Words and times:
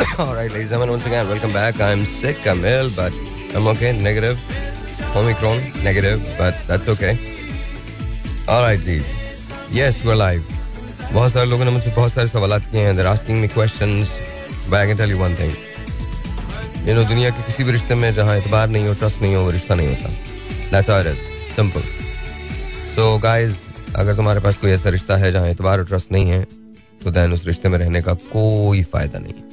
All 0.00 0.34
right, 0.34 0.50
ladies 0.50 0.70
and 0.72 0.80
gentlemen, 0.80 0.90
once 0.90 1.06
again, 1.06 1.28
welcome 1.28 1.52
back. 1.52 1.78
I'm 1.78 2.06
sick, 2.06 2.46
I'm 2.46 2.64
ill, 2.64 2.88
but 2.96 3.12
I'm 3.54 3.66
okay. 3.68 3.92
Negative. 3.92 4.38
Omicron, 5.14 5.60
negative, 5.84 6.22
but 6.38 6.54
that's 6.66 6.88
okay. 6.88 7.18
All 8.48 8.62
right, 8.62 8.80
ji. 8.80 9.02
Yes, 9.70 10.02
we're 10.02 10.16
live. 10.16 10.42
बहुत 11.12 11.32
सारे 11.32 11.46
लोगों 11.50 11.64
ने 11.64 11.70
मुझसे 11.70 11.90
बहुत 11.96 12.12
सारे 12.12 12.28
सवाल 12.28 12.58
किए 12.58 12.80
हैं. 12.80 12.94
They're 12.96 13.12
asking 13.12 13.42
me 13.42 13.48
questions. 13.48 14.08
But 14.70 14.80
I 14.80 14.86
can 14.86 14.96
tell 14.96 15.10
you 15.10 15.18
one 15.18 15.34
thing. 15.34 15.52
You 16.86 16.94
know, 16.94 17.04
दुनिया 17.08 17.30
के 17.30 17.42
किसी 17.46 17.64
भी 17.64 17.72
रिश्ते 17.72 17.94
में 17.94 18.12
जहाँ 18.14 18.38
इतबार 18.38 18.68
नहीं 18.68 18.86
हो, 18.86 18.94
ट्रस्ट 18.94 19.22
नहीं 19.22 19.34
हो, 19.34 19.42
वो 19.44 19.50
रिश्ता 19.50 19.74
नहीं 19.74 19.88
होता. 19.88 20.08
That's 20.70 20.86
how 20.86 21.00
it 21.00 21.12
is. 21.12 21.18
Simple. 21.58 21.82
So, 22.96 23.18
guys, 23.18 23.52
अगर 23.96 24.16
तुम्हारे 24.16 24.40
पास 24.40 24.56
कोई 24.56 24.70
ऐसा 24.70 24.90
रिश्ता 24.90 25.16
है 25.16 25.32
जहाँ 25.32 25.50
इतबार 25.50 25.78
और 25.78 25.84
ट्रस्ट 25.84 26.12
नहीं 26.12 26.30
है 26.30 26.42
तो 27.04 27.10
दैन 27.10 27.32
उस 27.32 27.46
रिश्ते 27.46 27.68
में 27.68 27.78
रहने 27.78 28.02
का 28.02 28.14
कोई 28.32 28.82
फ़ायदा 28.92 29.18
नहीं 29.18 29.34
है 29.34 29.49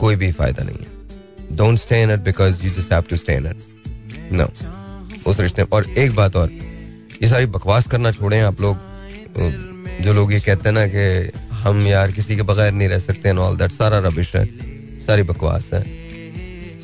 कोई 0.00 0.16
भी 0.16 0.30
फ़ायदा 0.32 0.64
नहीं 0.64 0.78
है। 0.78 1.56
Don't 1.56 1.78
stay 1.78 2.02
in 2.02 2.10
it 2.10 2.20
because 2.20 2.64
you 2.64 2.70
just 2.72 2.92
have 2.92 3.02
to 3.10 3.16
stay 3.16 3.34
in 3.34 3.46
it 3.46 4.32
no 4.32 4.44
उस 5.30 5.40
रिश्ते 5.40 5.62
और 5.62 5.88
एक 5.98 6.14
बात 6.14 6.36
और, 6.36 6.50
ये 7.22 7.28
सारी 7.28 7.46
बकवास 7.48 7.86
करना 7.88 8.12
छोड़ें 8.12 8.40
आप 8.40 8.60
लोग। 8.60 8.88
जो 10.02 10.12
लोग 10.12 10.32
ये 10.32 10.40
कहते 10.40 10.68
हैं 10.68 10.74
ना 10.74 10.86
कि 10.86 11.38
हम 11.54 11.80
यार 11.82 12.10
किसी 12.10 12.36
के 12.36 12.42
बगैर 12.42 12.72
नहीं 12.72 12.88
रह 12.88 12.98
सकते 12.98 13.30
ऑल 13.38 13.56
दैट 13.56 13.72
सारा 13.72 13.98
रबिश 13.98 14.34
है, 14.36 14.46
सारी 15.00 15.22
बकवास 15.22 15.70
है। 15.74 15.82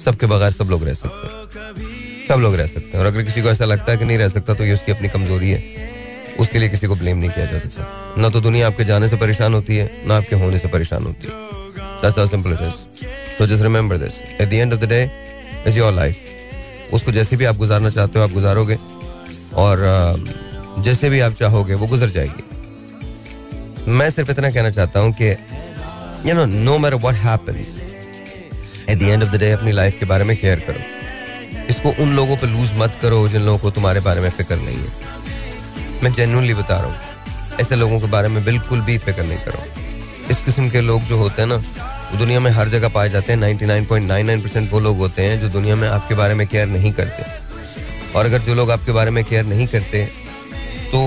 सबके 0.04 0.26
बगैर 0.26 0.50
सब 0.50 0.70
लोग 0.70 0.84
रह 0.84 0.94
सकते 0.94 1.26
हैं। 1.26 2.26
सब 2.28 2.40
लोग 2.40 2.54
रह 2.54 2.66
सकते 2.66 2.90
हैं। 2.92 2.98
और 2.98 3.06
अगर 3.06 3.22
किसी 3.22 3.42
को 3.42 3.48
ऐसा 3.48 3.64
लगता 3.64 3.92
है 3.92 3.98
कि 3.98 4.04
नहीं 4.04 4.18
रह 4.18 4.28
सकता 4.28 4.54
तो 4.54 4.64
ये 4.64 4.74
उसकी 4.74 4.92
अपनी 4.92 5.08
कमज़ोरी 5.08 5.50
है। 5.50 6.34
उसके 6.40 6.58
लिए 6.58 6.68
किसी 6.68 6.86
को 6.86 6.96
ब्लेम 6.96 7.18
नहीं 7.18 7.30
किया 7.30 7.46
जा 7.46 7.58
सकता। 7.58 8.14
ना 8.18 8.28
तो 8.28 8.40
दुनिया 8.40 8.66
आपके 8.66 8.84
जाने 8.84 9.08
से 9.08 9.16
परेशान 9.16 9.54
होती 9.54 9.76
है, 9.76 9.90
ना 10.06 10.16
आपके 10.16 10.36
होने 10.36 10.58
से 10.58 10.68
परेशान 10.68 11.04
होती 11.04 11.28
है। 11.28 11.34
That's 12.02 12.16
how 12.16 12.26
simple 12.26 12.52
it 12.52 12.60
is. 12.60 12.86
So 13.38 13.46
just 13.46 13.62
remember 13.62 13.98
this. 13.98 14.22
At 14.38 14.50
the 14.50 14.60
end 14.60 14.72
of 14.72 14.80
the 14.80 14.86
day, 14.86 15.10
is 15.64 15.76
your 15.76 15.92
life. 15.92 16.16
उसको 16.94 17.12
जैसे 17.12 17.36
भी 17.36 17.44
आप 17.44 17.56
गुजारना 17.56 17.90
चाहते 17.90 18.18
हो 18.18 18.24
आप 18.24 18.32
गुजारोगे 18.32 18.76
और 19.62 19.80
जैसे 20.84 21.08
भी 21.10 21.20
आप 21.20 21.32
चाहोगे 21.34 21.74
वो 21.74 21.86
गुजर 21.86 22.10
जाएगी 22.16 22.42
मैं 23.92 24.08
सिर्फ़ 24.10 24.30
इतना 24.30 24.50
कहना 24.50 24.70
चाहता 24.70 25.00
हूँ 25.00 25.12
कि 25.20 25.30
you 26.28 26.34
know 26.34 26.44
no 26.46 26.76
matter 26.78 26.96
what 27.04 27.14
happens 27.24 27.80
at 28.90 28.98
the 28.98 29.02
end 29.02 29.22
of 29.22 29.30
the 29.30 29.40
day 29.40 29.50
अपनी 29.52 29.72
लाइफ 29.72 29.98
के 30.00 30.06
बारे 30.12 30.24
में 30.24 30.36
केयर 30.36 30.60
करो 30.68 31.66
इसको 31.70 31.94
उन 32.02 32.14
लोगों 32.16 32.36
पर 32.36 32.48
लूज 32.48 32.70
मत 32.78 32.98
करो 33.02 33.26
जिन 33.28 33.42
लोगों 33.46 33.58
को 33.58 33.70
तुम्हारे 33.80 34.00
बारे 34.00 34.20
में 34.20 34.30
फ़िक्र 34.30 34.56
नहीं 34.56 34.76
है 34.76 36.02
मैं 36.02 36.12
जेनुअनली 36.12 36.54
बता 36.54 36.76
रहा 36.80 36.86
हूँ 36.86 37.58
ऐसे 37.60 37.76
लोगों 37.76 38.00
के 38.00 38.06
बारे 38.10 38.28
में 38.28 38.44
बिल्कुल 38.44 38.80
भी 38.90 38.98
फ़िक्र 38.98 39.22
नहीं 39.24 39.38
करो 39.44 39.64
इस 40.30 40.42
किस्म 40.42 40.68
के 40.70 40.80
लोग 40.80 41.02
जो 41.08 41.16
होते 41.18 41.42
हैं 41.42 41.48
ना 41.48 41.62
दुनिया 42.12 42.40
में 42.40 42.50
हर 42.50 42.68
जगह 42.68 42.88
पाए 42.88 43.08
जाते 43.10 43.32
हैं। 43.32 43.38
99.99 43.40 44.42
परसेंट 44.42 44.70
वो 44.72 44.80
लोग 44.80 44.98
होते 44.98 45.22
हैं 45.22 45.40
जो 45.40 45.48
दुनिया 45.50 45.76
में 45.76 45.88
आपके 45.88 46.14
बारे 46.14 46.34
में 46.34 46.46
केयर 46.46 46.66
नहीं 46.68 46.92
करते। 46.92 47.24
और 48.12 48.26
अगर 48.26 48.38
जो 48.40 48.54
लोग 48.54 48.70
आपके 48.70 48.92
बारे 48.92 49.10
में 49.10 49.22
केयर 49.24 49.44
नहीं 49.46 49.66
करते 49.66 50.04
तो 50.92 51.00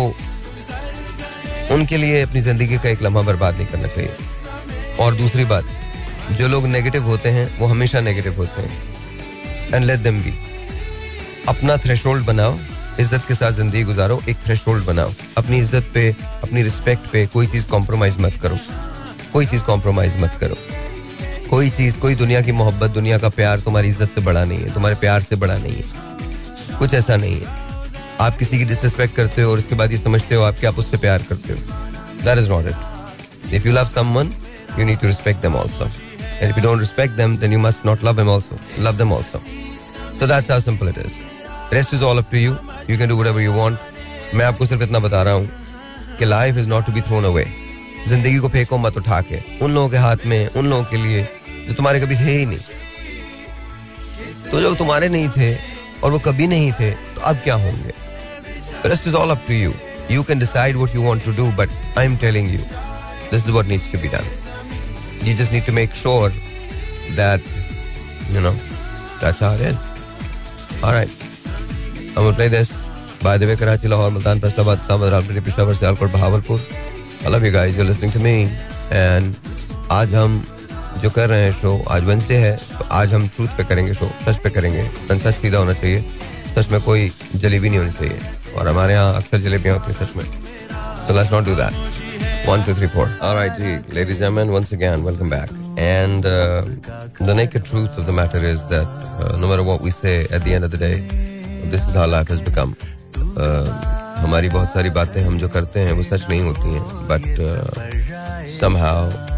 उनके 1.71 1.97
लिए 1.97 2.21
अपनी 2.21 2.41
ज़िंदगी 2.41 2.77
का 2.77 2.89
एक 2.89 3.01
लम्हा 3.01 3.21
बर्बाद 3.23 3.55
नहीं 3.55 3.67
करना 3.67 3.87
चाहिए। 3.87 4.11
और 4.99 5.15
दूसरी 5.15 5.45
बात, 5.45 5.65
जो 6.31 6.47
लोग 6.47 6.65
नेगेटिव 6.67 7.03
होते 7.03 7.29
हैं, 7.29 7.49
वो 7.57 7.67
हमेशा 7.67 7.99
नेगेटिव 8.01 8.35
होते 8.37 8.61
हैं। 8.61 9.73
एंड 9.73 9.85
लेट 9.85 9.99
देम 9.99 10.19
बी 10.21 10.33
अपना 11.47 11.77
थ्रेशोल्ड 11.77 12.25
बनाओ, 12.25 12.57
इज़्ज़त 12.99 13.25
के 13.27 13.35
साथ 13.35 13.51
ज़िंदगी 13.51 13.83
गुजारो, 13.83 14.21
एक 14.29 14.37
थ्रेश 14.45 14.63
बनाओ। 14.67 15.13
अपनी 15.37 15.57
इज़्ज़त 15.57 15.91
पे, 15.93 16.09
अपनी 16.43 16.63
रिस्पेक्ट 16.63 17.11
पे 17.11 17.25
कोई 17.27 17.47
चीज़ 17.47 17.67
कॉम्प्रोमाइज 17.67 18.17
मत 18.19 18.39
करो। 18.41 18.57
कोई 19.33 19.45
चीज़ 19.45 19.63
कॉम्प्रोमाइज 19.63 20.17
मत 20.21 20.37
करो। 20.39 20.57
कोई 21.49 21.69
चीज़, 21.69 21.97
कोई 21.99 22.15
दुनिया 22.15 22.41
की 22.41 22.51
मोहब्बत, 22.51 22.89
दुनिया 22.91 23.17
का 23.17 23.29
प्यार 23.29 23.59
तुम्हारी 23.59 23.87
इज़्ज़त 23.87 24.09
से 24.15 24.21
बड़ा 24.21 24.43
नहीं 24.43 24.59
है, 24.59 24.73
तुम्हारे 24.73 24.95
प्यार 24.95 25.21
से 25.21 25.35
बड़ा 25.35 25.57
नहीं 25.57 25.75
है। 25.75 26.77
कुछ 26.79 26.93
ऐसा 26.93 27.15
नहीं 27.15 27.39
है। 27.41 27.57
आप 28.21 28.37
किसी 28.37 28.57
की 28.57 28.65
डिसरिस्पेक्ट 28.65 29.15
करते 29.15 29.41
हो 29.41 29.51
और 29.51 29.57
उसके 29.57 29.75
बाद 29.75 29.91
ये 29.91 29.97
समझते 29.97 30.35
हो 30.35 30.43
आपके 30.43 30.67
आप 30.67 30.79
उससे 30.79 30.97
प्यार 30.97 31.23
करते 31.29 31.53
हो। 31.53 31.59
That 32.23 32.37
is 32.37 32.49
not 32.49 32.67
it 32.67 33.53
if 33.53 33.67
you 33.67 33.73
love 33.73 33.85
someone 33.85 34.31
you 34.79 34.85
need 34.85 34.99
to 34.99 35.07
respect 35.07 35.41
them 35.41 35.55
also 35.57 35.85
and 35.85 36.49
if 36.49 36.57
you 36.57 36.63
don't 36.63 36.79
respect 36.79 37.15
them 37.15 37.37
then 37.37 37.53
you 37.53 37.59
must 37.59 37.85
not 37.85 38.03
love 38.03 38.15
them 38.17 38.29
also 38.31 38.59
love 38.79 38.97
them 38.97 39.13
also 39.13 39.41
so 40.19 40.27
that's 40.27 40.51
how 40.51 40.59
simple 40.61 40.89
it 40.89 40.97
is 40.97 41.73
rest 41.73 41.93
is 41.93 42.03
all 42.03 42.17
up 42.17 42.31
to 42.31 42.37
you 42.37 42.55
you 42.89 42.97
can 42.97 43.09
do 43.09 43.17
whatever 43.27 43.41
you 43.41 43.53
want 43.53 44.35
मैं 44.35 44.45
आपको 44.45 44.65
सिर्फ़ 44.65 44.83
इतना 44.83 44.99
बता 44.99 45.23
रहा 45.23 45.33
हूँ 45.33 45.49
कि 46.19 46.25
life 46.25 46.57
is 46.57 46.67
not 46.67 46.85
to 46.85 46.91
be 46.91 47.01
thrown 47.01 47.25
away 47.25 47.45
ज़िंदगी 48.07 48.37
को 48.37 48.49
फेंको 48.49 48.77
मत, 48.77 48.97
उठा 48.97 49.19
के। 49.21 49.39
उन 49.61 49.73
लोगों 49.73 49.89
के 49.89 49.97
हाथ 49.97 50.25
में, 50.25 50.47
उन 50.47 50.69
लोगों 50.69 50.83
के 50.83 50.97
लिए 50.97 51.27
जो 51.69 51.73
तुम्हारे 51.73 51.99
कभी 52.01 52.15
थे 52.15 52.37
ही 52.37 52.45
नहीं। 52.45 52.59
तो 54.51 54.61
जब 54.61 54.77
तुम्हारे 54.77 55.09
नहीं 55.09 55.29
थे 55.37 55.53
और 56.03 56.11
वो 56.11 56.19
कभी 56.25 56.47
नहीं 56.47 56.71
थे 56.79 56.91
तो 56.91 57.21
अब 57.21 57.35
क्या 57.43 57.55
होंगे? 57.63 57.93
Rest 58.85 59.07
is 59.07 59.15
all 59.15 59.29
up 59.29 59.43
to 59.47 59.53
you 59.53 59.73
you 60.11 60.23
can 60.23 60.39
decide 60.39 60.75
what 60.77 60.95
you 60.95 61.01
want 61.01 61.25
to 61.25 61.31
do 61.37 61.49
but 61.57 61.69
I 61.97 62.05
am 62.05 62.17
telling 62.17 62.53
you 62.53 62.59
this 63.31 63.43
is 63.43 63.51
what 63.51 63.65
needs 63.67 63.91
to 63.91 63.99
be 63.99 64.07
done 64.17 64.35
you 65.21 65.61
to 65.65 65.71
make 65.71 65.95
sure 66.01 66.29
that 67.15 67.41
you 68.33 68.41
know 68.41 68.53
that's 69.21 69.39
how 69.39 69.49
it 69.53 69.61
is. 69.61 69.79
All 70.83 70.93
right. 70.93 71.09
I'm 72.15 72.23
gonna 72.23 72.33
play 72.33 72.47
this. 72.53 72.69
By 73.23 73.37
the 73.37 73.47
way, 73.49 73.55
Karachi 73.59 73.87
Lahore 73.87 74.11
Multan 74.11 74.39
Faisalabad 74.39 74.77
Islamabad 74.77 75.11
Rawalpindi 75.11 75.41
Peshawar 75.45 75.75
Sialkot 75.75 76.11
Bahawalpur 76.11 76.59
I 77.25 77.31
love 77.33 77.45
you 77.45 77.51
guys 77.53 77.77
you 77.77 77.83
listening 77.83 78.13
to 78.13 78.19
me 78.19 78.33
and 78.91 79.35
आज 79.91 80.15
हम 80.15 80.43
जो 81.01 81.09
कर 81.09 81.29
रहे 81.29 81.43
हैं 81.43 81.51
show 81.61 81.71
आज 81.91 82.03
Wednesday 82.03 82.37
है 82.37 82.55
तो 82.77 82.85
आज 82.91 83.13
हम 83.13 83.27
ट्रूथ 83.35 83.57
पे 83.57 83.63
करेंगे 83.63 83.93
शो 83.93 84.09
सच 84.25 84.37
पे 84.43 84.49
करेंगे। 84.49 84.83
सच 85.11 85.35
सीधा 85.35 85.57
होना 85.57 85.73
चाहिए। 85.73 86.03
सच 86.55 86.69
में 86.71 86.81
कोई 86.81 87.11
जलेबी 87.35 87.69
नहीं 87.69 87.79
होनी 87.79 87.91
चाहिए। 87.91 88.19
और 88.57 88.67
हमारे 88.67 88.93
यहाँ 88.93 89.15
अक्सर 89.15 89.39
जलेबियाँ 89.39 89.77
होती 89.77 89.93
हैं 89.93 90.05
सच 90.05 90.15
में। 90.17 90.25
तो 91.07 91.15
let's 91.17 91.31
not 91.33 91.45
do 91.45 91.55
that 91.55 92.47
one 92.49 92.63
two 92.63 92.73
three 92.75 92.87
four 92.87 93.17
alright 93.23 93.53
ji 93.53 93.95
ladies 93.95 94.23
and 94.23 94.49
once 94.49 94.73
again 94.73 95.05
welcome 95.05 95.29
back 95.29 95.57
and 95.79 96.25
uh, 96.25 96.61
the 97.27 97.33
naked 97.35 97.63
truth 97.67 97.99
of 97.99 98.05
the 98.07 98.15
matter 98.15 98.39
is 98.47 98.63
that 98.71 98.89
uh, 99.25 99.37
no 99.43 99.75
we 99.83 99.91
say 99.91 100.15
at 100.37 100.43
the 100.47 100.55
end 100.55 100.67
of 100.67 100.71
the 100.73 100.79
day 100.81 100.97
this 101.71 101.81
is 101.81 101.97
how 101.97 102.07
life 102.11 102.31
has 102.31 102.41
become 102.43 102.73
हमारी 104.17 104.49
बहुत 104.49 104.73
सारी 104.73 104.89
बातें 104.89 105.21
हम 105.23 105.37
जो 105.39 105.49
करते 105.49 105.79
हैं 105.79 105.91
वो 105.91 106.03
सच 106.03 106.25
नहीं 106.29 106.41
होती 106.41 106.73
हैं। 106.73 106.83
But 107.11 107.25
somehow 108.77 109.28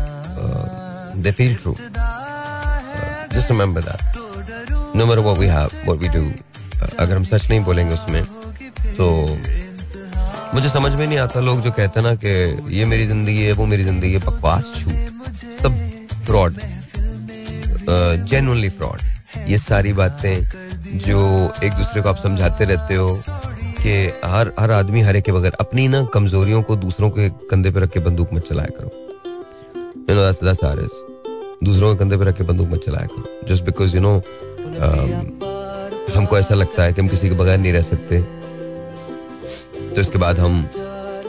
they 1.15 1.31
feel 1.31 1.55
true 1.55 1.75
just 3.33 3.51
remember 3.51 3.81
that 3.81 4.95
no 4.95 5.05
matter 5.05 5.21
what 5.21 5.37
we 5.37 5.47
have 5.47 5.69
what 5.85 5.99
we 5.99 6.07
do 6.09 6.23
अगर 6.99 7.15
हम 7.15 7.23
सच 7.23 7.49
नहीं 7.49 7.63
बोलेंगे 7.63 7.93
उसमें 7.93 8.23
तो 8.97 9.09
मुझे 10.53 10.69
समझ 10.69 10.93
में 10.95 11.05
नहीं 11.07 11.17
आता 11.19 11.39
लोग 11.39 11.61
जो 11.61 11.71
कहते 11.71 11.99
हैं 11.99 12.07
ना 12.07 12.13
कि 12.15 12.77
ये 12.77 12.85
मेरी 12.85 13.05
ज़िंदगी 13.05 13.43
है, 13.43 13.51
वो 13.53 13.65
मेरी 13.65 13.83
ज़िंदगी 13.83 14.11
है, 14.13 14.19
बकवास, 14.19 14.71
झूठ। 14.77 14.93
सब 15.61 15.75
फ्रॉड। 16.25 16.55
जेनुअनली 18.29 18.69
फ्रॉड 18.69 19.47
ये 19.49 19.57
सारी 19.57 19.93
बातें 19.93 20.43
जो 21.05 21.19
एक 21.63 21.73
दूसरे 21.73 22.01
को 22.01 22.09
आप 22.09 22.17
समझाते 22.23 22.65
रहते 22.65 22.95
हो 22.95 23.21
कि 23.27 23.93
हर 24.25 24.51
हर 24.59 24.71
आदमी 24.71 25.01
हर 25.01 25.19
के 25.19 25.31
बगैर 25.31 25.53
अपनी 25.59 25.87
ना 25.87 26.03
कमजोरियों 26.13 26.61
को 26.63 26.75
दूसरों 26.75 27.09
के 27.09 27.29
कंधे 27.51 27.71
पर 27.71 27.81
रख 27.81 27.89
के 27.89 27.99
बंदूक 27.99 28.33
मत 28.33 28.47
चलाया 28.49 28.79
करो। 28.79 29.00
यू 30.09 30.15
नो 30.15 30.21
दैट्स 30.21 30.43
दैट्स 30.43 30.91
दूसरों 31.63 31.93
के 31.93 31.99
कंधे 31.99 32.17
पे 32.17 32.25
रख 32.25 32.37
के 32.37 32.43
बंदूक 32.43 32.67
मत 32.67 32.83
चलाया 32.85 33.07
करो. 33.07 33.47
जस्ट 33.47 33.63
बिकॉज़ 33.65 33.95
यू 33.95 34.01
नो 34.01 34.13
हमको 36.15 36.37
ऐसा 36.37 36.55
लगता 36.55 36.83
है 36.83 36.93
कि 36.93 37.01
हम 37.01 37.07
किसी 37.07 37.29
के 37.29 37.35
बगैर 37.35 37.57
नहीं 37.57 37.73
रह 37.73 37.81
सकते 37.83 38.21
तो 39.95 40.01
इसके 40.01 40.17
बाद 40.17 40.39
हम 40.39 40.63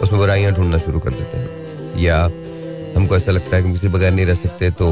उसमें 0.02 0.18
बुराइयाँ 0.18 0.52
ढूंढना 0.54 0.78
शुरू 0.78 1.00
कर 1.00 1.10
देते 1.12 1.38
हैं. 1.38 1.48
या 1.98 2.16
हमको 2.96 3.16
ऐसा 3.16 3.32
लगता 3.32 3.56
है 3.56 3.62
कि 3.62 3.68
हम 3.68 3.74
किसी 3.74 3.88
बगैर 3.88 4.12
नहीं 4.12 4.26
रह 4.26 4.34
सकते 4.34 4.70
तो 4.72 4.86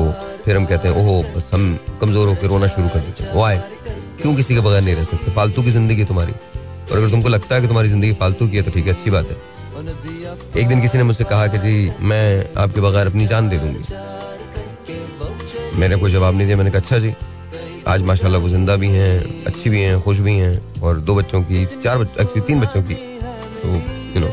फिर 0.44 0.56
हम 0.56 0.64
कहते 0.66 0.88
हैं, 0.88 0.94
ओहो, 0.96 1.22
बस 1.36 1.50
हम 1.54 1.78
कमज़ोर 2.00 2.28
होकर 2.28 2.46
रोना 2.48 2.66
शुरू 2.66 2.88
कर 2.88 3.00
देते 3.00 3.24
हैं. 3.24 3.34
वाई 3.34 3.58
क्यों 4.22 4.34
किसी 4.36 4.54
के 4.54 4.60
बगैर 4.60 4.82
नहीं 4.82 4.94
रह 4.94 5.04
सकते? 5.04 5.30
फालतू 5.32 5.62
की 5.62 5.70
ज़िंदगी 5.70 6.04
तुम्हारी. 6.04 6.32
और 6.32 6.98
अगर 6.98 7.10
तुमको 7.10 7.28
लगता 7.28 7.54
है 7.54 7.60
कि 7.60 7.66
तुम्हारी 7.68 7.88
ज़िंदगी 7.88 8.12
फालतू 8.20 8.48
की 8.48 8.56
है 8.56 8.62
तो 8.62 8.70
ठीक 8.70 8.86
है, 8.86 8.92
अच्छी 8.92 9.10
बात 9.10 9.30
है. 9.30 9.36
एक 10.56 10.68
दिन 10.68 10.80
किसी 10.82 10.98
ने 10.98 11.04
मुझसे 11.04 11.24
कहा 11.24 11.46
कि 11.46 11.58
जी, 11.58 11.90
मैं 12.00 12.54
आपके 12.58 12.80
बगैर 12.80 13.06
अपनी 13.06 13.26
जान 13.26 13.48
दे 13.48 13.58
दूँगी। 13.58 13.82
मैंने 15.80 15.96
कोई 15.96 16.10
जवाब 16.10 16.34
नहीं 16.34 16.46
दिया, 16.46 16.56
मैंने 16.56 16.70
कहा 16.70 16.80
अच्छा 16.80 16.98
जी, 16.98 17.12
आज 17.88 18.02
माशाल्लाह 18.02 18.40
वो 18.42 18.48
ज़िंदा 18.48 18.76
भी 18.76 18.88
हैं, 18.88 19.44
अच्छी 19.46 19.70
भी 19.70 19.80
हैं, 19.82 20.00
खुश 20.02 20.18
भी 20.18 20.36
हैं 20.36 20.80
और 20.80 21.00
दो 21.00 21.14
बच्चों 21.14 21.42
की, 21.42 21.64
चार 21.66 22.02
एक्चुअली 22.02 22.40
तीन 22.40 22.60
बच्चों 22.60 22.82
की 22.82 22.94
तो 22.94 23.68
यू 24.14 24.20
नो 24.20 24.28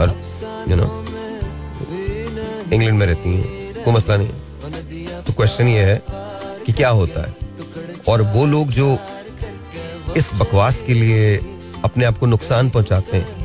और 0.00 0.14
यू 0.68 0.76
नो 0.76 0.86
इंग्लैंड 2.72 2.98
में 2.98 3.06
रहती 3.06 3.30
हैं, 3.30 3.84
कोई 3.84 3.94
मसला 3.94 4.16
नहीं। 4.16 4.28
तो 5.22 5.32
क्वेश्चन 5.32 5.68
ये 5.68 5.84
है 5.84 6.02
कि 6.66 6.72
क्या 6.72 6.88
होता 6.90 7.22
है? 7.22 7.34
और 8.08 8.22
वो 8.34 8.46
लोग 8.46 8.68
जो 8.70 8.98
इस 10.16 10.30
बकवास 10.34 10.82
के 10.86 10.94
लिए 10.94 11.36
अपने 11.84 12.04
आप 12.04 12.18
को 12.18 12.26
नुकसान 12.26 12.70
पहुंचाते 12.70 13.16
हैं 13.16 13.42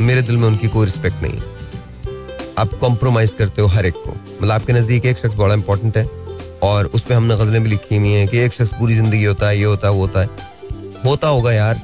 मेरे 0.00 0.22
दिल 0.22 0.36
में 0.36 0.46
उनकी 0.48 0.68
कोई 0.68 0.86
रिस्पेक्ट 0.86 1.22
नहीं। 1.22 1.40
आप 2.58 2.72
कॉम्प्रोमाइज 2.80 3.32
करते 3.38 3.62
हो 3.62 3.68
हर 3.68 3.86
एक 3.86 3.94
को। 3.96 4.10
मतलब 4.10 4.50
आपके 4.50 4.72
नज़दीक 4.72 5.06
एक 5.06 5.18
शख्स 5.18 5.34
बड़ा 5.36 5.54
इंपॉर्टेंट 5.54 5.96
है 5.96 6.04
और 6.62 6.86
उस 6.86 7.02
पर 7.02 7.14
हमने 7.14 7.36
गजलें 7.36 7.62
भी 7.62 7.70
लिखी 7.70 7.96
हुई 7.96 8.08
हैं 8.08 8.26
कि 8.28 8.38
एक 8.38 8.52
शख्स 8.52 8.72
पूरी 8.78 8.94
ज़िंदगी 8.94 9.24
होता 9.24 9.48
है, 9.48 9.58
ये 9.58 9.64
होता 9.64 9.88
है, 9.88 9.94
वो 9.94 10.00
होता 10.00 10.20
है। 10.20 10.28
होता 11.04 11.28
होगा 11.28 11.52
यार, 11.52 11.80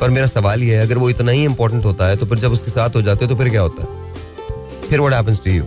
पर 0.00 0.10
मेरा 0.10 0.26
सवाल 0.26 0.62
ये 0.62 0.76
है, 0.76 0.82
अगर 0.82 0.98
वो 0.98 1.10
इतना 1.10 1.32
ही 1.32 1.44
इंपॉर्टेंट 1.44 1.84
होता 1.84 2.06
है 2.06 2.16
तो 2.16 2.26
फिर 2.26 2.38
जब 2.38 2.52
उसके 2.52 2.70
साथ 2.70 2.96
हो 2.96 3.02
जाते 3.02 3.24
हो 3.24 3.30
तो 3.30 3.36
फिर 3.36 3.50
क्या 3.50 3.60
होता 3.62 3.82
है? 3.82 3.88
फिर 4.82 5.00
व्हाट 5.00 5.14
हैपेंस 5.14 5.40
टू 5.44 5.50
यू 5.50 5.64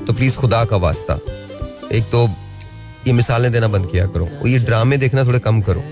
तो 0.00 0.12
प्लीज़ 0.12 0.36
खुदा 0.36 0.64
का 0.64 0.76
वास्ता, 0.78 1.18
एक 1.92 2.04
तो 2.12 2.28
ये 3.06 3.12
मिसालें 3.12 3.50
देना 3.52 3.68
बंद 3.68 3.90
किया 3.90 4.06
करो 4.06 4.24
और 4.26 4.48
ये 4.48 4.58
ड्रामे 4.60 4.96
देखना 4.98 5.24
थोड़े 5.24 5.38
कम 5.40 5.60
करो। 5.60 5.82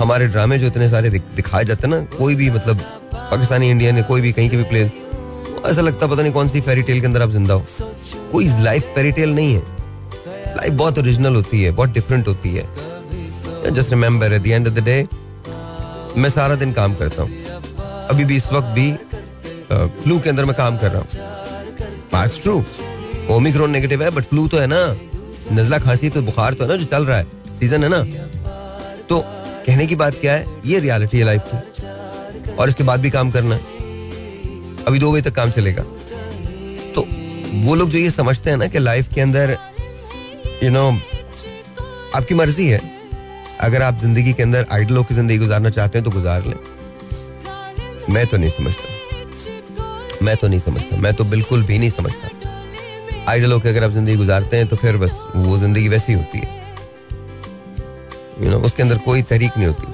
हमारे 0.00 0.26
ड्रामे 0.28 0.58
जो 0.58 0.66
इतने 0.66 0.88
सारे 0.88 1.10
दिखाए 1.10 1.64
जाते 1.64 1.86
हैं 1.86 1.94
ना, 1.94 2.00
कोई 2.16 2.34
भी 2.34 2.50
मतलब 2.50 2.80
पाकिस्तानी, 3.14 3.70
इंडियन 3.70 4.02
कोई 4.02 4.20
भी 4.20 4.32
कहीं 4.32 4.50
के 4.50 4.56
भी 4.56 4.62
प्लेयर 4.64 4.90
ऐसा 5.66 5.80
लगता 5.80 6.06
पता 6.06 6.22
नहीं 6.22 6.32
कौन 6.32 6.48
सी 6.48 6.60
फेरी 6.60 6.82
टेल 6.82 7.00
के 7.00 7.06
अंदर 7.06 7.22
आप 7.22 7.30
ज़िंदा 7.30 7.54
हो। 7.54 7.64
कोई 8.32 8.48
लाइफ 8.62 8.82
फेरी 8.94 9.12
टेल 9.12 9.34
नहीं 9.34 9.54
है। 9.54 9.62
लाइफ 10.56 10.72
बहुत 10.72 10.98
ओरिजिनल 10.98 11.34
होती 11.36 11.62
है, 11.62 11.70
बहुत 11.72 11.90
डिफरेंट 11.90 12.28
होती 12.28 12.54
है। 12.54 13.72
Just 13.72 13.90
remember 13.90 14.32
at 14.32 14.42
the 14.42 14.46
end 14.46 14.68
of 14.68 14.74
the 14.74 14.84
day 14.84 15.06
मैं 16.16 16.30
सारा 16.30 16.54
दिन 16.54 16.72
काम 16.72 16.94
करता 16.94 17.22
हूँ। 17.22 17.30
अभी 18.10 18.24
भी 18.24 18.36
इस 18.36 18.52
वक्त 18.52 18.68
भी 18.74 18.92
फ्लू 19.72 20.18
के 20.18 20.30
अंदर 20.30 20.44
मैं 20.44 20.54
काम 20.56 20.76
कर 20.78 20.92
रहा 20.92 21.00
हूँ। 21.00 21.08
ट्रू 22.38 22.62
ओमिक्रोन 23.30 23.70
नेगेटिव 23.70 24.02
है 24.02 24.10
बट 24.10 24.24
फ्लू 24.24 24.46
तो 24.48 24.58
है 24.58 24.66
ना। 24.66 24.78
नजला 25.52 25.78
खांसी 25.78 26.08
तो 26.10 26.22
बुखार 26.22 26.54
तो 26.54 26.64
है 26.64 26.70
ना 26.70 26.76
जो 26.76 26.84
चल 26.86 27.04
रहा 27.06 27.18
है। 27.18 27.26
सीज़न 27.58 27.84
है 27.84 27.88
ना। 27.88 28.02
तो 29.08 29.18
कहने 29.68 29.86
की 29.86 29.96
बात 29.96 30.14
क्या 30.20 30.34
है? 30.34 30.44
ये 30.64 30.78
रियलिटी 30.80 31.18
है 31.18 31.24
लाइफ 31.24 31.42
की। 31.46 32.54
और 32.54 32.68
इसके 32.68 32.84
बाद 32.84 33.00
भी 33.00 33.10
काम 33.10 33.30
करना। 33.30 33.56
अभी 34.86 34.98
दो 34.98 35.12
बजे 35.12 35.22
तक 35.22 35.34
काम 35.34 35.50
चलेगा। 35.50 35.82
तो 36.94 37.04
वो 37.64 37.74
लोग 37.74 37.90
जो 37.90 37.98
ये 37.98 38.10
समझते 38.10 38.50
हैं 38.50 38.56
ना 38.56 38.66
कि 38.66 38.78
लाइफ 38.78 39.12
के 39.14 39.20
अंदर 39.20 39.56
यू 40.62 40.70
नो 40.70 40.88
आपकी 42.16 42.34
मर्ज़ी 42.34 42.66
है। 42.68 42.80
अगर 43.60 43.82
आप 43.82 44.00
ज़िंदगी 44.00 44.32
के 44.32 44.42
अंदर 44.42 44.66
आइडलों 44.72 45.04
की 45.04 45.14
ज़िंदगी 45.14 45.38
गुजारना 45.38 45.70
चाहते 45.70 45.98
हैं 45.98 46.04
तो 46.04 46.10
गुजार 46.10 46.46
लें। 46.46 46.56
मैं 48.10 48.26
तो 48.26 48.36
नहीं 48.36 48.50
समझता। 48.50 50.24
मैं 50.24 50.36
तो 50.36 50.48
नहीं 50.48 50.60
समझता। 50.60 50.96
मैं 50.96 51.14
तो 51.14 51.24
बिल्कुल 51.26 51.62
भी 51.62 51.78
नहीं 51.78 51.90
समझता। 51.90 52.30
आइडलों 53.30 53.60
की 53.60 53.68
अगर 53.68 53.84
आप 53.84 53.90
ज़िंदगी 53.90 54.16
गुजारते 54.16 54.56
हैं 54.56 54.66
तो 54.66 54.76
फिर 54.76 54.96
बस 54.96 55.18
वो 55.36 55.58
ज़िंदगी 55.58 55.88
वैसी 55.88 56.12
होती 56.12 56.38
है। 56.38 56.56
यू 58.40 58.50
नो 58.50 58.58
उसके 58.60 58.82
अंदर 58.82 58.98
कोई 58.98 59.22
तहरीक 59.22 59.56
नहीं 59.56 59.66
होती। 59.66 59.86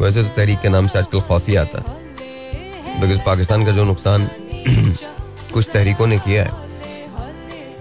वैसे 0.00 0.22
तो 0.22 0.28
तहरीक 0.28 0.60
के 0.60 0.68
नाम 0.68 0.86
से 0.86 0.98
आजकल 0.98 1.20
खौफी 1.20 1.54
आता 1.56 1.78
है। 1.78 3.00
बिकॉज़ 3.00 3.18
पाकिस्तान 3.26 3.64
का 3.66 3.72
जो 3.72 3.84
नुकसान 3.84 4.28
कुछ 5.52 5.68
तहरीकों 5.72 6.06
ने 6.06 6.18
किया 6.18 6.44
है, 6.44 6.50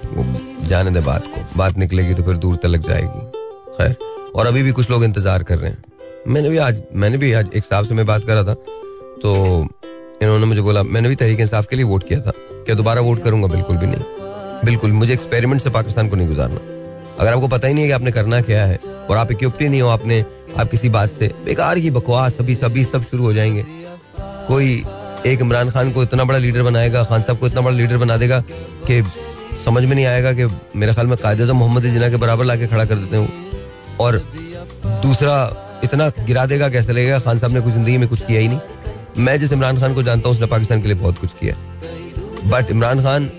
वो 0.08 0.26
जाने 0.68 0.92
दे 0.92 1.00
बात 1.02 1.28
को। 1.28 1.42
बात 1.58 1.78
निकलेगी 1.78 2.14
तो 2.14 2.24
फिर 2.24 2.38
दूर 2.38 2.56
तक 2.56 2.88
जाएगी। 2.88 3.20
खैर, 3.78 3.96
और 4.36 4.48
अभी 4.48 4.64
भी 4.64 4.72
कुछ 4.72 4.90
लोग 4.90 5.04
इंतज़ार 5.04 5.44
कर 5.44 5.58
रहे 5.58 5.72
हैं। 5.72 5.84
मैंने 6.28 6.50
भी 6.50 6.58
आज, 6.58 6.82
मैंने 6.96 7.18
भी 7.18 7.32
आज 7.34 7.50
एक 7.56 7.66
साहब 7.66 7.86
से 7.86 7.94
मैं 7.94 8.06
बात 8.06 8.26
कर 8.26 8.34
रहा 8.34 8.44
था 8.44 8.54
तो 9.22 9.68
इन्होंने 10.22 10.46
मुझे 10.46 10.62
बोला, 10.62 10.84
मैंने 10.84 11.10
भी 11.10 11.16
तहरीक 11.16 11.40
इंसाफ 11.40 11.68
के 11.68 11.76
लिए 11.76 11.86
वोट 11.86 12.08
किया 12.08 12.20
था। 12.20 12.32
क्या 12.36 12.76
दोबारा 12.76 13.02
वोट 13.02 13.24
करूँगा? 13.24 13.48
बिल्कुल 13.48 13.78
भी 13.78 13.88
नहीं। 13.88 14.04
बिल्कुल, 14.66 14.92
मुझे 14.92 15.14
एक्सपेरिमेंट 15.14 15.62
से 15.62 15.70
पाकिस्तान 15.70 16.10
को 16.10 16.16
नहीं 16.16 16.28
गुजारना। 16.28 16.60
अगर 17.22 17.34
आपको 17.34 17.48
पता 17.48 17.68
ही 17.68 17.74
नहीं 17.74 17.84
है 17.84 17.90
कि 17.90 17.94
आपने 17.94 18.12
करना 18.12 18.42
क्या 18.42 18.66
है 18.66 18.80
और 19.10 19.18
आप 19.18 19.32
इक्विप्ट 19.32 19.62
ही 19.62 19.70
नहीं 19.70 19.82
हो 19.82 19.90
आपने, 19.90 20.26
आप 20.58 20.70
किसी 20.70 20.90
बात 20.90 21.12
से, 21.12 21.32
बेकार 21.46 21.80
की 21.80 21.92
बकवास 21.92 22.34
सभी 22.34 22.56
सभी 22.56 22.84
सब 22.84 23.04
शुरू 23.04 23.24
हो 23.24 23.34
जाएँगे। 23.34 23.66
कोई 24.48 24.86
एक 25.26 25.42
इमरान 25.42 25.70
खान 25.70 25.92
को 25.92 26.04
इतना 26.04 26.24
बड़ा 26.24 26.38
लीडर 26.38 26.64
बनाएगा, 26.64 27.04
खान 27.04 27.22
साहब 27.22 27.38
को 27.38 27.48
इतना 27.48 27.62
बड़ा 27.62 27.76
लीडर 27.78 27.98
बना 27.98 28.18
देगा 28.18 28.40
कि 28.88 29.04
समझ 29.66 29.84
में 29.86 29.96
नहीं 29.96 30.06
आएगा 30.06 30.34
कि 30.34 30.46
मेरे 30.76 30.94
ख्याल 30.94 31.08
में 31.08 31.18
कायद 31.18 31.42
मोहम्मद 31.42 31.84
जिना 31.84 32.10
के 32.10 32.18
बराबर 32.18 32.46
ला 32.46 32.56
खड़ा 32.56 32.86
कर 32.86 32.96
देते 32.96 33.18
हैं 33.18 33.34
और 34.00 34.18
दूसरा, 34.84 35.36
इतना 35.84 36.10
गिरा 36.10 36.46
देगा, 36.46 36.70
कैसे 36.70 36.94
लगेगा? 36.94 37.20
खान 37.20 37.40
साहब 37.40 37.54
ने 37.54 37.62
कुछ 37.62 37.74
ज़िंदगी 37.74 37.98
में 37.98 38.08
कुछ 38.10 38.22
किया 38.22 38.40
ही 38.40 38.48
नहीं। 38.48 38.60
मैं 39.18 39.40
जिस 39.40 39.52
इमरान 39.52 39.80
खान 39.80 39.94
को 39.94 40.04
जानता 40.04 40.30
हूँ, 40.30 40.36
उसने 40.36 40.48
पाकिस्तान 40.48 40.82
के 40.82 40.88
लिए 40.88 40.98
बहुत 40.98 41.20
कुछ 41.20 41.32
किया। 41.32 41.56
But 42.46 42.72
Imran 42.72 43.04
Khan 43.04 43.30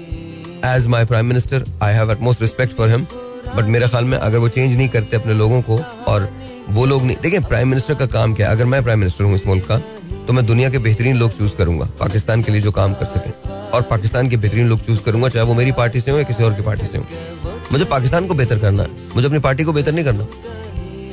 as 0.64 0.86
my 0.86 1.04
prime 1.04 1.26
minister 1.26 1.64
I 1.82 1.94
have 1.94 2.16
most 2.20 2.40
respect 2.40 2.76
for 2.76 2.88
him 2.88 3.06
but 3.48 3.64
मेरे 3.64 3.88
ख्याल 3.88 4.04
में 4.04 4.16
अगर 4.18 4.38
वो 4.38 4.48
चेंज 4.48 4.76
नहीं 4.76 4.88
करते 4.88 5.16
अपने 5.16 5.34
लोगों 5.34 5.60
को 5.62 5.78
और 6.08 6.28
वो 6.68 6.84
लोग 6.86 7.02
नहीं 7.02 7.16
देखिए 7.22 7.40
प्राइम 7.40 7.68
मिनिस्टर 7.68 7.94
का 7.94 8.06
काम 8.08 8.34
क्या 8.34 8.48
है? 8.48 8.54
अगर 8.54 8.64
मैं 8.64 8.82
प्राइम 8.82 8.98
मिनिस्टर 8.98 9.24
हूँ 9.24 9.34
इस 9.34 9.46
मुल्क 9.46 9.64
का 9.64 9.78
तो 10.26 10.32
मैं 10.32 10.44
दुनिया 10.46 10.70
के 10.70 10.78
बेहतरीन 10.78 11.16
लोग 11.16 11.30
चूज़ 11.38 11.54
करूँगा, 11.56 11.88
पाकिस्तान 12.00 12.42
के 12.42 12.52
लिए 12.52 12.60
जो 12.60 12.72
काम 12.72 12.92
कर 12.94 13.06
सके। 13.06 13.30
और 13.70 13.82
पाकिस्तान 13.82 14.28
के 14.28 14.36
बेहतरीन 14.36 14.68
लोग 14.68 14.80
चूज़ 14.80 15.00
करूँगा, 15.02 15.28
चाहे 15.28 15.46
वो 15.46 15.54
मेरी 15.54 15.72
पार्टी 15.72 16.00
से 16.00 16.10
हो 16.10 16.16
या 16.18 16.22
किसी 16.22 16.44
और 16.44 16.54
की 16.54 16.62
पार्टी 16.62 16.86
से 16.86 16.98
हो। 16.98 17.04
मुझे 17.72 17.84
पाकिस्तान 17.84 18.26
को 18.26 18.34
बेहतर 18.34 18.58
करना 18.58 18.82
है। 18.82 18.88
मुझे 19.16 19.26
अपनी 19.26 19.38
पार्टी 19.38 19.64
को 19.64 19.72
बेहतर 19.72 19.92
नहीं 19.92 20.04
करना। 20.04 20.26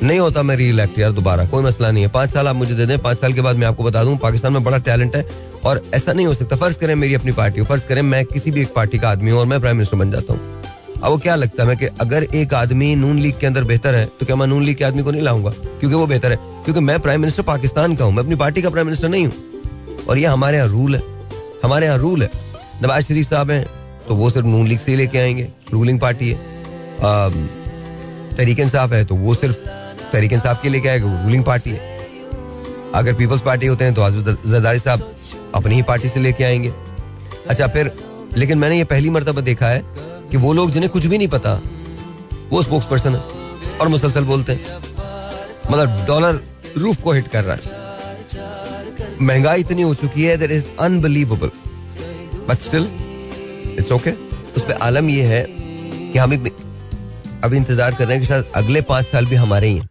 नहीं 0.03 0.19
होता 0.19 0.43
मैं 0.43 0.55
री 0.55 0.69
इलेक्ट 0.69 0.99
यार 0.99 1.11
दोबारा, 1.11 1.45
कोई 1.45 1.63
मसला 1.63 1.91
नहीं 1.91 2.03
है। 2.03 2.09
पाँच 2.09 2.31
साल 2.31 2.47
आप 2.47 2.55
मुझे 2.55 2.75
दे 2.75 2.85
दें, 2.85 2.97
पाँच 2.99 3.17
साल 3.17 3.33
के 3.33 3.41
बाद 3.41 3.55
मैं 3.55 3.67
आपको 3.67 3.83
बता 3.83 4.03
दूँ, 4.03 4.17
पाकिस्तान 4.17 4.53
में 4.53 4.63
बड़ा 4.63 4.77
टैलेंट 4.77 5.15
है 5.15 5.25
और 5.65 5.81
ऐसा 5.93 6.13
नहीं 6.13 6.25
हो 6.25 6.33
सकता। 6.33 6.55
फ़र्ज़ 6.55 6.77
करें 6.79 6.95
मेरी 6.95 7.13
अपनी 7.13 7.31
पार्टी 7.31 7.59
हो, 7.59 7.65
फ़र्ज़ 7.65 7.85
करें 7.87 8.01
मैं 8.01 8.23
किसी 8.25 8.51
भी 8.51 8.61
एक 8.61 8.73
पार्टी 8.73 8.97
का 8.97 9.09
आदमी 9.09 9.31
हूँ 9.31 9.39
और 9.39 9.45
मैं 9.45 9.59
प्राइम 9.59 9.77
मिनिस्टर 9.77 9.97
बन 9.97 10.11
जाता 10.11 10.33
हूँ। 10.33 10.58
अब 10.99 11.11
वो 11.11 11.17
क्या 11.17 11.35
लगता 11.35 11.63
है? 11.63 11.75
कि 11.75 11.85
अगर 12.01 12.23
एक 12.25 12.53
आदमी 12.53 12.95
नून 12.95 13.19
लीग 13.19 13.37
के 13.39 13.47
अंदर 13.47 13.63
बेहतर 13.63 13.95
है 13.95 14.05
तो 14.19 14.25
क्या 14.25 14.35
मैं 14.35 14.47
नून 14.47 14.63
लीग 14.63 14.77
के 14.77 14.83
आदमी 14.83 15.03
को 15.03 15.11
नहीं 15.11 15.21
लाऊँगा? 15.21 15.49
क्योंकि 15.49 15.95
वो 15.95 16.07
बेहतर 16.07 16.31
है। 16.31 16.37
क्योंकि 16.63 16.81
मैं 16.81 16.99
प्राइम 16.99 17.21
मिनिस्टर 17.21 17.43
पाकिस्तान 17.43 17.95
का 17.95 18.05
हूँ, 18.05 18.13
मैं 18.13 18.23
अपनी 18.23 18.35
पार्टी 18.35 18.61
का 18.61 18.69
प्राइम 18.69 18.87
मिनिस्टर 18.87 19.09
नहीं 19.09 19.25
हूँ। 19.25 20.05
और 20.05 20.17
ये 20.17 20.25
हमारे 20.25 20.57
यहाँ 20.57 20.69
रूल 20.69 20.95
है। 20.95 21.01
हमारे 21.63 21.85
यहाँ 21.85 21.97
रूल 21.97 22.23
है। 22.23 22.29
नवाज़ 22.83 23.05
शरीफ 23.05 23.29
साहब 23.29 23.51
हैं 23.51 23.65
तो 24.07 24.15
वो 24.15 24.29
सिर्फ़ 24.29 24.47
नून 24.47 24.67
लीग 24.67 24.79
से 24.79 24.95
लेके 24.95 25.17
आएँगे। 25.17 25.47
रूलिंग 25.73 25.99
पार्टी 25.99 26.29
है। 26.29 26.37
तरीके 28.37 28.67
साहब 28.67 28.93
है 28.93 29.03
तो 29.05 29.15
वो 29.15 29.35
सिर्फ़ 29.35 29.55
तरीकन 30.11 30.39
साहब 30.39 30.59
के 30.63 30.69
लेके 30.69 30.89
आएगा 30.89 31.23
रूलिंग 31.23 31.43
पार्टी 31.43 31.69
है। 31.69 31.97
अगर 32.95 33.13
पीपल्स 33.13 33.41
पार्टी 33.41 33.67
होते 33.67 33.85
हैं 33.85 33.93
तो 33.93 34.09
जरदारी 34.11 34.79
साहब 34.79 35.11
अपनी 35.55 35.75
ही 35.75 35.81
पार्टी 35.81 36.09
से 36.09 36.19
लेके 36.19 36.43
आएँगे। 36.43 36.73
अच्छा 37.49 37.67
फिर, 37.67 37.91
लेकिन 38.37 38.57
मैंने 38.57 38.77
ये 38.77 38.83
पहली 38.85 39.09
मरतबा 39.09 39.41
देखा 39.41 39.67
है 39.67 39.83
कि 40.31 40.37
वो 40.37 40.53
लोग 40.53 40.71
जिन्हें 40.71 40.91
कुछ 40.91 41.05
भी 41.05 41.17
नहीं 41.17 41.27
पता, 41.27 41.53
वो 42.49 42.61
स्पोक्स 42.63 42.85
पर्सन 42.85 43.15
है 43.15 43.21
और 43.81 43.87
मुसलसल 43.87 44.23
बोलते 44.25 44.53
हैं। 44.53 44.77
मतलब 45.71 46.05
डॉलर 46.07 46.39
रूफ 46.77 47.01
को 47.03 47.11
हिट 47.11 47.27
कर 47.27 47.43
रहा 47.43 47.55
है। 47.55 47.77
महँगाई 49.21 49.59
इतनी 49.59 49.81
हो 49.81 49.93
चुकी 49.95 50.23
है 50.23 50.37
that 50.37 50.51
is 50.51 50.65
unbelievable 50.79 51.51
but 52.49 52.59
still 52.61 52.87
it's 53.79 53.91
okay 53.91 54.11
उस 54.11 54.61
पर 54.61 54.73
आलम 54.81 55.09
यह 55.09 55.27
है 55.29 55.45
कि 56.11 56.17
हम 56.17 56.33
अभी 57.43 57.57
इंतज़ार 57.57 57.95
कर 57.95 58.05
रहे 58.05 58.13
हैं 58.13 58.21
कि 58.21 58.27
शायद 58.27 58.45
अगले 58.55 58.81
पाँच 58.83 59.05
साल 59.05 59.25
भी 59.25 59.35
हमारे 59.35 59.67
ही 59.67 59.77
हैं। 59.77 59.87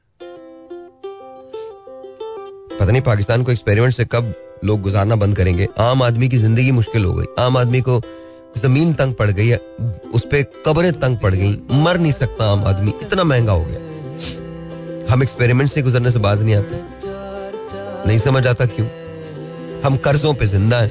पता 2.73 2.91
नहीं 2.91 3.03
पाकिस्तान 3.03 3.45
को 3.45 3.53
एक्सपेरिमेंट 3.53 3.95
से 3.95 4.05
कब 4.05 4.33
लोग 4.65 4.81
गुजारना 4.83 5.17
बंद 5.17 5.37
करेंगे। 5.37 5.69
आम 5.81 6.03
आदमी 6.03 6.29
की 6.29 6.39
ज़िंदगी 6.39 6.71
मुश्किल 6.73 7.05
हो 7.05 7.15
गई। 7.15 7.27
आम 7.39 7.57
आदमी 7.57 7.81
को 7.81 8.01
ज़मीन 8.57 8.93
तंग 8.95 9.15
पड़ 9.15 9.31
गई 9.31 9.47
है, 9.49 9.57
उस 10.15 10.25
पर 10.25 10.43
कब्रें 10.67 10.93
तंग 11.01 11.19
पड़ 11.19 11.35
गई, 11.35 11.51
मर 11.75 11.99
नहीं 11.99 12.13
सकता 12.13 12.51
आम 12.53 12.65
आदमी। 12.67 12.93
इतना 13.03 13.25
महँगा 13.25 13.53
हो 13.53 13.65
गया। 13.65 15.13
हम 15.13 15.23
एक्सपेरिमेंट 15.23 15.71
से 15.71 15.83
गुजरने 15.83 16.11
से 16.11 16.19
बाज 16.19 16.43
नहीं 16.43 16.55
आते। 16.55 16.83
नहीं 18.07 18.19
समझ 18.19 18.47
आता 18.47 18.67
क्यों? 18.67 18.87
हम 19.85 19.97
कर्जों 20.05 20.35
पे 20.35 20.47
ज़िंदा 20.47 20.81
हैं। 20.81 20.91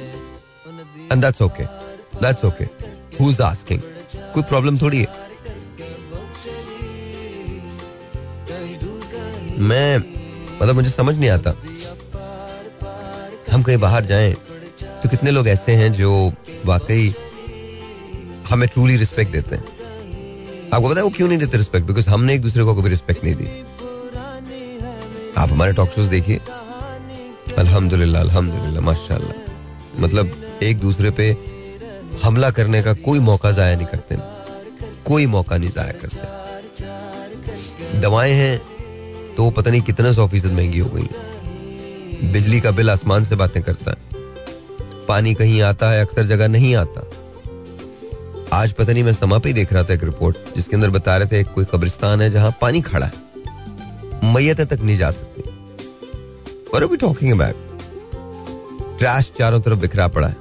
And 1.12 1.22
that's 1.22 1.42
okay 1.42 1.64
that's 2.22 2.44
okay 2.44 2.64
who 3.20 3.30
is 3.30 3.42
asking 3.42 3.80
कोई 4.34 4.42
प्रॉब्लम 4.42 4.78
थोड़ी 4.78 4.98
है? 4.98 5.06
मैं 9.60 9.98
मतलब 9.98 10.74
मुझे 10.74 10.90
समझ 10.90 11.16
नहीं 11.16 11.30
आता। 11.30 11.54
हम 13.52 13.62
कहीं 13.62 13.76
बाहर 13.78 14.04
जाएँ 14.06 14.34
तो 15.02 15.08
कितने 15.08 15.30
लोग 15.30 15.48
ऐसे 15.48 15.72
हैं 15.76 15.92
जो 15.92 16.10
वाकई 16.66 17.14
हमें 18.50 18.68
ट्रूली 18.68 18.96
रिस्पेक्ट 18.96 19.32
देते 19.32 19.56
हैं। 19.56 19.64
आपको 20.72 20.88
पता 20.88 20.96
है 20.96 21.02
वो 21.04 21.10
क्यों 21.16 21.28
नहीं 21.28 21.38
देते 21.38 21.56
रिस्पेक्ट 21.56 21.86
बिकॉज़ 21.86 22.08
हमने 22.08 22.34
एक 22.34 22.42
दूसरे 22.42 22.64
को 22.64 22.74
कभी 22.74 22.88
रिस्पेक्ट 22.88 23.24
नहीं 23.24 23.34
दी। 23.34 23.48
आप 25.36 25.50
हमारे 25.50 25.72
टॉक 25.72 25.88
शोज़ 25.88 26.08
देखिए। 26.10 26.40
अल्हम्दुलिल्लाह 27.58 28.22
अल्हम्दुलिल्लाह, 28.22 28.84
माशाल्लाह। 28.84 30.02
मतलब 30.02 30.32
एक 30.62 30.78
दूसरे 30.78 31.10
पे 31.10 31.36
हमला 32.22 32.50
करने 32.50 32.82
का 32.82 32.92
कोई 33.00 33.18
मौका 33.20 33.50
जाया 33.52 33.76
नहीं 33.76 33.86
करते 33.86 34.16
कोई 35.04 35.26
मौका 35.26 35.56
नहीं 35.56 35.70
जाया 35.70 35.92
करते 36.02 38.00
दवाएँ 38.00 38.32
हैं 38.34 38.58
तो 39.36 39.50
पता 39.50 39.70
नहीं 39.70 39.82
कितने 39.82 40.12
सौ 40.14 40.26
फ़ीसद 40.28 40.52
महँगी 40.52 40.78
हो 40.78 40.90
गई 40.90 42.30
बिजली 42.32 42.60
का 42.60 42.70
बिल 42.70 42.90
आसमान 42.90 43.24
से 43.24 43.36
बातें 43.36 43.62
करता 43.62 43.90
है। 43.90 43.96
पानी 45.08 45.34
कहीं 45.34 45.60
आता 45.62 45.90
है, 45.90 46.04
अक्सर 46.04 46.24
जगह 46.26 46.48
नहीं 46.48 46.74
आता। 46.76 47.02
आज 48.52 48.72
पता 48.72 48.92
नहीं 48.92 49.02
मैं 49.04 49.12
समा 49.12 49.38
पे 49.38 49.48
ही 49.48 49.54
देख 49.54 49.72
रहा 49.72 49.82
था 49.84 49.92
एक 49.94 50.04
रिपोर्ट, 50.04 50.36
जिसके 50.56 50.76
अंदर 50.76 50.90
बता 50.90 51.16
रहे 51.16 51.28
थे 51.28 51.42
कोई 51.44 51.64
कब्रिस्तान 51.64 52.20
है 52.20 52.30
जहाँ 52.30 52.54
पानी 52.60 52.80
खड़ा 52.82 53.06
है। 53.06 54.32
मैयतें 54.34 54.66
तक 54.66 54.80
नहीं 54.80 54.96
जा 54.96 55.10
सकती। 55.10 55.42
Are 56.70 56.88
we 56.88 56.98
talking 57.02 57.32
about? 57.34 57.66
Trash 58.98 59.30
चारों 59.38 59.60
तरफ़ 59.60 59.78
बिखरा 59.78 60.06
पड़ा 60.08 60.28
है, 60.28 60.36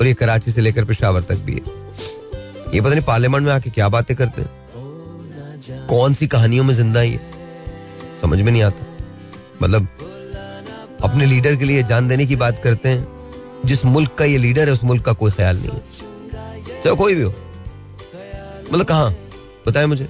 और 0.00 0.06
ये 0.06 0.14
कराची 0.14 0.52
से 0.52 0.60
लेकर 0.60 0.84
पेशावर 0.84 1.22
तक 1.22 1.38
भी 1.38 1.52
है। 1.52 1.60
ये 2.74 2.80
पता 2.80 2.90
नहीं 2.90 3.02
पार्लियामेंट 3.02 3.46
में 3.46 3.52
आके 3.52 3.70
क्या 3.70 3.88
बातें 3.88 4.16
करते 4.16 4.42
हैं। 4.42 5.86
कौन 5.88 6.14
सी 6.14 6.26
कहानियों 6.26 6.64
में 6.64 6.74
ज़िंदा 6.74 7.00
है 7.00 7.20
समझ 8.22 8.40
में 8.40 8.52
नहीं 8.52 8.62
आता। 8.62 8.86
मतलब 9.62 9.88
अपने 11.04 11.26
लीडर 11.26 11.56
के 11.56 11.64
लिए 11.64 11.82
जान 11.82 12.08
देने 12.08 12.26
की 12.26 12.36
बात 12.36 12.60
करते 12.64 12.88
हैं, 12.88 13.06
जिस 13.64 13.84
मुल्क 13.84 14.14
का 14.18 14.24
ये 14.24 14.38
लीडर 14.38 14.66
है, 14.66 14.72
उस 14.72 14.84
मुल्क 14.84 15.04
का 15.04 15.12
कोई 15.12 15.30
ख्याल 15.30 15.56
नहीं 15.56 15.70
है। 15.70 16.03
चाहे 16.84 16.96
कोई 16.96 17.14
भी 17.14 17.22
हो। 17.22 17.34
मतलब 18.72 18.86
कहा? 18.86 19.04
बताए 19.66 19.86
मुझे। 19.86 20.08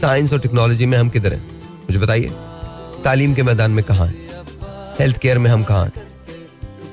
साइंस 0.00 0.32
और 0.32 0.40
टेक्नोलॉजी 0.40 0.86
में 0.86 0.96
हम 0.98 1.08
किधर 1.08 1.32
हैं? 1.32 1.42
मुझे 1.80 1.98
बताइए। 1.98 2.30
तालीम 3.04 3.34
के 3.34 3.42
मैदान 3.42 3.70
में 3.70 3.84
कहा 3.84 4.08
हेल्थ 5.00 5.18
केयर 5.18 5.38
में 5.38 5.50
हम 5.50 5.62
कहा 5.64 5.88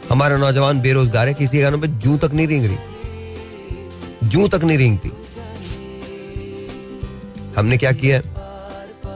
हमारा 0.10 0.36
नौजवान 0.38 0.80
बेरोजगार 0.82 1.28
है, 1.28 1.34
किसी 1.34 1.62
गानों 1.62 1.80
पे 1.80 1.88
जू 1.88 2.18
तक 2.18 2.34
नहीं 2.34 2.48
रेंग 2.48 2.66
रही। 2.66 4.30
जू 4.30 4.48
तक 4.48 4.64
नहीं 4.64 4.78
रेंगती। 4.78 5.12
हमने 7.58 7.78
क्या 7.78 7.92
किया 7.92 8.22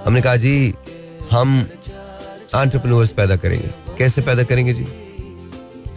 हमने 0.06 0.22
कहा, 0.22 0.36
जी, 0.36 0.74
हम 1.32 1.60
एंटरप्रेन्योर्स 2.56 3.12
पैदा 3.12 3.36
करेंगे। 3.36 3.70
कैसे 3.98 4.22
पैदा 4.22 4.44
करेंगे 4.44 4.74
जी? 4.74 4.88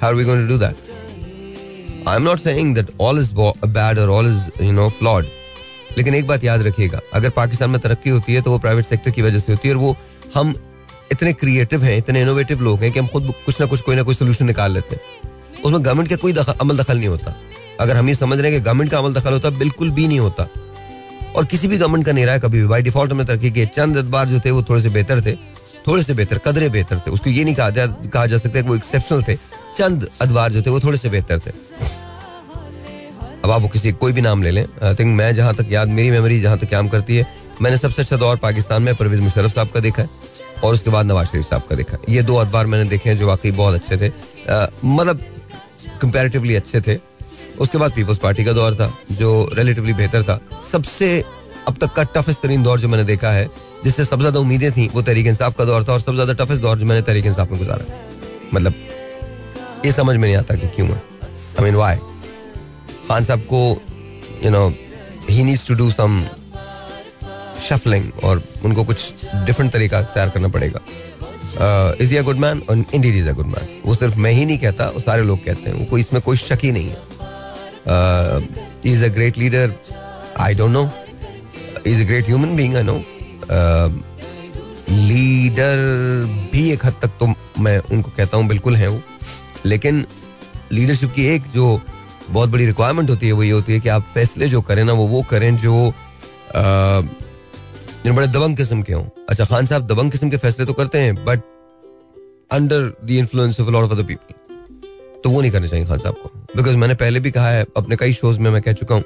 How 0.02 0.14
we 0.14 0.24
going 0.24 0.42
to 0.42 0.48
do 0.48 0.58
that 0.58 0.83
I 2.08 2.16
am 2.16 2.22
not 2.22 2.40
saying 2.40 2.74
that 2.74 2.90
all 3.00 3.18
is 3.20 3.30
bad 3.34 3.98
और 3.98 4.08
all 4.08 4.26
is 4.28 4.64
you 4.64 4.72
know 4.72 4.88
flawed 4.88 5.26
लेकिन 5.98 6.14
एक 6.14 6.26
बात 6.26 6.44
याद 6.44 6.62
रखिएगा 6.62 7.00
अगर 7.14 7.30
पाकिस्तान 7.30 7.70
में 7.70 7.80
तरक्की 7.80 8.10
होती 8.10 8.34
है 8.34 8.42
तो 8.42 8.50
वो 8.50 8.58
प्राइवेट 8.58 8.86
सेक्टर 8.86 9.10
की 9.10 9.22
वजह 9.22 9.38
से 9.38 9.52
होती 9.52 9.68
है 9.68 9.74
और 9.74 9.80
वो 9.80 9.96
हम 10.34 10.54
इतने 11.12 11.32
क्रिएटिव 11.32 11.84
हैं 11.84 11.96
इतने 11.98 12.22
इनोवेटिव 12.22 12.60
लोग 12.60 12.82
हैं 12.82 12.92
कि 12.92 12.98
हम 12.98 13.06
खुद 13.06 13.32
कुछ 13.46 13.60
ना 13.60 13.66
कुछ 13.66 13.80
कोई 13.80 13.96
ना 13.96 14.02
कोई 14.02 14.14
सोल्यूशन 14.14 14.46
निकाल 14.46 14.72
लेते 14.72 14.94
हैं। 14.94 15.30
उसमें 15.64 15.84
गवर्नमेंट 15.84 16.08
का 16.08 16.16
कोई 16.16 16.32
दखल, 16.32 16.52
अमल 16.52 16.76
दखल 16.76 16.98
नहीं 16.98 17.08
होता। 17.08 17.34
अगर 17.80 17.96
हम 17.96 18.08
ये 18.08 18.14
समझ 18.14 18.38
रहे 18.40 18.50
हैं 18.50 18.60
कि 18.60 18.64
गवर्नमेंट 18.64 18.90
का 18.90 18.98
अमल 18.98 19.14
दखल 19.14 19.32
होता 19.32 19.50
बिल्कुल 19.50 19.90
भी 19.90 20.08
नहीं 20.08 20.20
होता। 20.20 20.46
और 21.36 21.44
किसी 21.44 21.68
भी 21.68 21.78
गवर्नमेंट 21.78 22.06
का 22.06 22.12
नहीं 22.12 22.24
रहा 22.24 22.34
है 22.34 22.40
कभी 22.40 22.60
भी। 22.60 22.66
बाई 22.66 22.82
डिफ़ॉल्ट 22.82 23.12
में 23.12 23.26
तरक्की 23.26 23.50
के 23.50 23.66
चंद 23.66 23.96
अखबार 23.96 24.26
जो 24.26 24.40
थे 24.40 24.50
वो 24.50 24.62
थोड़े 24.62 24.82
से 24.82 24.88
बेहतर 24.88 25.20
थे। 25.20 25.36
थोड़े 25.86 26.02
से 26.02 26.14
बेहतर 26.14 26.38
कदरे 26.38 26.68
बेहतर 26.68 26.98
थे। 26.98 27.10
उसको 27.10 27.30
ये 27.30 27.44
नहीं 27.44 27.54
कहा 27.54 27.70
जा, 27.70 27.86
कहा 27.86 28.26
जा 28.26 28.36
सकता 28.36 28.60
वो 28.60 28.76
एक्सेप्शनल 28.76 29.22
थे। 29.22 29.34
चंद 29.76 30.08
अखबार 30.20 30.52
जो 30.52 30.62
थे, 30.62 30.70
वो 30.70 30.80
थोड़े 30.80 30.98
से 30.98 31.08
बेहतर 31.08 31.38
थे। 31.38 31.50
अब 33.44 33.50
आप 33.50 33.62
वो 33.62 33.68
किसी, 33.68 33.92
कोई 33.92 34.12
भी 34.12 34.20
नाम 34.20 34.42
ले 34.42 34.50
लें। 34.50 34.64
आई 34.82 34.94
थिंक 34.94 35.16
मैं 35.16 35.34
जहाँ 35.34 35.54
तक 35.54 35.66
याद, 35.70 35.88
मेरी 35.90 36.10
मेमोरी 36.10 36.40
जहाँ 36.40 36.58
तक 36.58 36.70
काम 36.70 36.88
करती 36.88 37.16
है, 37.16 37.26
मैंने 37.62 37.76
सबसे 37.76 38.02
अच्छा 38.02 38.16
दौर 38.16 38.36
पाकिस्तान 38.38 38.82
में, 38.82 38.94
परवेज 38.94 39.20
मुशरफ 39.20 39.54
साहब 39.54 39.68
का 39.70 39.80
देखा 39.80 40.02
है, 40.02 40.08
और 40.64 40.74
उसके 40.74 40.90
बाद 40.90 41.06
नवाज़ 41.06 41.26
शरीफ 41.28 41.44
साहब 41.44 41.62
का 41.62 41.74
देखा 41.76 41.98
ये 42.08 42.22
दो 42.22 42.36
अखबार 42.36 42.66
मैंने 42.66 42.84
देखे 42.84 43.10
हैं 43.10 43.16
जो 43.18 43.26
वाकई 43.26 43.50
बहुत 43.52 43.74
अच्छे 43.74 43.96
थे। 43.98 44.12
मतलब 44.86 45.20
कंपेरेटिवली 46.00 46.54
अच्छे 46.54 46.80
थे। 46.80 46.98
उसके 47.60 47.78
बाद 47.78 47.92
पीपल्स 47.92 48.18
पार्टी 48.18 48.44
का 48.44 48.52
दौर 48.52 48.74
था, 48.74 48.92
जो 49.12 49.50
रिलेटिवली 49.52 49.92
बेहतर 49.94 50.22
था। 50.22 50.40
सबसे 50.72 51.22
अब 51.68 51.76
तक 51.80 51.92
का 51.92 52.02
टफेस्ट 52.14 52.42
तरीन 52.42 52.62
दौर 52.62 52.80
जो 52.80 52.88
मैंने 52.88 53.04
देखा 53.04 53.30
है, 53.30 53.48
जिससे 53.84 54.04
सबसे 54.04 54.20
ज़्यादा 54.20 54.40
उम्मीदें 54.40 54.70
थी, 54.72 54.88
वो 54.88 55.02
तहरीक 55.02 55.26
इंसाफ 55.26 55.56
का 55.58 55.64
दौर 55.64 55.84
था, 55.84 55.92
और 55.92 56.00
सबसे 56.00 56.14
ज़्यादा 56.14 56.44
टफेस्ट 56.44 56.62
दौर 56.62 56.78
जो 56.78 56.86
मैंने 56.86 57.02
तहरीक 57.02 57.26
इंसाफ 57.26 57.50
में 57.50 57.58
गुजारा। 57.58 57.84
मतलब 58.54 58.74
ये 59.84 59.92
समझ 59.92 60.16
में 60.16 60.22
नहीं 60.22 60.36
आता 60.36 60.54
कि 60.54 60.68
क्यों 60.76 60.88
है। 60.88 60.94
आई 60.94 61.64
मीन 61.64 61.74
वाई 61.74 61.96
खान 63.08 63.24
साहब 63.24 63.40
को 63.52 63.60
you 64.44 64.50
know 64.50 64.68
he 65.30 65.42
needs 65.44 65.66
to 65.68 65.74
do 65.74 65.90
some 65.90 66.24
shuffling 67.68 68.10
और 68.24 68.42
उनको 68.64 68.84
कुछ 68.84 69.26
डिफरेंट 69.46 69.72
तरीका 69.72 70.02
तैयार 70.02 70.30
करना 70.30 70.48
पड़ेगा। 70.48 70.80
इज़ 72.02 72.14
ये 72.14 72.22
गुड 72.22 72.38
मैन 72.38 72.62
और 72.70 72.84
indeed 72.94 73.14
is 73.14 73.28
a 73.28 73.32
good 73.32 73.46
man 73.46 73.68
वो 73.86 73.94
सिर्फ़ 73.94 74.18
मैं 74.18 74.32
ही 74.32 74.44
नहीं 74.46 74.58
कहता, 74.58 74.88
वो 74.88 75.00
सारे 75.00 75.22
लोग 75.22 75.44
कहते 75.44 75.70
हैं। 75.70 75.86
कोई 75.88 76.00
इसमें 76.00 76.22
कोई 76.22 76.36
शक 76.36 76.58
ही 76.64 76.72
नहीं 76.72 76.88
है। 76.88 76.96
Is 78.92 79.04
a 79.04 79.08
great 79.14 79.38
leader 79.38 79.74
I 80.40 80.54
don't 80.54 80.70
know 80.72 80.88
is 81.86 82.02
a 82.02 82.06
great 82.06 82.26
human 82.28 82.56
being 82.56 82.74
I 82.76 82.82
know 82.82 82.98
leader 84.90 85.76
भी 86.52 86.70
एक 86.72 86.84
हद 86.86 86.94
तक 87.02 87.10
तो 87.20 87.34
मैं 87.62 87.78
उनको 87.78 88.10
कहता 88.16 88.36
हूँ, 88.36 88.46
बिल्कुल 88.48 88.76
है 88.76 88.88
वो। 88.88 89.00
लेकिन 89.66 90.04
लीडरशिप 90.72 91.12
की 91.14 91.26
एक 91.26 91.42
जो 91.54 91.80
बहुत 92.30 92.48
बड़ी 92.50 92.66
रिक्वायरमेंट 92.66 93.10
होती 93.10 93.26
है, 93.26 93.32
वो 93.32 93.42
ये 93.42 93.50
होती 93.50 93.72
है 93.72 93.80
कि 93.80 93.88
आप 93.88 94.06
फैसले 94.14 94.48
जो 94.48 94.60
करें 94.62 94.84
ना, 94.84 94.92
वो 94.92 95.06
वो 95.06 95.22
करें 95.30 95.56
जो 95.56 95.92
जिन 98.04 98.14
बड़े 98.14 98.26
दबंग 98.28 98.56
किस्म 98.56 98.82
के 98.82 98.92
हों। 98.92 99.04
अच्छा 99.28 99.44
खान 99.44 99.66
साहब 99.66 99.86
दबंग 99.86 100.10
किस्म 100.10 100.30
के 100.30 100.36
फैसले 100.36 100.66
तो 100.66 100.72
करते 100.72 100.98
हैं 100.98 101.14
but 101.24 101.40
under 102.52 102.92
the 103.04 103.10
influence 103.12 103.60
of 103.60 103.70
lot 103.70 103.84
of 103.84 103.92
other 103.92 104.02
people 104.02 105.20
तो 105.24 105.30
वो 105.30 105.40
नहीं 105.40 105.50
करना 105.52 105.66
चाहिए 105.66 105.86
खान 105.86 105.98
साहब 105.98 106.14
को। 106.14 106.28
बिकॉज़ 106.56 106.76
मैंने 106.76 106.94
पहले 106.94 107.20
भी 107.20 107.30
कहा 107.30 107.50
है, 107.50 107.64
अपने 107.76 107.96
कई 107.96 108.12
शोज़ 108.12 108.38
में 108.38 108.50
मैं 108.50 108.62
कह 108.62 108.72
चुका 108.72 108.94
हूँ 108.94 109.04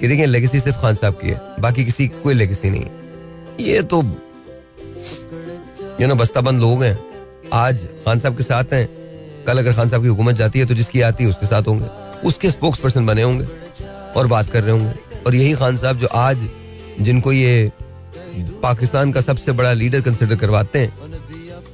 कि 0.00 0.08
देखिए 0.08 0.26
लेगेसी 0.26 0.60
सिर्फ़ 0.60 0.80
खान 0.80 0.94
साहब 0.94 1.14
की 1.14 1.28
है, 1.28 1.40
बाकी 1.60 1.84
किसी 1.84 2.08
की 2.08 2.22
कोई 2.22 2.34
लेगेसी 2.34 2.70
नहीं 2.70 2.86
ये 3.60 3.82
तो 3.84 4.02
ये 6.00 6.06
ना 6.06 6.14
बस्ताबंद 6.14 6.60
लोग 6.60 6.82
हैं। 6.82 6.98
आज 7.52 7.84
खान 8.04 8.18
साहब 8.20 8.36
के 8.36 8.42
साथ 8.42 8.72
हैं 8.72 8.86
कल 9.46 9.58
अगर 9.58 9.72
खान 9.72 9.88
साहब 9.88 10.02
की 10.02 10.08
हुकूमत 10.08 10.34
जाती 10.34 10.58
है 10.58 10.66
तो 10.66 10.74
जिसकी 10.74 11.00
आती 11.02 11.24
है 11.24 11.30
उसके 11.30 11.46
साथ 11.46 11.62
होंगे, 11.62 11.86
उसके 12.28 12.50
स्पोक्स 12.50 12.78
पर्सन 12.78 13.06
बने 13.06 13.22
होंगे 13.22 13.46
और 14.16 14.26
बात 14.26 14.50
कर 14.50 14.62
रहे 14.62 14.72
होंगे। 14.72 15.22
और 15.26 15.34
यही 15.34 15.54
खान 15.54 15.76
साहब 15.76 15.98
जो 15.98 16.06
आज 16.06 16.48
जिनको 17.00 17.32
ये 17.32 17.72
पाकिस्तान 18.62 19.12
का 19.12 19.20
सबसे 19.20 19.52
बड़ा 19.52 19.72
लीडर 19.72 20.00
कंसिडर 20.00 20.36
करवाते 20.36 20.78
हैं, 20.78 20.92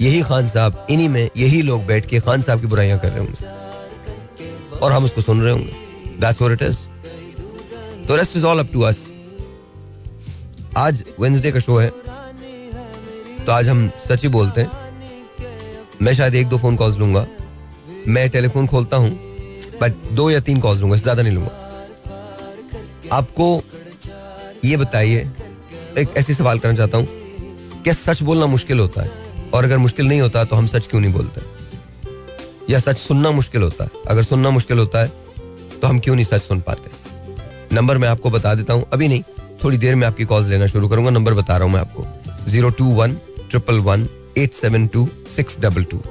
यही 0.01 0.23
खान 0.23 0.49
साहब, 0.49 0.87
इन्हीं 0.91 1.09
में 1.09 1.29
यही 1.37 1.63
लोग 1.63 1.87
बैठ 1.87 2.07
के 2.07 2.21
खान 2.21 2.43
साहब 2.43 2.61
की 2.61 2.67
बुराइयाँ 2.67 2.99
कर 2.99 3.09
रहे 3.09 3.19
होंगे। 3.19 4.79
और 4.79 4.93
हम 4.93 5.05
उसको 5.05 5.21
सुन 5.21 5.43
रहे 5.43 5.53
होंगे। 5.53 5.73
तो 8.07 8.17
rest 8.17 8.37
is 8.37 8.45
all 8.45 8.59
up 8.59 8.69
to 8.73 8.81
us 8.81 9.07
आज 10.77 11.03
वेंसडे 11.21 11.53
का 11.53 11.59
शो 11.59 11.77
है। 11.79 11.89
तो 13.47 13.53
आज 13.53 13.69
हम 13.69 13.91
सच 14.09 14.23
ही 14.23 14.29
बोलते 14.29 14.61
हैं। 14.61 14.71
मैं 16.03 16.15
शायद 16.15 16.35
एक 16.35 16.47
दो 16.47 16.59
फ़ोन 16.59 16.77
कॉल्स 16.77 16.97
लूँगा। 16.97 17.27
मैं 18.11 18.29
टेलीफोन 18.31 18.67
खोलता 18.67 18.97
हूँ 18.97 19.11
बट 19.81 19.93
दो 20.13 20.31
या 20.31 20.41
तीन 20.41 20.61
कॉल्स 20.61 20.81
लूँगा, 20.81 20.97
ज़्यादा 20.97 21.23
नहीं 21.23 21.35
लूँगा। 21.35 21.51
आपको 23.13 23.63
ये 24.65 24.77
बताइए, 24.77 25.31
एक 25.99 26.17
ऐसी 26.17 26.35
सवाल 26.35 26.59
करना 26.59 26.77
चाहता 26.77 26.99
हूँ, 26.99 27.07
क्या 27.83 27.93
सच 27.95 28.23
बोलना 28.23 28.47
मुश्किल 28.47 28.81
होता 28.81 29.03
है? 29.03 29.11
और 29.55 29.65
अगर 29.65 29.79
मुश्किल 29.79 30.09
नहीं 30.09 30.21
होता 30.21 30.45
तो 30.45 30.57
हम 30.57 30.67
सच 30.67 30.87
क्यों 30.87 31.01
नहीं 31.01 31.13
बोलते? 31.13 31.41
या 32.71 32.79
सच 32.79 32.99
सुनना 32.99 33.31
मुश्किल 33.31 33.63
होता 33.63 33.85
है? 33.85 33.91
अगर 34.09 34.23
सुनना 34.23 34.51
मुश्किल 34.51 34.79
होता 34.79 35.03
है 35.03 35.09
तो 35.81 35.89
हम 35.89 35.99
क्यों 35.99 36.15
नहीं 36.15 36.25
सच 36.25 36.43
सुन 36.43 36.61
पाते? 36.61 36.91
नंबर 37.73 37.99
मैं 37.99 38.09
आपको 38.09 38.31
बता 38.31 38.55
देता 38.55 38.73
हूँ, 38.73 38.85
अभी 38.93 39.09
नहीं, 39.09 39.23
थोड़ी 39.65 39.79
देर 39.79 39.95
में 39.95 40.07
आपकी 40.07 40.25
कॉल 40.25 40.45
लेना 40.45 40.67
शुरू 40.67 40.89
करूँगा, 40.89 41.11
नंबर 41.11 41.35
बता 41.35 41.57
रहा 41.57 41.65
हूँ 41.65 41.73
मैं 41.73 41.81
आपको। 41.81 42.51
Zero 42.51 42.71
two 42.71 42.85
one 42.95 43.15
triple 43.51 43.79
one 43.81 44.09
eight 44.39 44.53
seven 44.55 44.87
two 44.87 45.09
six 45.37 45.59
double 45.61 45.85
two 45.85 46.03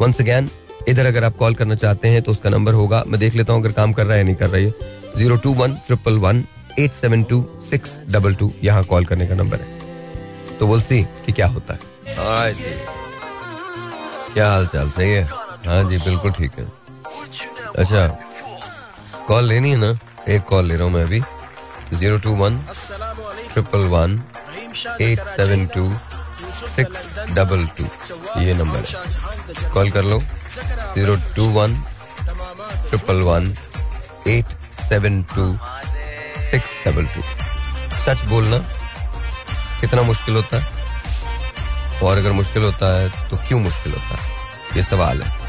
once 0.00 0.20
again 0.20 0.50
इधर 0.88 1.06
अगर 1.06 1.24
आप 1.24 1.36
कॉल 1.36 1.54
करना 1.54 1.74
चाहते 1.74 2.08
हैं 2.08 2.22
तो 2.22 2.32
उसका 2.32 2.50
नंबर 2.50 2.74
होगा। 2.74 3.02
मैं 3.06 3.20
देख 3.20 3.34
लेता 3.34 3.52
हूँ 3.52 3.60
अगर 3.62 3.72
काम 3.72 3.92
कर 3.92 4.06
रहा 4.06 4.16
है 4.16 4.24
नहीं 4.24 4.34
कर 4.34 4.48
रहा 4.50 4.60
है 4.60 4.72
zero 5.16 5.36
two 5.36 5.52
one 5.54 5.74
triple 5.86 6.18
one 6.18 6.44
eight 6.78 6.92
seven 6.92 7.22
two 7.30 7.44
six 7.70 7.98
double 8.10 8.34
two. 8.34 8.52
यहाँ 8.64 8.84
कॉल 8.84 9.04
करने 9.04 9.26
का 9.26 9.34
नंबर 9.34 9.60
है। 9.60 10.58
तो 10.58 10.66
बोल 10.66 10.80
सी 10.80 11.02
कि 11.26 11.32
क्या 11.32 11.46
होता 11.48 11.74
है। 11.74 11.80
क्या 14.34 14.48
हाल 14.50 14.66
चाल 14.66 14.90
सही 14.90 15.10
है? 15.10 15.24
हाँ 15.66 15.82
जी, 15.90 15.98
बिल्कुल 15.98 16.32
ठीक 16.32 16.52
है। 16.58 16.64
अच्छा 17.78 18.06
कॉल 19.28 19.44
लेनी 19.44 19.70
है 19.70 19.76
ना? 19.76 19.94
एक 20.28 20.42
कॉल 20.44 20.64
ले 20.66 20.74
रहा 20.74 20.84
हूँ 20.84 20.92
मैं 20.92 21.02
अभी। 21.04 21.20
Zero 21.92 22.18
two 22.18 22.34
one 22.36 22.58
triple 23.52 23.86
one 23.88 24.22
eight 25.00 25.20
seven 25.26 25.66
two 25.74 25.88
six 26.52 27.06
double 27.30 27.66
two, 27.78 27.84
ये 28.40 28.54
नंबर 28.54 28.78
है। 28.78 29.70
कॉल 29.70 29.90
कर 29.90 30.04
लो। 30.04 30.20
Zero 30.94 31.16
two 31.36 31.46
one, 31.50 31.74
triple 32.88 33.20
one, 33.22 33.56
eight 34.28 34.46
seven 34.82 35.22
two, 35.34 35.46
six 36.50 36.70
double 36.86 37.06
two. 37.06 37.22
सच 37.98 38.24
बोलना, 38.24 38.58
कितना 39.80 40.02
मुश्किल 40.02 40.34
होता 40.34 40.58
है? 40.58 42.00
और 42.02 42.18
अगर 42.18 42.32
मुश्किल 42.32 42.62
होता 42.62 42.94
है 42.98 43.28
तो 43.30 43.36
क्यों 43.38 43.60
मुश्किल 43.60 43.92
होता 43.92 44.16
है? 44.16 44.30
ये 44.76 44.82
सवाल 44.82 45.22
है। 45.22 45.40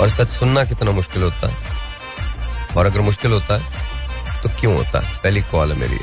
और 0.00 0.08
सच 0.10 0.28
सुनना 0.30 0.64
कितना 0.64 0.90
मुश्किल 0.90 1.22
होता 1.22 1.48
है? 1.48 1.56
और 2.76 2.86
अगर 2.86 3.00
मुश्किल 3.00 3.32
होता 3.32 3.58
है 3.58 4.42
तो 4.42 4.48
क्यों 4.60 4.74
होता 4.76 5.00
है? 5.00 5.16
पहली 5.22 5.42
कॉल 5.42 5.72
है 5.72 5.78
मेरी। 5.78 5.98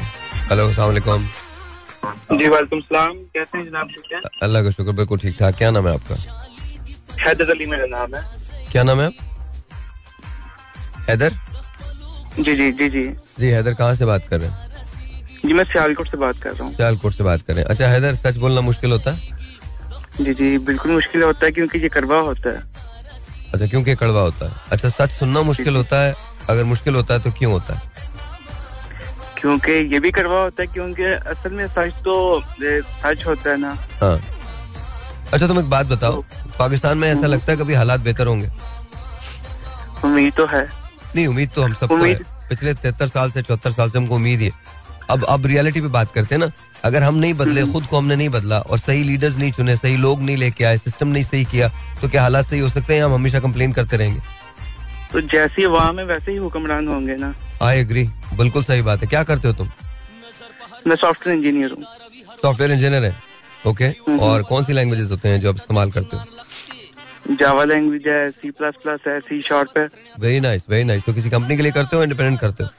हेलो 0.49 0.69
असलाकुम 0.69 1.29
जी 2.03 2.47
वालेकुम 2.47 2.79
सलाम। 2.79 3.13
कैसे 3.35 3.57
हैं 3.57 3.65
जनाब 3.65 3.89
अल्लाह 4.43 4.63
का 4.63 4.71
शुक्र 4.71 4.91
बिल्कुल 4.91 5.19
ठीक 5.19 5.35
ठाक। 5.39 5.55
क्या 5.57 5.71
नाम 5.71 5.87
है 5.87 5.93
आपका? 5.93 6.15
हैदर 7.23 7.49
अली 7.51 7.65
मेरा 7.65 7.85
नाम 7.89 8.15
है। 8.15 8.21
क्या 8.71 8.83
नाम 8.83 9.01
है 9.01 9.05
आप? 9.07 9.13
हैदर? 11.09 11.33
जी 12.39 12.55
जी 12.55 12.71
जी 12.71 12.89
जी। 12.89 13.03
जी 13.39 13.49
हैदर 13.49 13.73
कहाँ 13.73 13.95
से 13.95 14.05
बात 14.05 14.27
कर 14.29 14.39
रहे 14.39 14.49
हैं? 14.49 14.67
जी 15.45 15.53
मैं 15.53 15.63
सियालकोट 15.63 16.11
से 16.11 16.17
बात 16.17 16.37
कर 16.43 16.53
रहा 16.53 16.63
हूँ। 16.63 16.73
सियालकोट 16.75 17.13
से 17.13 17.23
बात 17.23 17.41
कर 17.41 17.53
रहे 17.53 17.63
हैं। 17.63 17.69
अच्छा 17.69 17.87
हैदर 17.87 18.15
सच 18.15 18.37
बोलना 18.37 18.61
मुश्किल 18.61 18.91
होता? 18.91 19.11
है 19.11 19.37
जी 20.21 20.33
जी 20.33 20.57
बिल्कुल 20.57 20.91
मुश्किल 20.91 21.23
होता 21.23 21.45
है 21.45 21.51
क्योंकि 21.51 21.79
ये 21.79 21.89
कड़वा 21.89 22.19
होता 22.19 22.49
है। 22.49 22.61
अच्छा 23.53 23.67
क्योंकि 23.67 23.95
कड़वा 23.95 24.21
होता 24.21 24.45
है? 24.45 24.55
अच्छा 24.71 24.89
सच 24.89 25.11
सुनना 25.11 25.41
मुश्किल 25.41 25.75
होता 25.75 26.01
है? 26.01 26.15
अगर 26.49 26.63
मुश्किल 26.63 26.95
होता 26.95 27.13
है 27.13 27.19
तो 27.19 27.31
क्यों 27.31 27.51
होता 27.53 27.73
है? 27.73 27.98
क्योंकि 29.41 29.71
ये 29.71 29.99
भी 29.99 30.11
करवा 30.11 30.43
होता 30.43 30.61
है 30.61 30.67
क्योंकि 30.67 31.03
असल 31.03 31.51
में 31.51 31.67
सच 31.67 31.93
तो 31.93 32.43
सच 32.63 33.23
होता 33.27 33.49
है 33.49 33.57
ना। 33.57 33.77
हाँ। 34.01 34.21
अच्छा 35.33 35.47
तुम 35.47 35.59
एक 35.59 35.65
बात 35.65 35.85
बताओ। 35.85 36.21
पाकिस्तान 36.59 36.97
में 36.97 37.07
ऐसा 37.07 37.19
हम्म। 37.19 37.31
लगता 37.31 37.51
है 37.51 37.57
कभी 37.57 37.73
हालात 37.73 37.99
बेहतर 37.99 38.27
होंगे? 38.27 38.49
उम्मीद 40.05 40.33
तो 40.33 40.45
है। 40.45 40.69
नहीं 41.15 41.27
उम्मीद 41.27 41.49
तो 41.55 41.61
हम 41.61 41.73
सबको 41.73 41.95
है। 41.95 42.01
उम्मीद- 42.01 42.23
पिछले 42.23 42.73
तिहत्तर 42.73 43.07
साल 43.07 43.31
से 43.31 43.41
चौहत्तर 43.41 43.71
साल 43.71 43.89
से 43.89 43.97
हमको 43.97 44.15
उम्मीद 44.15 44.39
है। 44.39 44.51
अब 45.09 45.23
अब 45.23 45.45
रियलिटी 45.45 45.81
पे 45.81 45.87
बात 45.87 46.11
करते 46.11 46.35
हैं 46.35 46.39
ना। 46.39 46.51
अगर 46.83 47.03
हम 47.03 47.15
नहीं 47.15 47.33
बदले 47.33 47.61
हम्म। 47.61 47.73
खुद 47.73 47.83
को 47.83 47.97
हमने 47.97 48.15
नहीं 48.15 48.29
बदला 48.29 48.59
और 48.59 48.77
सही 48.77 49.03
लीडर्स 49.03 49.37
नहीं 49.37 49.51
चुने 49.51 49.75
सही 49.75 49.97
लोग 49.97 50.21
नहीं 50.21 50.37
लेके 50.37 50.63
आए 50.63 50.77
सिस्टम 50.77 51.07
नहीं 51.07 51.23
सही 51.23 51.45
किया 51.45 51.69
तो 52.01 52.09
क्या 52.09 52.21
हालात 52.21 52.45
सही 52.45 52.59
हो 52.59 52.69
सकते 52.69 52.95
हैं 52.95 53.03
हम 53.03 53.13
हमेशा 53.13 53.39
कंप्लेन 53.39 53.73
करते 53.73 53.97
रहेंगे? 53.97 54.21
तो 55.13 55.21
जैसी 55.21 55.65
वहाँ 55.65 55.93
में 55.93 56.03
वैसे 56.03 56.31
ही 56.31 56.37
हुक्मरान 56.37 56.87
होंगे 56.87 57.15
ना। 57.15 57.35
आई 57.61 57.79
एग्री 57.79 58.09
बिल्कुल 58.39 58.63
सही 58.63 58.81
बात 58.81 59.01
है। 59.01 59.07
क्या 59.07 59.23
करते 59.23 59.47
हो 59.47 59.53
तुम? 59.53 59.69
मैं 60.87 60.95
सॉफ्टवेयर 60.95 61.37
इंजीनियर 61.37 61.71
हूँ। 61.71 61.83
सॉफ्टवेयर 62.41 62.71
इंजीनियर 62.71 63.03
है? 63.03 63.15
Okay 63.67 63.85
hmm. 63.85 64.19
और 64.19 64.43
कौन 64.43 64.63
सी 64.63 64.73
लैंग्वेजेस 64.73 65.09
होते 65.11 65.29
हैं 65.29 65.39
जो 65.41 65.49
आप 65.49 65.55
इस्तेमाल 65.55 65.91
करते 65.91 66.17
हो? 66.17 67.35
जावा 67.39 67.63
लैंग्वेज 67.63 68.07
है 68.07 68.29
सी 68.31 68.51
प्लस 68.51 68.75
प्लस 68.83 68.99
है 69.07 69.19
सी 69.19 69.41
शार्प 69.41 69.77
है। 69.77 69.87
वेरी 70.19 70.39
नाइस 70.39 70.65
वेरी 70.69 70.83
नाइस 70.83 71.03
तो 71.05 71.13
किसी 71.13 71.29
कंपनी 71.29 71.57
के 71.57 71.63
लिए 71.63 71.71
करते 71.71 71.95
हो 71.95 72.03
इंडिपेंडेंट 72.03 72.39
करते 72.39 72.63
हो? 72.63 72.69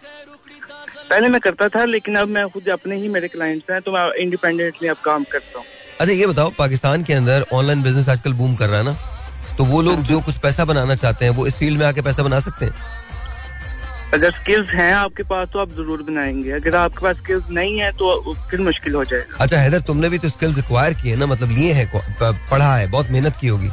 पहले 1.10 1.28
मैं 1.28 1.40
करता 1.40 1.68
था 1.68 1.84
लेकिन 1.84 2.16
अब 2.16 2.28
मैं 2.28 2.48
खुद 2.48 2.68
अपने 2.68 2.96
ही 2.96 3.08
मेरे 3.08 3.28
क्लाइंट्स 3.28 3.70
हैं 3.70 3.80
तो 3.82 3.92
मैं 3.92 4.10
इंडिपेंडेंटली 4.14 4.88
अब 4.88 4.96
काम 5.04 5.24
करता 5.32 5.58
हूँ। 5.58 5.66
अच्छा 6.00 6.12
ये 6.12 6.26
बताओ 6.26 6.50
पाकिस्तान 6.58 7.02
के 7.04 7.12
अंदर 7.14 7.44
ऑनलाइन 7.52 7.82
बिज़नेस 7.82 8.08
आजकल 8.08 8.32
बूम 8.32 8.54
कर 8.56 8.68
रहा 8.68 8.78
है 8.78 8.84
ना? 8.84 8.96
तो 9.58 9.64
वो 9.64 9.80
लोग 9.82 10.02
जो 10.02 10.20
कुछ 10.20 10.38
पैसा 10.38 10.64
बनाना 10.64 10.94
चाहते 10.96 11.24
हैं 11.24 11.32
वो 11.32 11.46
इस 11.46 11.54
फ़ील्ड 11.54 11.78
में 11.78 11.86
आके 11.86 12.02
पैसा 12.02 12.22
बना 12.22 12.40
सकते 12.40 12.64
हैं? 12.64 12.74
अगर 14.14 14.30
स्किल्स 14.32 14.68
हैं 14.70 14.92
आपके 14.94 15.22
पास 15.22 15.48
तो 15.52 15.58
आप 15.58 15.70
ज़रूर 15.72 16.02
बनाएँगे। 16.02 16.50
अगर 16.52 16.76
आपके 16.76 17.02
पास 17.02 17.16
स्किल्स 17.16 17.50
नहीं 17.50 17.78
है 17.80 17.90
तो 17.92 18.34
फिर 18.50 18.60
मुश्किल 18.60 18.94
हो 18.94 19.04
जाएगा। 19.04 19.36
अच्छा 19.40 19.58
हैदर 19.58 19.80
तुमने 19.88 20.08
भी 20.08 20.18
तो 20.18 20.28
स्किल्स 20.28 20.58
एक्वायर 20.58 20.94
किए 21.02 21.16
ना? 21.16 21.26
मतलब 21.26 21.50
लिए 21.50 21.72
हैं 21.72 21.90
पढ़ा 21.94 22.74
है 22.76 22.86
बहुत 22.90 23.10
मेहनत 23.10 23.36
की 23.40 23.48
होगी 23.48 23.68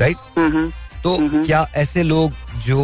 राइट 0.00 0.16
हम्म। 0.38 0.70
तो। 1.02 1.16
क्या 1.20 1.66
ऐसे 1.76 2.02
लोग 2.02 2.32
जो 2.66 2.80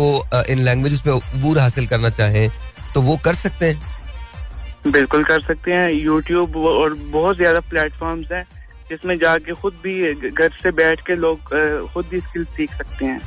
इन 0.50 0.59
लैंग्वेजेस 0.61 1.00
पे 1.00 1.11
अबूर 1.11 1.59
हासिल 1.59 1.87
करना 1.87 2.11
चाहें 2.11 2.49
तो 2.95 3.03
वो 3.03 3.17
कर 3.25 3.35
सकते 3.37 3.67
हैं? 3.67 4.93
बिल्कुल 4.93 5.25
कर 5.25 5.41
सकते 5.41 5.73
हैं। 5.73 5.91
यूट्यूब 5.91 6.57
और 6.59 6.95
बहुत 6.95 7.37
ज़्यादा 7.37 7.61
प्लेटफॉर्म्स 7.71 8.33
हैं 8.33 8.45
जिसमें 8.91 9.17
जाके 9.19 9.53
खुद 9.55 9.75
भी 9.83 10.31
घर 10.31 10.50
से 10.62 10.71
बैठ 10.75 11.00
के 11.07 11.17
लोग 11.17 11.50
खुद 11.93 12.07
भी 12.11 12.21
स्किल्स 12.21 12.49
सीख 12.57 12.75
सकते 12.75 13.05
हैं। 13.05 13.21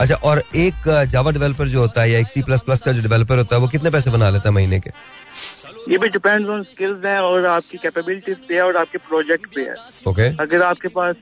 अच्छा 0.00 0.14
और 0.28 0.42
एक 0.56 0.88
जावा 1.10 1.30
डेवलपर 1.30 1.68
जो 1.68 1.80
होता 1.80 2.02
है 2.02 2.10
या 2.10 2.18
एक 2.18 2.26
सी 2.28 2.42
प्लस 2.42 2.60
प्लस 2.60 2.80
का 2.82 2.92
जो 2.92 3.02
डेवलपर 3.02 3.38
होता 3.38 3.56
है 3.56 3.60
वो 3.62 3.68
कितने 3.68 3.90
पैसे 3.90 4.10
बना 4.10 4.30
लेता 4.30 4.48
है 4.48 4.54
महीने 4.54 4.80
के? 4.80 4.90
ये 5.88 5.98
भी 5.98 6.08
डिपेंड्स 6.08 6.48
ऑन 6.50 6.62
स्किल्स 6.62 7.04
हैं 7.04 7.18
और 7.20 7.44
आपकी 7.46 7.78
कैपेबिलिटीज 7.78 8.36
पे 8.48 8.54
है 8.54 8.62
और 8.62 8.76
आपके 8.76 8.98
प्रोजेक्ट 8.98 9.46
पे 9.54 9.62
है। 9.62 9.74
ओके 10.08 10.28
अगर 10.42 10.62
आपके 10.62 10.88
पास 10.88 11.16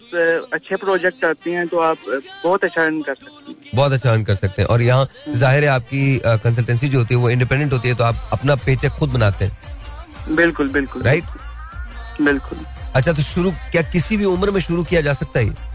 अच्छे 0.55 0.77
प्रोजेक्ट 0.77 1.25
आते 1.25 1.51
हैं 1.51 1.67
तो 1.69 1.79
आप 1.81 1.99
बहुत 2.45 2.65
अच्छा 2.65 2.83
अर्न 2.85 3.01
कर 3.03 3.15
सकते 3.15 3.51
हैं। 3.51 3.71
बहुत 3.75 3.93
अच्छा 3.93 4.11
अर्न 4.13 4.25
कर 4.25 4.35
सकते 4.35 4.63
हैं। 4.63 4.69
और 4.69 4.83
यहाँ 4.83 5.09
ज़ाहिर 5.29 5.65
है 5.65 5.71
आपकी 5.71 6.21
कंसल्टेंसी 6.27 6.89
जो 6.89 6.99
होती 6.99 7.15
है 7.15 7.21
वो 7.21 7.31
इंडिपेंडेंट 7.31 7.73
होती 7.73 7.89
है 7.89 7.95
तो 7.95 8.05
आप 8.05 8.29
अपना 8.33 8.55
पेचेक 8.67 8.93
खुद 8.93 9.11
बनाते 9.11 9.45
हैं। 9.45 10.35
बिल्कुल 10.37 10.69
बिल्कुल। 10.69 11.03
Right 11.03 11.25
right? 11.25 12.23
बिल्कुल। 12.23 12.59
अच्छा 12.95 13.13
तो 13.13 13.23
शुरू 13.23 13.51
क्या 13.73 13.83
किसी 13.83 14.17
भी 14.17 14.25
उम्र 14.25 14.51
में 14.51 14.61
शुरू 14.61 14.85
किया 14.85 15.01
जा 15.01 15.13
सकता 15.15 15.41
है 15.41 15.71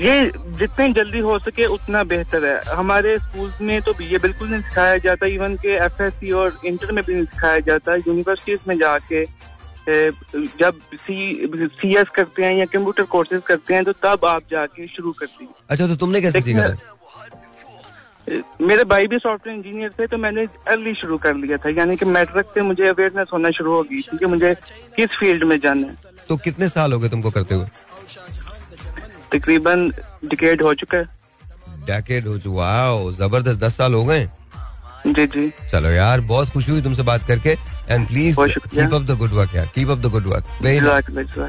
ये? 0.00 0.30
जितने 0.58 0.92
जल्दी 0.92 1.18
हो 1.20 1.38
सके 1.38 1.66
उतना 1.68 2.02
बेहतर 2.04 2.44
है। 2.44 2.74
हमारे 2.74 3.16
स्कूल्स 3.18 3.60
में 3.60 3.80
तो 3.82 3.94
ये 4.02 4.18
बिल्कुल 4.18 4.48
नहीं 4.48 4.62
सिखाया 4.62 4.96
जाता 5.00 5.26
इवन 5.28 5.56
के 5.56 5.76
एफएससी 5.76 6.30
और 6.32 6.58
इंटर 6.66 6.92
में 6.92 7.04
भी 7.04 7.14
नहीं 7.14 7.24
सिखाया 7.26 7.58
जाता। 7.66 7.94
यूनिवर्सिटीज 7.96 8.60
में 8.68 8.76
जाके 8.78 9.24
जब 10.58 10.80
सी 10.96 11.48
सी 11.80 11.94
एस 11.96 12.08
करते 12.14 12.44
हैं 12.44 12.54
या 12.54 12.64
कंप्यूटर 12.66 13.02
कोर्सेज 13.12 13.42
करते 13.46 13.74
हैं 13.74 13.84
तो 13.84 13.92
तब 14.02 14.24
आप 14.26 14.42
जाके 14.50 14.86
शुरू 14.88 15.12
करती 15.20 15.44
हैं। 15.44 15.54
अच्छा 15.70 15.86
तो 15.86 15.96
तुमने 15.96 16.20
कैसे 16.20 16.40
सीखा 16.40 16.68
मेरे 18.62 18.84
भाई 18.84 19.06
भी 19.06 19.18
सॉफ्टवेयर 19.18 19.56
इंजीनियर 19.56 19.90
थे 19.98 20.06
तो 20.06 20.18
मैंने 20.18 20.46
अर्ली 20.68 20.94
शुरू 20.94 21.16
कर 21.18 21.34
लिया 21.36 21.56
था। 21.56 21.70
यानी 21.70 21.96
कि 21.96 22.04
मैट्रिक 22.06 22.46
से 22.54 22.62
मुझे 22.62 22.86
अवेयरनेस 22.88 23.28
होना 23.32 23.50
शुरू 23.50 23.72
हो 23.72 23.82
गई 23.82 24.00
क्योंकि 24.00 24.26
मुझे 24.26 24.54
किस 24.96 25.18
फ़ील्ड 25.18 25.44
में 25.44 25.58
जाना 25.60 25.86
है। 25.86 25.96
तो 26.28 26.36
कितने 26.38 26.68
साल 26.68 26.92
हो 26.92 26.98
गए 26.98 27.08
तुमको 27.08 27.30
करते 27.30 27.54
हुए? 27.54 27.66
तकरीबन 29.32 29.88
डिकेड 30.24 30.62
हो 30.62 30.74
चुका 30.74 30.98
है। 30.98 31.04
डेकेड 31.86 32.26
हो 32.26 32.38
चुका 32.38 32.74
है 32.74 33.12
ज़बरदस्त 33.14 33.60
दस 33.60 33.76
साल 33.76 33.94
हो 33.94 34.04
गए। 34.04 34.28
जी 35.06 35.26
जी। 35.26 35.52
चलो 35.70 35.90
यार 35.90 36.20
बहुत 36.30 36.50
खुशी 36.50 36.70
हुई 36.72 36.82
तुमसे 36.82 37.02
बात 37.02 37.26
करके। 37.26 37.50
And 37.90 38.06
please 38.08 38.36
keep 38.40 38.94
up 38.94 39.02
the 39.02 39.16
good 39.18 39.30
work 39.32 39.54
यार 39.54 39.70
keep 39.74 39.90
up 39.90 39.98
the 39.98 40.06
good 40.06 40.26
work. 40.26 40.44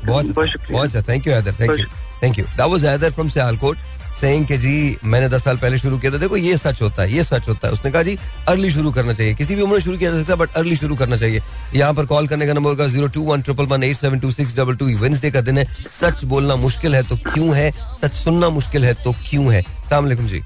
बहुत 0.05 0.25
बहुत 0.25 1.09
thank 1.09 1.27
you 1.27 1.33
Haider 1.33 1.53
thank 1.59 1.79
you 1.79 1.85
thank 2.23 2.39
you 2.39 2.45
that 2.45 2.69
was 2.71 2.85
Haider 2.85 3.11
from 3.11 3.29
Sialkot 3.29 3.77
saying 4.19 4.45
कि 4.47 4.57
जी 4.57 4.97
मैंने 5.03 5.27
दस 5.29 5.43
साल 5.43 5.57
पहले 5.57 5.77
शुरू 5.77 5.97
किया 5.97 6.11
था। 6.11 6.17
देखो 6.17 6.37
ये 6.37 6.57
सच 6.57 6.81
होता 6.81 7.01
है 7.01 7.13
ये 7.13 7.23
सच 7.23 7.47
होता 7.49 7.67
है। 7.67 7.73
उसने 7.73 7.91
कहा 7.91 8.03
जी 8.03 8.17
अर्ली 8.49 8.71
शुरू 8.71 8.91
करना 8.91 9.13
चाहिए। 9.13 9.33
किसी 9.35 9.55
भी 9.55 9.61
उम्र 9.61 9.73
में 9.73 9.81
शुरू 9.81 9.97
किया 9.97 10.11
जा 10.11 10.19
सकता 10.19 10.33
है 10.33 10.39
बट 10.39 10.55
अर्ली 10.57 10.75
शुरू 10.75 10.95
करना 10.95 11.17
चाहिए। 11.17 11.41
यहाँ 11.75 11.93
पर 11.93 12.05
कॉल 12.05 12.27
करने 12.27 12.47
का 12.47 12.53
नंबर 12.53 12.69
होगा 12.69 12.87
zero 12.87 13.07
two 13.07 13.21
one 13.23 13.41
triple 13.41 13.65
one 13.65 13.83
eight 13.83 13.97
seven 13.97 14.19
two 14.19 14.31
six 14.31 14.55
double 14.57 14.75
two 14.75 14.85
Wednesday 14.99 15.31
का 15.31 15.41
दिन 15.41 15.57
है। 15.57 15.65
सच 15.91 16.23
बोलना 16.25 16.55
मुश्किल 16.57 16.95
है 16.95 17.03
तो 17.03 17.15
क्यों 17.27 17.55
है? 17.55 17.71
सच 18.01 18.13
सुनना 18.13 18.49
मुश्किल 18.51 18.85
है 18.85 18.93
तो 19.03 19.11
क्यों 19.29 19.53
है? 19.53 19.61
सलाम 19.61 20.13
जी। 20.13 20.41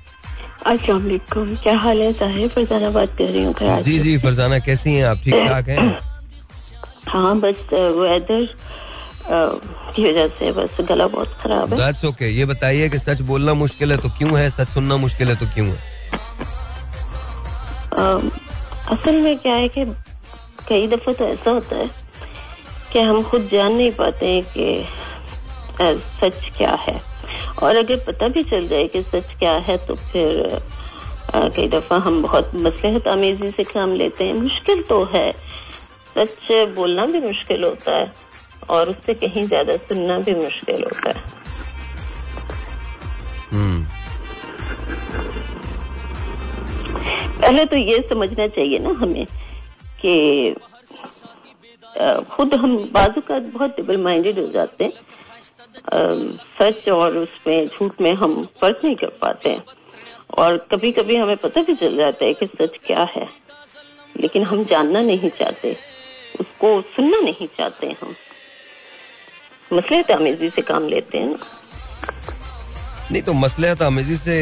अस्सलाम 0.66 1.02
वालेकुम। 1.02 1.56
क्या 1.56 1.78
हाल 1.78 2.02
है 2.02 2.12
साहिब? 2.14 2.50
फरजाना 2.50 2.90
बात 2.90 3.18
कर 3.18 3.26
रही 3.26 3.44
हूँ 3.44 3.82
जी 3.84 4.00
जी 4.00 4.18
फरजाना 4.18 4.60
कैसी 4.60 4.94
हैं 4.94 5.04
आप? 5.06 5.18
ठीक 5.24 5.48
ठाक 5.48 5.68
हैं? 5.70 5.98
हाँ 7.08 7.36
बस 7.40 7.56
वेदर 7.74 8.48
की 9.28 10.04
वजह 10.04 10.28
से 10.40 10.52
बस 10.52 10.78
गला 10.82 11.08
बहुत 11.08 11.34
खराब 11.42 11.74
है। 11.74 11.78
दैट्स 11.78 12.06
ओके 12.06 12.30
ये 12.30 12.46
बताइए 12.46 12.90
कि 12.90 13.00
सच 13.00 13.22
बोलना 13.24 13.54
मुश्किल 13.56 13.92
है 13.92 13.98
तो 13.98 14.10
क्यों 14.18 14.38
है 14.40 14.50
सच 14.50 14.70
सुनना 14.70 14.98
मुश्किल 14.98 15.28
है 15.28 15.36
तो 15.36 15.46
क्यों 15.46 15.68
है? 15.68 15.94
असल 18.92 19.22
में 19.22 19.38
क्या 19.40 19.54
है 19.54 19.68
कि 19.68 19.86
कई 20.68 20.88
दफ़ा 20.88 21.14
तो 21.14 21.26
ऐसा 21.26 21.52
होता 21.52 21.76
है 21.76 21.90
कि 22.94 23.00
हम 23.00 23.24
खुद 23.24 23.50
जान 23.52 23.74
नहीं 23.74 23.92
पाते 23.92 24.26
हैं 24.28 24.44
कि 24.52 24.86
सच 26.20 26.52
क्या 26.58 26.74
है। 26.82 27.00
और 27.64 27.76
अगर 27.76 27.96
पता 28.08 28.28
भी 28.28 28.44
चल 28.44 28.68
जाए 28.68 28.88
कि 28.88 29.02
सच 29.04 29.34
क्या 29.40 29.54
है 29.68 29.78
तो 29.88 29.96
फिर 29.96 30.60
कई 31.36 31.68
दफ़ा 31.70 31.98
हम 31.98 32.22
बहुत 32.22 32.52
मसलहत 32.56 33.08
आमेजी 33.08 33.50
से 33.52 33.64
काम 33.64 33.94
लेते 33.94 34.24
हैं। 34.24 34.34
मुश्किल 34.34 34.82
तो 34.90 35.04
है। 35.14 35.32
सच 36.16 36.52
बोलना 36.76 37.06
भी 37.06 37.20
मुश्किल 37.22 37.64
होता 37.64 37.92
है। 37.92 38.12
और 38.70 38.90
उससे 38.90 39.14
कहीं 39.14 39.46
ज़्यादा 39.48 39.76
सुनना 39.78 40.18
भी 40.20 40.36
मुश्किल 40.36 40.84
होता 40.84 41.10
है। 41.10 41.24
हम्म। 43.52 43.86
पहले 47.42 47.66
तो 47.66 47.76
ये 47.76 48.00
समझना 48.10 48.48
चाहिए 48.48 48.80
ना 48.80 48.90
हमें 49.00 49.26
कि 50.02 50.56
खुद 52.32 52.54
हम 52.54 52.78
बाजू 52.94 53.22
का 53.22 53.40
बहुत 53.40 53.80
डबल 53.80 53.98
माइंडेड 53.98 54.40
हो 54.40 54.48
जाते 54.52 54.84
हैं। 54.84 54.94
सच 56.52 56.90
और 56.90 57.18
उसमें 57.18 57.68
झूठ 57.68 58.02
में 58.02 58.14
हम 58.14 58.44
फ़र्क 58.62 58.80
नहीं 58.84 58.96
कर 58.96 59.10
पाते 59.22 59.50
हैं। 59.50 59.64
और 60.38 60.58
कभी 60.72 60.92
कभी 60.92 61.16
हमें 61.16 61.38
पता 61.38 61.62
भी 61.62 61.76
चल 61.76 61.96
जाता 61.98 62.26
है 62.26 62.34
कि 62.34 62.46
सच 62.48 62.78
क्या 62.86 63.04
है। 63.12 63.28
लेकिन 64.16 64.44
हम 64.44 64.64
जानना 64.64 65.02
नहीं 65.02 65.30
चाहते 65.30 65.76
उसको 66.40 66.82
सुनना 66.96 67.20
नहीं 67.20 67.48
चाहते 67.58 67.88
हम। 68.02 68.16
मसले 69.74 70.02
तामीजी 70.04 70.50
से 70.50 70.62
काम 70.62 70.88
लेते 70.88 71.18
हैं 71.18 71.28
ना। 71.28 71.38
नहीं 73.12 73.22
तो 73.22 73.34
मसले 73.34 73.70
आमेजी 73.86 74.16
से 74.18 74.36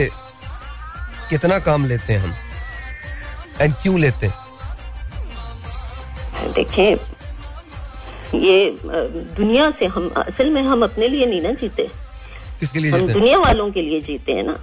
कितना 1.30 1.60
काम 1.60 1.86
लेते 1.86 2.14
हैं 2.14 2.20
हम? 2.20 2.34
एंड 3.62 3.74
क्यों 3.82 4.00
लेते 4.00 4.28
हैं? 4.28 4.36
देखें 6.56 6.92
ये 8.40 8.78
दुनिया 8.84 9.70
से 9.80 9.86
हम 9.86 10.08
असल 10.18 10.50
में 10.50 10.62
हम 10.64 10.84
अपने 10.84 11.08
लिए 11.08 11.26
नहीं 11.26 11.42
ना 11.42 11.52
जीते। 11.62 11.90
किसके 12.60 12.80
लिए 12.80 12.92
हम 12.92 13.00
जीते 13.00 13.14
दुनिया 13.14 13.38
वालों 13.40 13.72
के 13.72 13.82
लिए 13.82 14.02
जीते 14.02 14.32
हैं 14.32 14.44
ना। 14.44 14.58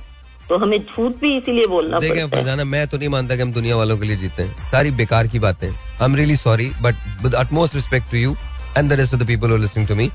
तो 0.49 0.59
हमें 0.59 0.79
झूठ 0.79 1.13
भी 1.21 1.37
इसीलिए 1.37 1.67
बोलना 1.67 2.01
देखें 2.01 2.15
पड़ता 2.15 2.37
है। 2.37 2.43
फरजाना 2.43 2.65
मैं 2.65 2.87
तो 2.89 2.99
नहीं 2.99 3.09
मानता 3.09 3.37
कि 3.37 3.43
हम 3.43 3.53
दुनिया 3.53 3.77
वालों 3.77 3.99
के 3.99 4.07
लिए 4.07 4.17
जीते 4.17 4.43
हैं। 4.43 4.71
सारी 4.71 4.91
बेकार 5.01 5.27
की 5.27 5.39
बातें। 5.39 5.69
I 5.69 6.05
am 6.05 6.17
really 6.17 6.37
sorry 6.37 6.71
but 6.83 6.95
with 7.23 7.35
utmost 7.35 7.75
respect 7.75 8.11
to 8.11 8.17
you 8.17 8.37
and 8.79 8.91
the 8.91 8.93
rest 8.93 9.15
of 9.15 9.23
the 9.23 9.27
people 9.27 9.53
are 9.53 9.59
listening 9.59 9.89
to 9.89 9.95
me 9.95 10.11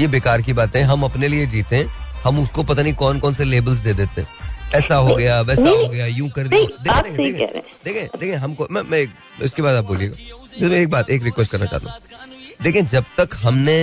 ये 0.00 0.06
बेकार 0.08 0.42
की 0.42 0.52
बातें 0.52 0.82
हम 0.82 1.02
अपने 1.04 1.28
लिए 1.28 1.46
जीते 1.46 1.76
हैं 1.76 1.86
हम 2.24 2.38
उसको 2.38 2.62
पता 2.64 2.82
नहीं 2.82 2.94
कौन 2.94 3.18
कौन 3.18 3.34
से 3.34 3.44
लेबल्स 3.44 3.78
दे 3.78 3.94
देते 3.94 4.20
हैं। 4.20 4.28
ऐसा 4.74 4.94
हो 4.96 5.14
गया 5.16 5.40
वैसा 5.40 5.68
हो 5.68 5.88
गया 5.88 6.06
यूँ 6.06 6.28
कर 6.30 6.48
दिया। 6.48 7.00
देखें 7.00 8.06
देखें 8.18 8.36
हमको 8.36 8.66
मैं 8.70 8.82
मैं 8.90 9.06
इसके 9.44 9.62
बाद 9.62 9.74
आप 9.74 9.84
बोलिएगा। 9.84 10.76
एक 10.76 10.90
बात 10.90 11.10
एक 11.10 11.22
रिक्वेस्ट 11.24 11.52
करना 11.52 11.66
चाहता 11.66 11.90
हूँ। 11.90 11.98
देखें 12.62 12.86
जब 12.86 13.04
तक 13.18 13.36
हमने 13.42 13.76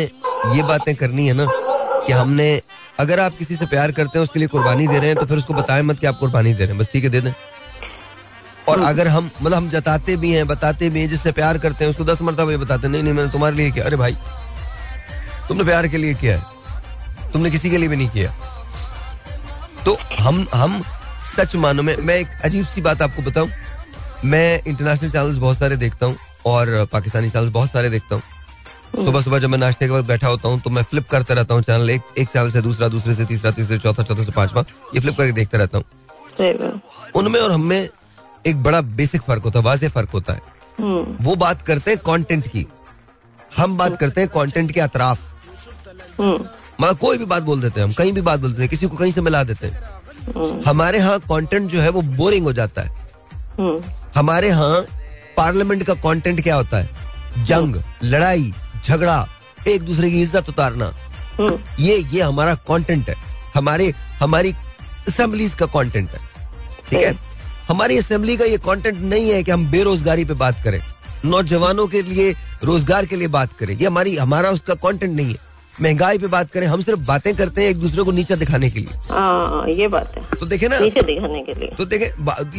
ये 0.56 0.64
बातें 0.64 0.96
करनी 0.96 1.28
है 1.28 1.34
ना 1.34 1.46
कि 1.50 2.14
हमने 2.14 2.62
अगर 3.00 3.20
आप 3.20 3.38
किसी 3.38 3.56
से 3.56 3.66
प्यार 3.66 3.92
करते 3.92 4.20
हैं 4.20 4.24
उसके 4.24 4.40
लिए 4.40 4.48
कुर्बानी 4.48 4.88
दे 4.88 4.98
रहे 4.98 5.10
हैं 5.10 5.18
तो 5.18 5.26
फिर 5.26 5.38
उसको 5.38 5.54
बताएँ 5.54 5.82
मत 5.84 6.00
कि 6.00 6.08
आप 6.08 6.18
कुर्बानी 6.20 6.54
दे 6.54 6.60
रहे 6.60 6.68
हैं 6.68 6.78
बस 6.78 6.90
ठीक 6.92 7.04
है 7.04 7.10
दे 7.10 7.22
दें। 7.22 7.32
और 8.70 8.82
अगर 8.82 9.08
हम 9.08 9.30
मतलब 9.42 9.58
हम 9.58 9.70
जताते 9.70 10.16
भी 10.18 10.32
हैं 10.32 10.48
बताते 10.48 10.90
भी 10.90 11.00
हैं 11.00 11.10
जिससे 11.10 11.32
प्यार 11.32 11.58
करते 11.58 11.86
हैं 11.86 11.92
उसको 11.92 12.04
दस 12.04 12.22
मरतबा 12.22 12.52
ये 12.52 12.58
बताते 12.58 12.88
नहीं 12.88 13.04
नहीं 13.04 13.14
मैंने 13.14 13.32
तुम्हारे 13.32 13.56
लिए 13.56 13.72
किया। 13.72 13.86
अरे 13.86 13.98
भाई 13.98 14.16
तुमने 15.48 15.64
प्यार 15.64 15.88
के 15.88 15.98
लिए 15.98 16.14
किया 16.14 16.38
है। 16.38 17.32
तुमने 17.34 17.50
किसी 17.52 17.70
के 17.70 17.78
लिए 17.78 17.90
भी 17.90 17.96
नहीं 17.96 18.10
किया। 18.10 18.34
तो 19.86 19.98
हम 20.20 20.46
हम 20.54 20.82
सच 21.26 21.56
मानो 21.56 21.84
में 21.84 21.96
मैं 21.98 22.16
एक 22.16 22.28
अजीब 22.46 22.66
सी 22.68 22.82
बात 22.82 23.02
आपको 23.02 23.22
बताऊँ। 23.22 23.50
मैं 24.26 24.62
इंटरनेशनल 24.68 25.10
चैनल्स 25.12 25.38
बहुत 25.38 25.58
सारे 25.58 25.76
देखता 25.78 26.06
हूँ 26.06 26.18
और 26.46 26.88
पाकिस्तानी 26.94 27.30
चैनल्स 27.30 27.52
बहुत 27.52 27.72
सारे 27.72 27.90
देखता 27.90 28.16
हूँ। 28.16 28.24
सुबह 28.96 29.22
सुबह 29.22 29.40
जब 29.40 29.50
मैं 29.50 29.58
नाश्ते 29.58 29.86
के 29.86 29.92
वक्त 29.92 30.08
बैठा 30.08 30.28
होता 30.28 30.50
हूँ 30.50 30.60
तो 30.62 30.70
मैं 30.70 30.84
फ्लिप 30.84 31.08
करते 31.10 31.34
रहता 31.34 31.54
हूँ 31.54 31.62
चैनल 31.64 31.90
एक 31.90 32.02
एक 32.18 32.30
चैनल 32.30 32.50
से 32.52 32.62
दूसरा 32.62 32.88
दूसरे 32.88 33.16
से 33.16 33.26
तीसरा 33.26 33.52
तीसरे 33.52 33.78
चौथा 33.80 34.04
चौथा 34.04 34.24
से 34.24 34.32
पांचवा 34.32 34.64
ये 34.96 35.00
फ्लिप 35.00 35.18
करके 35.18 35.32
देखता 35.32 35.58
रहता 35.58 35.78
हूँ। 35.78 35.86
उनमें 37.16 37.40
और 37.40 37.52
हमें 37.52 37.90
एक 38.48 38.64
बड़ा 38.64 38.82
बेसिक 38.82 39.22
फ़र्क 39.22 39.44
होता 39.44 39.60
है 39.60 39.66
वाजे 39.66 39.88
फ़र्क 39.90 40.10
होता 40.10 40.34
है। 40.34 40.42
हम्म, 40.80 41.18
वो 41.22 41.36
बात 41.36 41.62
करते 41.62 41.92
हैं 41.92 42.00
कंटेंट 42.06 42.48
की। 42.48 42.66
हम 43.58 43.78
बात 43.78 43.98
करते 43.98 44.22
हैं 44.22 44.30
कंटेंट 44.30 44.72
के 44.72 44.80
अतराफ। 44.82 45.20
हम्म, 45.20 45.35
मतलब 46.22 46.98
कोई 46.98 47.18
भी 47.18 47.26
बात 47.26 47.44
बोल 47.44 47.62
देते 47.62 47.80
हैं 47.80 47.88
हम 47.88 47.94
कहीं 47.94 48.12
भी 48.14 48.22
बात 48.22 48.40
बोलते 48.40 48.62
हैं 48.62 48.70
किसी 48.70 48.88
को 48.88 48.98
कहीं 48.98 49.12
से 49.12 49.22
मिला 49.22 49.44
देते 49.44 49.68
हैं। 49.68 50.62
हमारे 50.66 50.98
यहाँ 50.98 51.20
कंटेंट 51.22 51.70
जो 51.72 51.82
है 51.82 51.90
वो 51.90 52.02
बोरिंग 52.02 52.46
हो 52.46 52.54
जाता 52.54 52.82
है। 52.82 52.90
हम्म, 53.60 53.82
हमारे 54.16 54.48
यहाँ 54.48 54.86
पार्लियामेंट 55.38 55.84
का 55.84 55.94
कंटेंट 55.94 56.42
क्या 56.44 56.56
होता 56.56 56.78
है? 56.78 56.90
जंग 57.46 57.76
लड़ाई 58.04 58.52
झगड़ा 58.86 59.28
एक 59.68 59.82
दूसरे 59.82 60.10
की 60.12 60.22
इज़्ज़त 60.22 60.50
उतारना। 60.50 60.92
हम्म, 61.40 61.58
ये 61.80 61.98
ये 61.98 62.22
हमारा 62.22 62.56
कंटेंट 62.70 63.10
है। 63.10 63.16
हमारे 63.56 63.94
हमारी 64.20 64.54
असेंबलीज 65.08 65.54
का 65.54 65.66
कंटेंट 65.66 66.10
है। 66.10 66.20
ठीक 66.90 67.02
है? 67.02 67.16
हमारी 67.68 67.98
असेंबली 67.98 68.38
का 68.38 68.46
ये 68.46 68.58
कंटेंट 68.66 68.98
नहीं 69.00 69.30
है 69.30 69.42
कि 69.44 69.52
हम 69.52 69.70
बेरोजगारी 69.72 70.26
पे 70.26 70.34
बात 70.36 70.64
करें। 70.64 70.82
नौजवानों 71.26 71.88
के 71.88 72.02
लिए 72.02 72.34
रोज़गार 72.64 73.06
के 73.06 73.16
लिए 73.16 73.28
बात 73.30 73.54
करें। 73.60 73.74
ये 73.74 73.86
हमारी 73.86 74.16
हमारा 74.18 74.50
उसका 74.50 74.74
कंटेंट 74.84 75.16
नहीं 75.16 75.28
है। 75.28 75.45
महँगाई 75.82 76.18
पे 76.18 76.28
बात 76.28 76.52
करें 76.52 76.66
हम 76.68 76.82
सिर्फ़ 76.82 77.00
बातें 77.00 77.34
करते 77.36 77.62
हैं 77.62 77.70
एक 77.70 77.80
दूसरे 77.80 78.04
को 78.04 78.12
नीचा 78.12 78.36
दिखाने 78.36 78.70
के 78.70 78.80
लिए। 78.80 78.98
हाँ 79.10 79.68
ये 79.70 79.88
बात 79.88 80.14
है। 80.18 80.24
तो 80.40 80.46
देखे 80.46 80.68
ना। 80.68 80.80
नीचे 80.80 81.02
दिखाने 81.04 81.42
के 81.42 81.54
लिए। 81.54 81.70
तो 81.78 81.86
देखे 81.86 82.06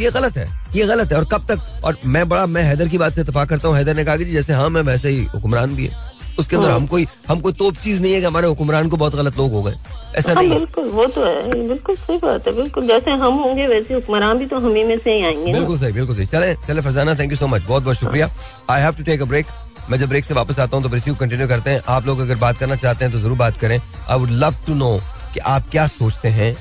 ये 0.02 0.10
गलत 0.10 0.36
है 0.36 0.48
ये 0.74 0.86
गलत 0.86 1.12
है। 1.12 1.18
और 1.18 1.24
कब 1.32 1.46
तक 1.50 1.84
और 1.84 1.96
मैं 2.06 2.28
बड़ा 2.28 2.46
मैं 2.46 2.62
हैदर 2.62 2.88
की 2.88 2.98
बात 2.98 3.12
से 3.12 3.20
इतफाक 3.20 3.48
करता 3.48 3.68
हूँ। 3.68 3.76
हैदर 3.76 3.96
ने 3.96 4.04
कहा 4.04 4.16
कि 4.16 4.24
जैसे 4.24 4.52
हाँ 4.52 4.68
मैं 4.70 4.82
वैसे 4.82 5.08
ही 5.08 5.24
हुक्मरान 5.34 5.74
भी 5.76 5.86
है। 5.86 6.14
उसके 6.38 6.56
अंदर 6.56 6.70
हम 6.70 6.86
कोई 6.86 7.06
हम 7.28 7.40
कोई 7.40 7.52
तोप 7.52 7.76
चीज़ 7.76 8.00
नहीं 8.02 8.12
है 8.12 8.20
कि 8.20 8.26
हमारे 8.26 8.46
हुक्मरान 8.46 8.88
को 8.88 8.96
बहुत 8.96 9.14
गलत 9.16 9.36
लोग 9.38 9.52
हो 9.52 9.62
गए। 9.62 9.74
ऐसा 10.16 10.32
हाँ 10.32 10.42
नहीं 10.42 10.50
बिल्कुल 10.50 10.88
वो 10.88 11.06
तो 11.06 11.24
है 11.24 11.66
बिल्कुल 11.68 11.96
सही 11.96 12.16
बात 12.18 12.46
है 12.46 12.52
बिल्कुल। 12.54 12.86
जैसे 12.88 13.10
हम 13.12 13.34
होंगे 13.34 13.66
वैसे 13.66 13.94
हुक्मरान 13.94 14.38
भी 14.38 14.46
तो 14.46 14.58
हम 14.60 14.74
ही 14.74 14.84
में 14.84 14.96
से 14.98 15.14
ही 15.14 15.24
आएँगे 15.24 15.52
बिल्कुल 15.52 15.78
सही 15.78 15.92
बिल्कुल 15.92 16.16
सही। 16.16 16.26
चले 16.26 16.54
चले 16.66 16.82
Farzana 16.82 17.14
thank 17.14 17.30
you 17.30 17.36
so 17.36 17.46
much 17.46 17.62
बहुत 17.62 17.82
बहुत 17.82 17.96
शुक्रिया 17.96 18.30
I 18.70 18.82
have 18.82 18.94
to 18.94 19.04
take 19.04 19.22
a 19.22 19.24
break 19.24 19.46
मैं 19.90 19.98
जब 19.98 20.08
ब्रेक 20.08 20.24
से 20.24 20.34
वापस 20.34 20.58
आता 20.58 20.76
हूँ 20.76 20.84
तो 20.84 20.94
रिसीव 20.94 21.14
कंटिन्यू 21.14 21.48
करते 21.48 21.70
हैं। 21.70 21.80
आप 21.88 22.06
लोग 22.06 22.18
अगर 22.20 22.36
बात 22.36 22.58
करना 22.58 22.76
चाहते 22.76 23.04
हैं 23.04 23.12
तो 23.12 23.20
ज़रूर 23.20 23.36
बात 23.38 23.56
करें। 23.58 23.78
I 23.78 24.18
would 24.18 24.30
love 24.32 24.54
to 24.66 24.74
know 24.74 24.96
कि 25.34 25.40
आप 25.46 25.68
क्या 25.70 25.86
सोचते 25.88 26.28
हैं 26.30 26.54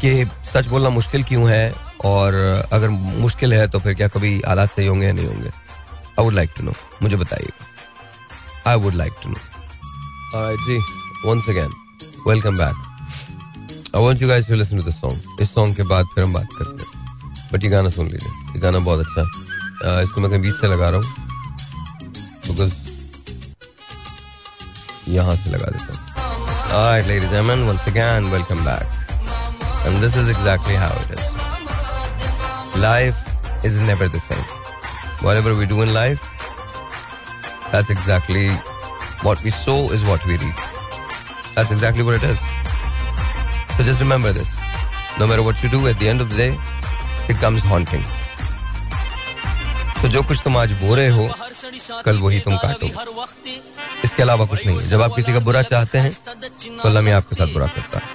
कि 0.00 0.26
सच 0.52 0.66
बोलना 0.66 0.90
मुश्किल 0.90 1.22
क्यों 1.24 1.50
है? 1.50 1.74
और 2.04 2.34
अगर 2.72 2.88
मुश्किल 2.88 3.52
है 3.54 3.66
तो 3.68 3.78
फिर 3.78 3.94
क्या 3.94 4.08
कभी 4.08 4.36
हालात 4.46 4.70
सही 4.70 4.86
होंगे 4.86 5.06
या 5.06 5.12
नहीं 5.12 5.26
होंगे? 5.26 5.48
I 5.48 6.24
would 6.24 6.34
like 6.34 6.50
to 6.56 6.64
know 6.64 6.72
मुझे 7.02 7.16
बताइए। 7.16 7.50
I 8.66 8.76
would 8.76 8.94
like 8.94 9.12
to 9.22 9.30
know 9.30 9.36
ji. 10.66 10.78
Once 11.26 11.48
again 11.48 11.70
welcome 12.26 12.56
back 12.56 12.74
I 13.96 14.04
want 14.04 14.22
you 14.22 14.28
guys 14.28 14.46
to 14.48 14.54
listen 14.54 14.82
to 14.82 14.90
song 14.92 15.40
इस 15.42 15.54
सॉन्ग 15.54 15.76
के 15.76 15.82
बाद 15.84 16.06
फिर 16.14 16.24
हम 16.24 16.32
बात 16.32 16.48
करते 16.58 16.84
हैं। 16.84 17.48
बट 17.52 17.64
ये 17.64 17.70
गाना 17.70 17.90
सुन 17.90 18.06
लीजिए। 18.06 18.52
ये 18.54 18.60
गाना 18.60 18.78
बहुत 18.78 19.06
अच्छा 19.06 19.20
है। 19.20 20.02
इसको 20.04 20.20
मैं 20.20 20.30
कहीं 20.30 20.42
बीच 20.42 20.54
से 20.54 20.68
लगा 20.68 20.88
रहा 20.90 21.00
हूँ। 21.00 21.28
बिकॉज 22.49 22.73
यहाँ 25.15 25.35
से 25.35 25.51
लगा 25.51 25.71
देता 25.77 25.93
हूँ 25.93 26.03
Alright, 26.75 27.07
ladies 27.07 27.25
and 27.25 27.31
gentlemen, 27.31 27.67
once 27.67 27.83
again, 27.89 28.29
welcome 28.31 28.61
back. 28.65 28.95
And 29.85 30.01
this 30.03 30.15
is 30.21 30.29
exactly 30.29 30.75
how 30.75 30.89
it 31.03 31.11
is. 31.17 31.27
Life 32.85 33.15
is 33.63 33.77
never 33.89 34.07
the 34.15 34.19
same. 34.19 34.47
Whatever 35.27 35.53
we 35.59 35.67
do 35.73 35.81
in 35.83 35.93
life, 35.93 36.25
that's 37.71 37.89
exactly 37.89 38.49
what 39.27 39.43
we 39.43 39.51
sow 39.51 39.77
is 39.99 40.03
what 40.09 40.25
we 40.25 40.37
reap. 40.43 40.65
That's 41.55 41.71
exactly 41.71 42.03
what 42.03 42.15
it 42.15 42.23
is. 42.23 42.43
So 43.77 43.83
just 43.83 44.01
remember 44.01 44.33
this. 44.33 44.51
No 45.19 45.27
matter 45.27 45.43
what 45.43 45.63
you 45.63 45.69
do, 45.69 45.87
at 45.87 45.97
the 45.99 46.09
end 46.09 46.19
of 46.19 46.29
the 46.29 46.35
day, 46.35 46.51
it 47.29 47.37
comes 47.45 47.61
haunting. 47.73 48.03
तो 50.01 50.07
जो 50.17 50.21
कुछ 50.29 50.41
तुम 50.43 50.57
आज 50.57 50.71
बो 50.81 50.95
रहे 50.95 51.09
हो 51.19 51.27
कल 52.04 52.18
वही 52.18 52.40
तुम 52.40 52.56
काटो। 52.56 52.86
इसके 54.04 54.22
अलावा 54.22 54.44
कुछ 54.46 54.66
नहीं 54.66 54.80
जब 54.80 55.02
आप 55.02 55.14
किसी 55.16 55.32
का 55.32 55.38
बुरा 55.38 55.62
चाहते 55.62 55.98
हैं 55.98 56.12
तो 56.76 56.88
अल्लाह 56.88 57.02
आपके 57.12 57.36
साथ 57.36 57.52
बुरा 57.52 57.66
करता 57.66 57.98
है। 57.98 58.08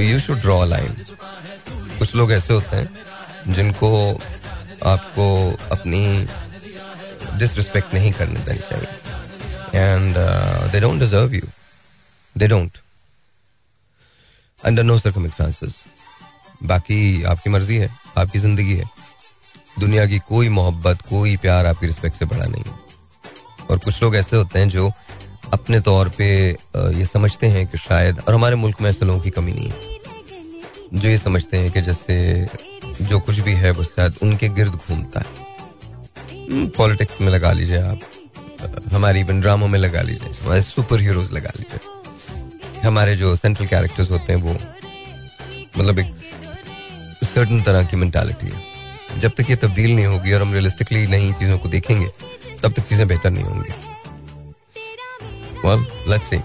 यू 0.00 0.18
शुड 0.20 0.40
ड्रॉ 0.40 0.66
कुछ 1.98 2.14
लोग 2.14 2.32
ऐसे 2.32 2.54
होते 2.54 2.76
हैं, 2.76 2.88
जिनको 3.48 3.90
आपको 4.86 5.26
अपनी 5.72 6.26
डिसरिस्पेक्ट 7.38 7.94
नहीं 7.94 8.12
करने 8.12 8.40
देनी 8.40 8.58
चाहिए। 8.58 8.88
And 9.76 10.16
they 10.72 10.80
don't 10.80 11.00
deserve 11.00 11.34
you 11.34 11.46
they 12.36 12.48
don't 12.48 12.78
under 14.58 14.82
no 14.82 14.98
circumstances 14.98 15.80
बाकी 16.64 17.22
आपकी 17.24 17.50
मर्ज़ी 17.50 17.76
है, 17.76 17.90
आपकी 18.18 18.38
ज़िंदगी 18.38 18.74
है। 18.74 18.84
दुनिया 19.78 20.06
की 20.06 20.18
कोई 20.18 20.48
मोहब्बत, 20.50 21.02
कोई 21.02 21.36
प्यार 21.36 21.66
आपकी 21.66 21.86
रिस्पेक्ट 21.86 22.16
से 22.16 22.24
बड़ा 22.24 22.44
नहीं 22.44 22.62
है। 22.64 22.78
और 23.70 23.78
कुछ 23.78 24.02
लोग 24.02 24.16
ऐसे 24.16 24.36
होते 24.36 24.58
हैं 24.58 24.68
जो 24.68 24.90
अपने 25.52 25.80
तौर 25.80 26.08
पे 26.08 26.26
ये 26.48 27.04
समझते 27.06 27.46
हैं 27.46 27.66
कि 27.66 27.78
शायद, 27.78 28.20
और 28.20 28.34
हमारे 28.34 28.56
मुल्क 28.56 28.80
में 28.80 28.88
ऐसे 28.90 29.04
लोगों 29.04 29.20
की 29.20 29.30
कमी 29.30 29.52
नहीं 29.52 29.68
है। 29.68 29.94
जो 30.94 31.08
ये 31.08 31.18
समझते 31.18 31.58
हैं 31.58 31.70
कि 31.72 31.80
जैसे 31.82 32.46
जो 33.02 33.20
कुछ 33.20 33.38
भी 33.38 33.52
है, 33.54 33.70
वो 33.70 33.84
शायद 33.84 34.18
उनके 34.22 34.48
गिर्द 34.50 34.72
घूमता 34.72 35.20
है। 35.20 36.66
पॉलिटिक्स 36.76 37.20
में 37.20 37.28
लगा 37.28 37.52
लीजिए 37.52 37.82
आप। 37.82 38.00
हमारी 38.92 39.20
इवन 39.20 39.40
ड्रामों 39.40 39.68
में 39.68 39.78
लगा 39.78 40.02
लीजिए 40.02 40.32
हमारे 40.42 40.62
सुपर 40.62 41.00
हीरोज 41.00 41.32
लगा 41.32 41.50
लीजिए। 41.56 42.80
हमारे 42.82 43.16
जो 43.16 43.34
सेंट्रल 43.36 43.66
कैरेक्टर्स 43.66 44.10
होते 44.10 44.32
हैं 44.32 44.40
वो 44.42 44.52
मतलब 45.78 45.98
एक 45.98 46.14
सर्टन 47.24 47.62
तरह 47.62 47.84
की 47.84 47.96
मेंटालिटी 47.96 48.46
है। 48.46 49.20
जब 49.20 49.32
तक 49.38 49.50
ये 49.50 49.56
तब्दील 49.56 49.94
नहीं 49.94 50.06
होगी 50.06 50.32
और 50.32 50.42
हम 50.42 50.52
रियलिस्टिकली 50.52 51.06
नई 51.06 51.32
चीज़ों 51.38 51.58
को 51.58 51.68
देखेंगे 51.68 52.06
तब 52.62 52.72
तक 52.72 52.82
चीज़ें 52.88 53.06
बेहतर 53.08 53.30
नहीं 53.30 53.44
होंगी। 53.44 53.72
Well 55.64 55.80
let's 56.08 56.28
see. 56.32 56.40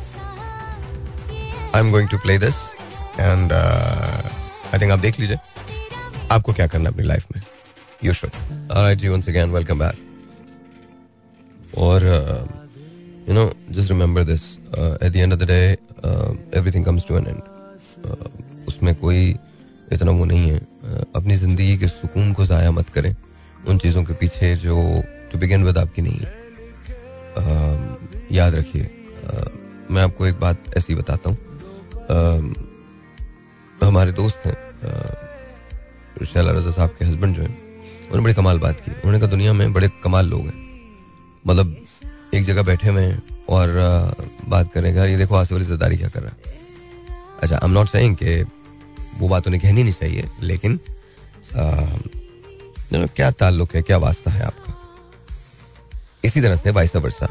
I'm 1.74 1.92
going 1.92 2.08
to 2.14 2.18
play 2.18 2.38
this 2.44 2.62
and 3.20 3.52
uh, 3.52 4.22
i 4.74 4.78
think 4.78 4.92
आप 4.92 5.00
देख 5.00 5.20
लीजिए। 5.20 5.38
आपको 6.32 6.54
क्या 6.54 6.68
करना 6.68 6.90
अपनी 6.90 7.04
लाइफ 7.08 7.26
में? 7.36 7.42
यू 8.04 8.14
शुड 8.14 8.32
alright 8.72 9.00
जी 9.02 9.10
once 9.10 9.34
again 9.34 9.58
welcome 9.58 9.84
back. 9.86 10.11
और 11.78 12.06
you 13.28 13.34
know 13.34 13.52
just 13.72 13.92
remember 13.92 14.24
this 14.24 14.44
at 15.04 15.12
the 15.12 15.16
end 15.16 15.34
of 15.34 15.40
the 15.40 15.48
day 15.48 15.62
everything 16.60 16.86
comes 16.86 17.08
to 17.08 17.18
an 17.18 17.28
end 17.28 17.42
उसमें 18.68 18.96
कोई 18.96 19.36
इतना 19.94 20.12
वो 20.12 20.26
नहीं 20.26 20.50
है। 20.50 20.60
Uh, 20.60 21.06
अपनी 21.16 21.36
ज़िंदगी 21.36 21.78
के 21.78 21.88
सुकून 21.88 22.32
को 22.34 22.46
ज़ाया 22.46 22.72
मत 22.72 22.90
करें। 22.90 23.16
उन 23.68 23.78
चीज़ों 23.78 24.04
के 24.04 24.14
पीछे 24.14 24.56
जो 24.56 24.76
टू 25.32 25.40
बिगिन 25.40 25.64
विद 25.64 25.78
आपकी 25.78 26.02
नहीं 26.02 26.20
है। 26.20 26.32
Uh, 27.38 27.78
याद 28.32 28.56
रखिए। 28.56 28.90
Uh, 29.26 29.50
मैं 29.92 30.02
आपको 30.02 30.28
एक 30.28 30.40
बात 30.40 30.58
ऐसी 30.78 30.96
बताता 30.96 31.30
हूँ। 31.30 31.38
Uh, 32.08 32.58
हमारे 33.84 34.12
दोस्त 34.12 34.46
हैं। 34.46 34.56
Uh, 34.82 36.26
शैला 36.26 36.52
रजा 36.52 36.72
साहब 36.72 36.96
के 37.00 37.06
हस्बैंड 37.06 37.36
जो 37.36 37.42
हैं। 37.42 37.58
उन्होंने 38.02 38.24
बड़ी 38.24 38.34
कमाल 38.34 38.60
बात 38.60 38.80
की। 38.80 38.92
उन्होंने 38.92 39.20
कहा 39.20 39.30
दुनिया 39.30 39.54
में 39.54 39.74
बड़े 39.74 39.90
कमाल 40.04 40.28
लोग 40.28 40.42
हैं। 40.42 40.71
मतलब 41.48 41.76
एक 42.34 42.44
जगह 42.46 42.64
बैठे 42.64 42.90
हुए 42.90 43.04
हैं 43.04 43.22
और 43.50 43.68
बात 44.48 44.72
करें 44.74 44.94
यार 44.96 45.10
ये 45.10 45.18
देखो 45.18 45.36
आसिफ 45.36 45.58
अली 45.58 45.66
जरदारी 45.66 45.98
क्या 45.98 46.10
कर 46.10 46.22
रहा 46.24 46.32
है? 46.32 46.60
अच्छा 47.42 47.56
आई 47.56 47.68
एम 47.68 47.72
नॉट 47.72 47.90
सेइंग 47.90 48.16
कि 48.16 48.42
वो 49.18 49.28
बात 49.28 49.48
उन्हें 49.48 49.62
कहनी 49.64 49.84
नहीं 49.84 49.94
चाहिए 49.94 50.30
लेकिन 50.42 50.80
know, 52.94 53.10
क्या 53.16 53.32
ताल्लुक 53.32 53.76
है 53.76 53.82
क्या 53.82 53.98
वास्ता 53.98 54.32
है 54.32 54.44
आपका? 54.44 54.74
इसी 56.26 56.42
तरह 56.42 56.56
से 56.56 56.72
वाइस 56.72 56.96
वर्षा 56.96 57.30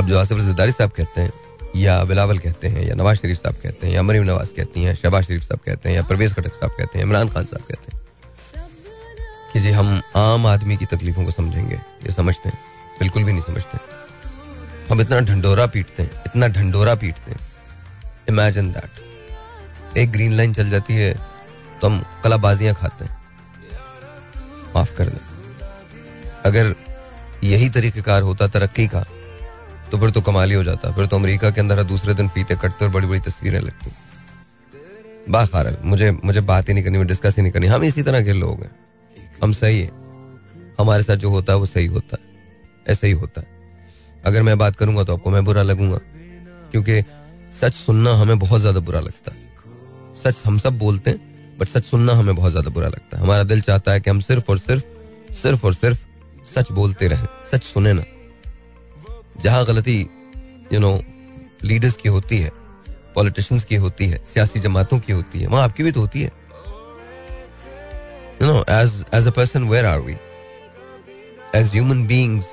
अब 0.00 0.06
जो 0.06 0.18
आसिफ 0.18 0.38
जरदारी 0.38 0.72
साहब 0.72 0.90
कहते 0.90 1.20
हैं 1.20 1.32
या 1.76 2.02
बिलावल 2.04 2.38
कहते 2.38 2.68
हैं 2.68 2.82
या 2.86 2.94
नवाज़ 2.94 3.18
शरीफ 3.18 3.36
साहब 3.36 3.54
कहते 3.54 3.86
हैं 3.86 3.94
या 3.94 4.02
मरीम 4.02 4.24
नवाज़ 4.24 4.54
कहती 4.56 4.82
हैं 4.82 4.94
शहबाज 4.94 5.24
शरीफ 5.24 5.42
साहब 5.42 5.60
कहते 5.66 5.88
हैं 5.88 5.96
या 5.96 6.02
परवेज 6.02 6.34
खटक 6.34 6.54
साहब 6.54 6.70
कहते 6.70 6.98
हैं 6.98 7.06
इमरान 7.06 7.28
खान 7.28 7.44
साहब 7.44 7.62
कहते 7.68 7.96
हैं 7.96 8.00
कि 9.52 9.60
जी 9.60 9.70
हम 9.70 10.00
आम 10.16 10.46
आदमी 10.46 10.76
की 10.76 10.86
तकलीफों 10.86 11.24
को 11.24 11.30
समझेंगे 11.30 11.74
ये 11.74 12.12
समझते 12.12 12.48
हैं। 12.48 12.58
बिल्कुल 13.00 13.24
भी 13.24 13.32
नहीं 13.32 13.42
समझते। 13.42 13.78
हम 14.90 15.00
इतना 15.00 15.20
ढंडोरा 15.20 15.66
पीटते 15.66 16.02
हैं, 16.02 16.10
इतना 16.26 16.48
ढंडोरा 16.48 16.94
पीटते 16.94 17.30
हैं। 17.30 17.40
इमेजिन 18.28 18.70
दैट 18.72 19.96
एक 19.98 20.10
ग्रीन 20.12 20.32
लाइन 20.32 20.52
चल 20.54 20.70
जाती 20.70 20.94
है 20.94 21.14
तो 21.80 21.86
हम 21.86 22.04
कलाबाजियाँ 22.24 22.74
खाते 22.74 23.04
हैं। 23.04 23.16
माफ़ 24.76 24.94
कर 24.96 25.08
दें। 25.08 25.18
अगर 26.44 26.74
यही 27.44 27.68
तरीकेकार 27.68 28.22
होता, 28.22 28.48
तरक्की 28.48 28.86
का 28.86 29.04
तो 29.92 29.98
फिर 29.98 30.10
तो 30.10 30.20
कमाल 30.20 30.50
ही 30.50 30.56
हो 30.56 30.64
जाता। 30.64 30.90
फिर 30.92 31.06
तो 31.06 31.16
अमेरिका 31.16 31.50
के 31.50 31.60
अंदर 31.60 31.82
दूसरे 31.84 32.14
दिन 32.14 32.28
फीते 32.28 32.56
कटते 32.56 32.84
और 32.84 32.90
बड़ी 32.90 33.06
बड़ी 33.06 33.20
तस्वीरें 33.20 33.60
लगती। 33.60 33.90
बाखार 35.28 35.76
मुझे 35.84 36.10
मुझे 36.24 36.40
बात 36.40 36.68
ही 36.68 36.74
नहीं 36.74 36.84
करनी 36.84 37.04
डिस्कस 37.04 37.36
ही 37.36 37.42
नहीं 37.42 37.52
करनी। 37.52 37.66
हम 37.66 37.84
इसी 37.84 38.02
तरह 38.02 38.24
के 38.24 38.32
लोग 38.32 38.62
हैं। 38.62 38.70
हम 39.42 39.52
सही 39.52 39.80
है। 39.80 39.90
हमारे 40.80 41.02
साथ 41.02 41.16
जो 41.16 41.30
होता 41.30 41.52
है, 41.52 41.58
वो 41.58 41.66
सही 41.66 41.86
होता 41.86 42.16
है। 42.20 42.29
ऐसा 42.86 43.06
ही 43.06 43.12
होता 43.14 43.40
है। 43.40 43.58
अगर 44.24 44.42
मैं 44.42 44.56
बात 44.58 44.76
करूँगा 44.76 45.04
तो 45.04 45.14
आपको 45.14 45.30
मैं 45.30 45.44
बुरा 45.44 45.62
लगूँगा, 45.62 45.98
क्योंकि 46.72 47.02
सच 47.54 47.74
सुनना 47.74 48.12
हमें 48.14 48.38
बहुत 48.38 48.60
ज़्यादा 48.60 48.80
बुरा 48.80 49.00
लगता 49.00 49.34
है। 49.34 49.48
सच 50.16 50.42
हम 50.46 50.58
सब 50.58 50.78
बोलते 50.78 51.10
हैं 51.10 51.56
बट 51.58 51.68
सच 51.68 51.84
सुनना 51.84 52.12
हमें 52.12 52.34
बहुत 52.36 52.50
ज़्यादा 52.50 52.70
बुरा 52.70 52.88
लगता 52.88 53.16
है। 53.16 53.22
हमारा 53.22 53.42
दिल 53.44 53.60
चाहता 53.60 53.92
है 53.92 54.00
कि 54.00 54.10
हम 54.10 54.20
सिर्फ़ 54.20 54.50
और 54.50 54.58
सिर्फ़ 54.58 54.84
सिर्फ़ 55.34 55.66
और 55.66 55.74
सिर्फ़ 55.74 55.98
सच 56.46 56.70
बोलते 56.72 57.08
रहें, 57.08 57.26
सच 57.52 57.62
सुने 57.64 57.92
ना। 57.92 58.02
जहाँ 59.42 59.64
गलती 59.66 60.00
यू 60.72 60.80
नो 60.80 61.00
लीडर्स 61.64 61.96
की 61.96 62.08
होती 62.08 62.38
है 62.38 62.50
पॉलिटिशियंस 63.14 63.64
की 63.64 63.76
होती 63.76 64.06
है, 64.06 64.18
सियासी 64.24 64.60
जमातों 64.60 64.98
की 64.98 65.12
होती 65.12 65.40
है, 65.40 65.46
वहाँ 65.46 65.64
आपकी 65.64 65.82
भी 65.82 65.92
तो 65.92 66.00
होती 66.00 66.20
है। 66.20 66.30
You 68.42 68.46
know 68.46 68.64
as 68.70 69.04
as 69.14 69.26
a 69.26 69.30
person 69.30 69.64
where 69.64 69.86
are 69.86 70.00
we 70.00 70.16
as 71.54 71.72
human 71.72 72.06
beings 72.06 72.46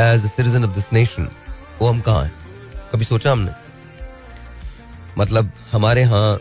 as 0.00 0.26
citizen 0.26 0.64
of 0.64 0.74
this 0.74 0.92
nation 0.92 1.28
वो 1.80 1.88
हम 1.88 2.00
कहा 2.00 2.22
हैं? 2.22 2.32
कभी 2.92 3.04
सोचा 3.04 3.32
हमने? 3.32 3.52
मतलब 5.18 5.50
हमारे 5.72 6.00
यहाँ 6.00 6.40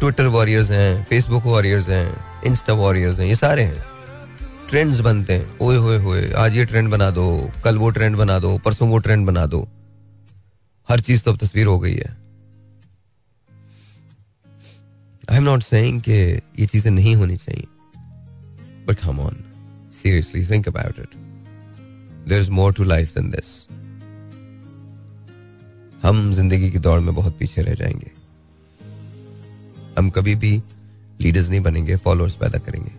ट्विटर 0.00 0.26
वॉरियर्स 0.26 0.70
हैं 0.70 1.04
फेसबुक 1.04 1.44
वॉरियर्स 1.44 1.88
हैं 1.88 2.42
इंस्टा 2.46 2.72
वॉरियर्स 2.72 3.18
हैं, 3.20 3.26
ये 3.26 3.34
सारे 3.34 3.62
हैं। 3.62 3.82
ट्रेंड्स 4.70 4.98
बनते 5.00 5.32
हैं। 5.32 5.58
ओए 5.58 5.76
होए 5.76 5.98
होए, 5.98 6.30
आज 6.32 6.56
ये 6.56 6.64
ट्रेंड 6.64 6.90
बना 6.90 7.10
दो, 7.10 7.50
कल 7.64 7.78
वो 7.78 7.90
ट्रेंड 7.90 8.16
बना 8.16 8.38
दो, 8.38 8.56
परसों 8.58 8.88
वो 8.88 8.98
ट्रेंड 8.98 9.26
बना 9.26 9.44
दो। 9.46 9.68
हर 10.88 11.00
चीज़ 11.00 11.22
तो 11.22 11.32
अब 11.32 11.38
तस्वीर 11.38 11.66
हो 11.66 11.78
गई 11.78 11.94
है। 11.94 12.16
आई 15.30 15.36
एम 15.36 15.42
नॉट 15.42 15.62
सेइंग 15.62 16.08
ये 16.08 16.66
चीज़ें 16.66 16.90
नहीं 16.90 17.14
होनी 17.16 17.36
चाहिए 17.36 17.66
but 18.86 18.98
come 18.98 19.20
on 19.20 19.36
seriously 19.94 20.46
think 20.46 20.68
about 20.68 20.98
it 21.00 21.21
there 22.28 22.40
is 22.40 22.50
more 22.50 22.72
to 22.72 22.84
life 22.84 23.14
than 23.14 23.30
this 23.30 23.68
हम 26.02 26.32
ज़िंदगी 26.32 26.70
की 26.70 26.78
दौड़ 26.78 27.00
में 27.00 27.14
बहुत 27.14 27.36
पीछे 27.38 27.62
रह 27.62 27.74
जाएँगे। 27.74 28.10
हम 29.98 30.10
कभी 30.10 30.34
भी 30.34 30.62
लीडर्स 31.20 31.48
नहीं 31.48 31.60
बनेंगे 31.60 31.96
फॉलोअर्स 31.96 32.34
पैदा 32.36 32.58
करेंगे, 32.58 32.90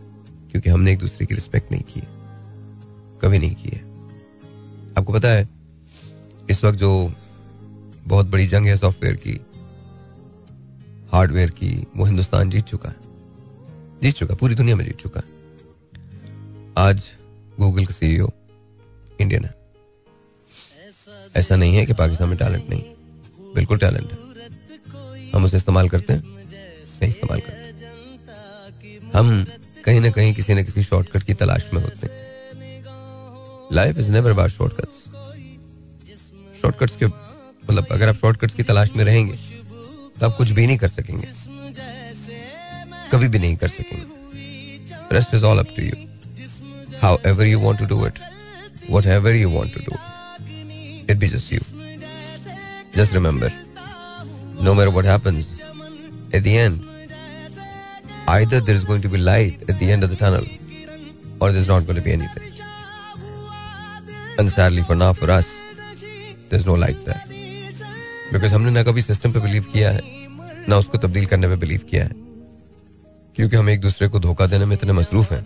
क्योंकि 0.51 0.69
हमने 0.69 0.91
एक 0.91 0.99
दूसरे 0.99 1.25
की 1.25 1.35
रिस्पेक्ट 1.35 1.71
नहीं 1.71 1.83
की, 1.83 2.01
कभी 3.21 3.39
नहीं 3.39 3.55
की 3.55 3.69
है। 3.69 3.81
आपको 4.97 5.13
पता 5.13 5.27
है, 5.27 5.47
इस 6.49 6.63
वक्त 6.63 6.77
जो 6.77 7.13
बहुत 8.07 8.25
बड़ी 8.25 8.47
जंग 8.47 8.67
है 8.67 8.75
सॉफ्टवेयर 8.77 9.15
की 9.15 9.39
हार्डवेयर 11.11 11.49
की, 11.49 11.87
वो 11.97 12.05
हिंदुस्तान 12.05 12.49
जीत 12.49 12.65
चुका 12.65 12.89
है। 12.89 12.95
जीत 14.01 14.13
चुका, 14.13 14.35
पूरी 14.35 14.55
दुनिया 14.55 14.75
में 14.75 14.85
जीत 14.85 14.97
चुका 14.97 15.19
है। 15.19 15.31
आज 16.77 17.03
गूगल 17.59 17.85
का 17.85 17.93
सीईओ 17.93 18.29
इंडियन 19.21 19.45
है। 19.45 19.53
ऐसा 21.35 21.55
नहीं 21.55 21.75
है 21.75 21.85
कि 21.85 21.93
पाकिस्तान 21.93 22.29
में 22.29 22.37
टैलेंट 22.37 22.69
नहीं। 22.69 22.83
बिल्कुल 23.55 23.77
टैलेंट 23.77 24.11
है। 24.11 24.17
हम 25.31 25.45
उसे 25.45 25.57
इस्तेमाल 25.57 25.89
करते 25.89 26.13
हैं, 26.13 26.21
नहीं 26.21 27.09
इस्तेमाल 27.09 27.39
करते 27.39 27.61
हम 29.13 29.45
कहीं 29.85 29.99
ना 30.01 30.09
कहीं 30.09 30.33
किसी 30.33 30.53
न 30.53 30.63
किसी 30.65 30.83
शॉर्टकट 30.83 31.23
की 31.23 31.33
तलाश 31.33 31.69
में 31.73 31.81
होते 31.81 32.07
हैं। 32.07 32.21
Life 33.73 33.97
is 33.97 34.11
never 34.11 34.31
about 34.31 34.49
shortcuts 34.49 35.03
shortcuts 36.61 36.95
के 36.95 37.05
मतलब 37.05 37.87
अगर 37.91 38.09
आप 38.09 38.15
शॉर्टकट्स 38.15 38.55
की 38.55 38.63
तलाश 38.63 38.91
में 38.95 39.03
रहेंगे 39.05 39.35
तो 40.19 40.25
आप 40.25 40.35
कुछ 40.37 40.51
भी 40.51 40.67
नहीं 40.67 40.77
कर 40.77 40.87
सकेंगे। 40.89 41.27
कभी 43.11 43.27
भी 43.27 43.39
नहीं 43.39 43.55
कर 43.57 43.67
सकेंगे। 43.69 44.05
Rest 45.11 45.33
is 45.33 45.43
all 45.45 45.59
up 45.59 45.67
to 45.77 45.83
you 45.83 45.95
however 47.25 47.45
you 47.45 47.59
want 47.59 47.79
to 47.79 47.85
do 47.85 48.05
it 48.07 48.19
whatever 49.17 49.35
you 49.35 49.49
want 49.49 49.73
to 49.73 49.81
do 49.89 49.97
it 51.11 51.17
be 51.17 51.27
just 51.27 51.53
you 51.53 51.59
just 52.95 53.13
remember 53.13 53.51
no 54.63 54.73
matter 54.73 54.91
what 54.97 55.05
happens 55.05 55.53
at 56.35 56.43
the 56.43 56.47
end 56.47 56.81
either 58.27 58.59
there 58.61 58.75
is 58.75 58.85
going 58.85 59.01
to 59.01 59.09
be 59.09 59.17
light 59.17 59.69
at 59.69 59.79
the 59.79 59.91
end 59.91 60.03
of 60.03 60.09
the 60.09 60.15
tunnel 60.15 60.45
or 61.39 61.51
there's 61.51 61.67
not 61.67 61.85
going 61.85 61.95
to 61.95 62.01
be 62.01 62.11
anything. 62.11 62.51
And 64.37 64.49
sadly 64.49 64.81
for 64.81 64.95
now, 64.95 65.13
for 65.13 65.29
us, 65.29 65.47
there's 66.49 66.65
no 66.65 66.73
light 66.73 67.03
there. 67.05 67.21
Because 68.31 68.53
हमने 68.53 68.71
ना 68.71 68.83
कभी 68.83 69.01
system 69.01 69.31
पे 69.33 69.39
believe 69.39 69.63
किया 69.73 69.89
है 69.91 70.01
ना 70.69 70.77
उसको 70.77 70.97
तब्दील 70.97 71.25
करने 71.25 71.47
पे 71.47 71.55
बिलीव 71.65 71.81
किया 71.89 72.03
है 72.03 72.11
क्योंकि 73.35 73.55
हम 73.55 73.69
एक 73.69 73.81
दूसरे 73.81 74.07
को 74.07 74.19
धोखा 74.19 74.47
देने 74.47 74.65
में 74.65 74.75
इतने 74.75 74.93
मसरूफ 74.93 75.31
हैं 75.31 75.43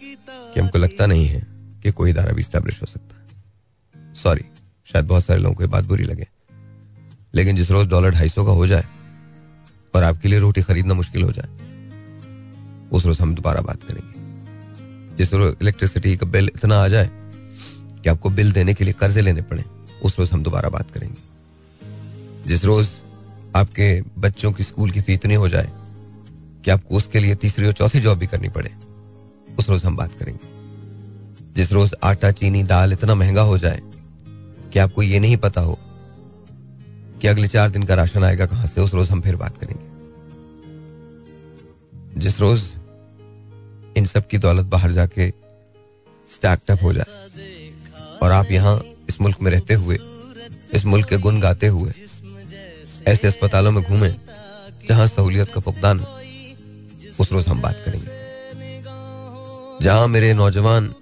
कि 0.00 0.60
हमको 0.60 0.78
लगता 0.78 1.06
नहीं 1.06 1.26
है 1.26 1.40
कि 1.82 1.92
कोई 1.92 2.10
इदारा 2.10 2.32
भी 2.32 2.42
स्टैब्लिश 2.42 2.80
हो 2.80 2.86
सकता 2.86 3.16
है। 3.16 4.14
सॉरी 4.14 4.44
शायद 4.88 5.06
बहुत 5.06 5.24
सारे 5.24 5.40
लोगों 5.40 5.54
को 5.54 5.68
बात 5.68 5.84
बुरी 5.84 6.04
लगे। 6.04 6.28
लेकिन 7.34 7.56
जिस 7.56 7.70
रोज 7.70 7.88
डॉलर 7.88 8.10
ढाई 8.10 8.28
सौ 8.28 8.44
का 8.44 8.52
हो 8.52 8.66
जाए, 8.66 8.84
और 9.94 10.02
आपके 10.02 10.28
लिए 10.28 10.38
रोटी 10.38 10.62
खरीदना 10.62 10.94
मुश्किल 10.94 11.22
हो 11.22 11.32
जाए, 11.32 11.48
उस 12.92 13.06
रोज 13.06 13.20
हम 13.20 13.34
दोबारा 13.34 13.60
बात 13.60 13.82
करेंगे। 13.82 15.16
जिस 15.16 15.32
रोज 15.34 15.56
इलेक्ट्रिसिटी 15.62 16.16
का 16.16 16.26
बिल 16.26 16.50
इतना 16.56 16.76
आ 16.76 16.88
जाए 16.88 17.10
कि 18.02 18.10
आपको 18.10 18.30
बिल 18.30 18.52
देने 18.52 18.74
के 18.74 18.84
लिए 18.84 18.92
कर्जे 18.92 19.20
लेने 19.20 19.42
पड़े, 19.42 19.64
उस 20.02 20.18
रोज 20.18 20.32
हम 20.32 20.42
दोबारा 20.42 20.68
बात 20.68 20.90
करेंगे। 20.90 22.48
जिस 22.48 22.64
रोज 22.64 22.88
आपके 23.56 24.02
बच्चों 24.18 24.52
की 24.52 24.62
स्कूल 24.62 24.90
की 24.90 25.00
फ़ी 25.00 25.14
इतनी 25.14 25.34
हो 25.34 25.48
जाए 25.48 25.70
कि 26.64 26.70
आपको 26.70 26.96
उसके 26.96 27.20
लिए 27.20 27.34
तीसरी 27.34 27.66
और 27.66 27.72
चौथी 27.72 28.00
जॉब 28.00 28.18
भी 28.18 28.26
करनी 28.26 28.48
पड़े, 28.48 28.70
उस 29.58 29.68
रोज 29.68 29.84
हम 29.84 29.96
बात 29.96 30.18
करेंगे। 30.18 30.61
जिस 31.52 31.72
रोज 31.72 31.94
आटा, 32.02 32.30
चीनी, 32.32 32.62
दाल 32.64 32.92
इतना 32.92 33.14
महँगा 33.14 33.42
हो 33.42 33.58
जाए, 33.58 33.80
कि 34.72 34.78
आपको 34.78 35.02
ये 35.02 35.18
नहीं 35.18 35.36
पता 35.36 35.60
हो 35.60 35.78
कि 37.20 37.28
अगले 37.28 37.48
चार 37.48 37.70
दिन 37.70 37.82
का 37.82 37.94
राशन 37.94 38.24
आएगा 38.24 38.46
कहाँ 38.46 38.66
से, 38.66 38.80
उस 38.80 38.94
रोज 38.94 39.10
हम 39.10 39.20
फिर 39.20 39.36
बात 39.36 39.58
करेंगे। 39.58 39.90
जिस 42.20 42.40
रोज 42.40 42.62
इन 43.96 44.04
सब 44.04 44.26
की 44.28 44.38
दौलत 44.38 44.66
बाहर 44.66 44.92
जाके 44.92 45.28
स्टैक्टअप 46.28 46.82
हो 46.82 46.92
जाए, 46.92 47.04
और 48.22 48.30
आप 48.32 48.50
यहाँ 48.50 48.80
इस 49.08 49.20
मुल्क 49.20 49.40
में 49.42 49.50
रहते 49.50 49.74
हुए, 49.74 49.98
इस 50.74 50.84
मुल्क 50.84 51.08
के 51.08 51.16
गुण 51.18 51.40
गाते 51.40 51.66
हुए, 51.66 51.92
ऐसे 53.06 53.26
अस्पतालों 53.28 53.70
में 53.72 53.82
घूमें, 53.84 54.16
जहाँ 54.88 55.06
सहूलियत 55.06 55.50
का 55.50 55.60
फुकदान 55.60 56.00
उस 57.20 57.32
रोज 57.32 57.46
हम 57.48 57.60
बात 57.62 57.82
करेंगे। 57.86 58.10
जहाँ 59.84 60.08
मेरे 60.08 60.32
नौजवान 60.34 60.94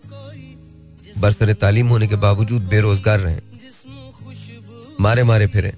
बरसर 1.21 1.53
तालीम 1.53 1.89
होने 1.89 2.07
के 2.07 2.17
बावजूद 2.17 2.63
बेरोजगार 2.63 3.21
रहे। 3.21 3.41
मारे 5.01 5.23
मारे 5.23 5.47
फिरे। 5.47 5.73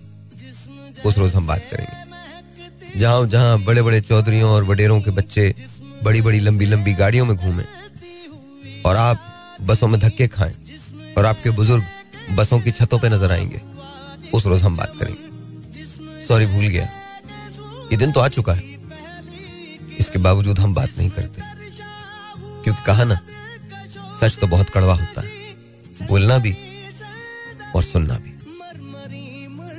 उस 1.05 1.19
रोज 1.19 1.35
हम 1.35 1.47
बात 1.47 1.63
करेंगे। 1.71 2.99
जहाँ 2.99 3.27
जहाँ 3.27 3.59
बड़े 3.63 3.83
बड़े 3.83 4.01
चौधरियों 4.01 4.51
और 4.51 4.65
वडेरों 4.65 5.01
के 5.01 5.11
बच्चे 5.11 5.55
बड़ी 6.05 6.23
बड़ी 6.23 6.41
लंबी 6.41 6.67
लंबी 6.67 6.95
गाड़ियों 6.95 7.27
में 7.27 7.37
घूमे 7.37 7.65
और 8.87 8.97
आप 8.97 9.25
बसों 9.61 9.89
में 9.89 10.01
धक्के 10.01 10.29
खाएँ 10.29 10.55
और 11.19 11.27
आपके 11.27 11.51
बुज़ुर्ग 11.51 11.85
बसों 12.31 12.61
की 12.61 12.71
छतों 12.71 12.99
पे 12.99 13.09
नज़र 13.09 13.33
आएँगे। 13.33 13.61
उस 14.35 14.47
रोज 14.47 14.63
हम 14.63 14.77
बात 14.77 14.93
करेंगे। 15.01 16.25
सॉरी, 16.25 16.47
भूल 16.47 16.67
गया। 16.67 16.89
ये 17.93 17.97
दिन 17.97 18.13
तो 18.13 18.21
आ 18.21 18.29
चुका 18.29 18.53
है। 18.53 18.79
इसके 19.99 20.19
बावजूद 20.19 20.59
हम 20.59 20.75
बात 20.75 20.91
नहीं 20.99 21.11
करते। 21.11 21.43
क्योंकि 22.65 22.83
कहा 22.83 23.05
ना, 23.05 23.19
सच 24.21 24.39
तो 24.39 24.47
बहुत 24.47 24.71
कड़वा 24.71 24.95
होता 24.95 25.21
है। 25.21 25.32
बोलना 26.09 26.39
भी 26.39 26.53
और 27.77 27.83
सुनना 27.85 28.15
भी। 28.17 28.31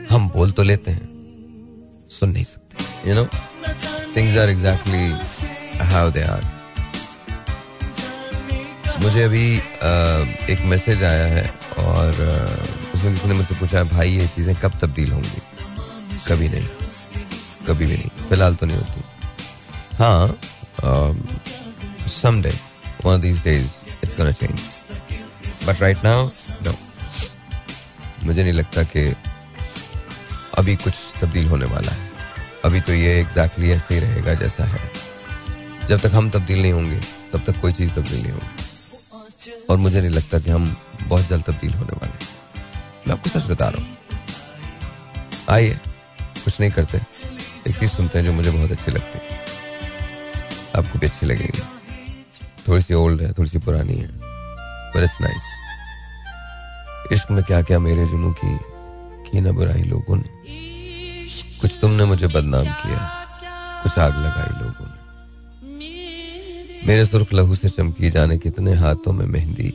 हम 0.09 0.29
बोल 0.29 0.51
तो 0.51 0.63
लेते 0.63 0.91
हैं, 0.91 1.07
सुन 2.12 2.29
नहीं 2.29 2.43
सकते। 2.43 3.09
You 3.09 3.15
know 3.15 3.25
things 4.15 4.38
are 4.38 4.49
exactly 4.49 5.86
how 5.91 6.12
they 6.12 6.23
are 6.23 6.51
मुझे 9.01 9.23
अभी 9.23 9.45
एक 10.53 10.62
मैसेज 10.65 11.03
आया 11.03 11.25
है 11.27 11.45
और 11.79 12.12
में 12.95 13.13
किसी 13.13 13.27
ने 13.27 13.33
मुझसे 13.33 13.55
पूछा 13.55 13.77
है 13.77 13.83
भाई, 13.89 14.09
ये 14.09 14.27
चीज़ें 14.36 14.55
कब 14.55 14.79
तब्दील 14.81 15.12
होंगी? 15.12 15.41
कभी 16.27 16.49
नहीं। 16.49 16.67
कभी 17.67 17.86
भी 17.86 17.95
नहीं। 17.95 18.09
फ़िलहाल 18.29 18.55
तो 18.55 18.65
नहीं 18.65 18.77
होती। 18.77 19.01
हाँ 19.97 20.38
someday, 22.13 22.55
one 23.03 23.15
of 23.15 23.21
these 23.21 23.41
days, 23.43 23.69
it's 24.01 24.15
gonna 24.15 24.33
change. 24.33 24.72
But 25.65 25.82
right 25.82 25.97
no. 25.97 26.76
मुझे 28.23 28.43
नहीं 28.43 28.54
लगता 28.54 28.84
कि 28.84 29.15
अभी 30.58 30.76
कुछ 30.76 30.93
तब्दील 31.21 31.47
होने 31.47 31.65
वाला 31.65 31.91
है। 31.91 32.12
अभी 32.65 32.82
तो 32.82 32.93
ये 32.93 33.21
एग्जैक्टली 33.21 33.67
exactly 33.67 33.95
ऐसे 33.95 34.08
ही 34.08 34.13
रहेगा 34.13 34.34
जैसा 34.34 34.63
है। 34.63 34.91
जब 35.89 35.99
तक 35.99 36.12
हम 36.13 36.30
तब्दील 36.30 36.62
नहीं 36.62 36.73
होंगे, 36.73 37.02
तब 37.34 37.43
तक 37.47 37.62
कोई 37.62 37.73
चीज़ 37.73 37.93
तब्दील 37.93 38.21
नहीं 38.21 38.32
होगी। 38.32 38.63
और 39.69 39.78
मुझे 39.78 40.02
नहीं 40.02 40.12
लगता 40.12 40.39
कि 40.39 40.49
हम 40.52 40.78
बहुत 41.04 41.28
जल्द 41.28 41.43
तब्दील 41.43 41.73
होने 41.73 41.93
वाले 41.93 42.26
हैं। 42.26 42.36
मैं 43.08 43.15
आपको 43.15 43.30
सच 43.30 43.45
बता 43.45 43.69
रहा 43.69 43.84
हूँ। 43.84 43.97
आइए, 45.49 45.80
कुछ 46.21 46.60
नहीं 46.60 46.71
करते। 46.71 46.97
एक 47.67 47.80
चीज़ 47.80 47.91
सुनते 47.91 48.19
हैं 48.19 48.26
जो 48.26 48.34
मुझे 48.34 48.52
बहुत 48.52 48.71
अच्छी 48.71 48.91
लगती 48.91 49.19
है। 49.21 49.45
आपको 50.76 50.99
भी 50.99 51.08
अच्छी 51.08 51.26
लगेगी। 51.26 51.62
थोड़ी 52.67 52.82
सी 52.82 52.93
ओल्ड 52.93 53.21
है, 53.21 53.34
थोड़ी 53.34 53.49
सी 53.49 53.58
पुरानी 53.58 53.93
है। 53.93 54.22
पर 54.93 55.03
इट्स 55.03 55.21
नाइस 55.21 55.45
इश्क 57.12 57.32
में 57.32 57.43
क्या 57.43 57.62
क्या 57.62 57.79
मेरे 57.79 58.06
जुनू 58.08 58.32
की 58.39 58.58
की 59.25 59.41
ना 59.41 59.51
बुराई 59.51 59.84
लोगों 59.84 60.15
ने। 60.17 60.29
कुछ 61.62 61.77
तुमने 61.82 62.06
मुझे 62.06 62.27
बदनाम 62.27 62.63
किया, 62.63 62.99
कुछ 63.84 63.97
आग 63.99 64.13
लगाई 64.17 64.53
लोगों 64.62 64.86
ने। 64.86 64.97
मेरे 66.88 67.06
सुर्ख 67.06 67.34
लहू 67.34 67.56
से 67.56 67.69
चमकी 67.69 68.10
जाने 68.10 68.38
कितने 68.38 68.73
हाथों 68.73 69.13
में 69.13 69.25
मेहंदी, 69.25 69.71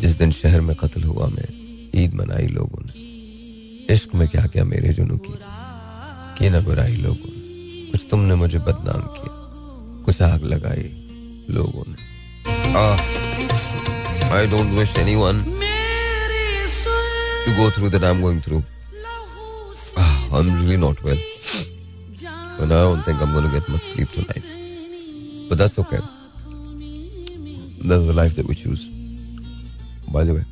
जिस 0.00 0.16
दिन 0.18 0.32
शहर 0.32 0.60
में 0.60 0.74
कत्ल 0.76 1.02
हुआ 1.02 1.26
मैं, 1.28 1.48
ईद 1.94 2.14
मनाई 2.14 2.46
लोगों 2.48 2.82
ने। 2.84 2.92
इश्क 3.94 4.14
में 4.14 4.26
क्या 4.28 4.46
क्या 4.46 4.64
मेरे 4.64 4.92
जुनू 4.94 5.16
की 5.16 5.38
की 6.38 6.50
ना 6.50 6.60
बुराई 6.60 6.96
लोगों 6.96 7.30
ने। 7.30 7.90
कुछ 7.90 8.06
तुमने 8.10 8.34
मुझे 8.34 8.58
बदनाम 8.58 9.02
किया, 9.16 9.32
कुछ 10.04 10.22
आग 10.22 10.44
लगाई 10.44 10.90
लोगों 11.50 11.84
ने। 11.88 11.98
I 14.34 14.46
don't 14.52 14.72
wish 14.78 14.96
anyone 15.14 15.42
to 17.44 17.52
go 17.56 17.70
through 17.70 17.90
that 17.90 18.04
I 18.04 18.10
am 18.10 18.20
going 18.22 18.40
through 18.42 18.62
I 19.98 20.40
am 20.40 20.56
really 20.56 20.76
not 20.86 21.04
well 21.04 21.20
but 22.60 22.72
I 22.72 22.82
don't 22.82 23.06
think 23.08 23.16
I 23.16 23.28
am 23.28 23.32
gonna 23.34 23.52
get 23.52 23.70
much 23.70 23.80
sleep 23.92 24.08
tonight 24.14 24.42
but 25.50 25.58
that's 25.58 25.78
okay 25.78 25.96
that's 27.88 28.08
the 28.08 28.14
life 28.16 28.36
that 28.36 28.46
we 28.46 28.54
choose 28.54 28.80
by 30.12 30.24
the 30.24 30.28
way 30.30 30.42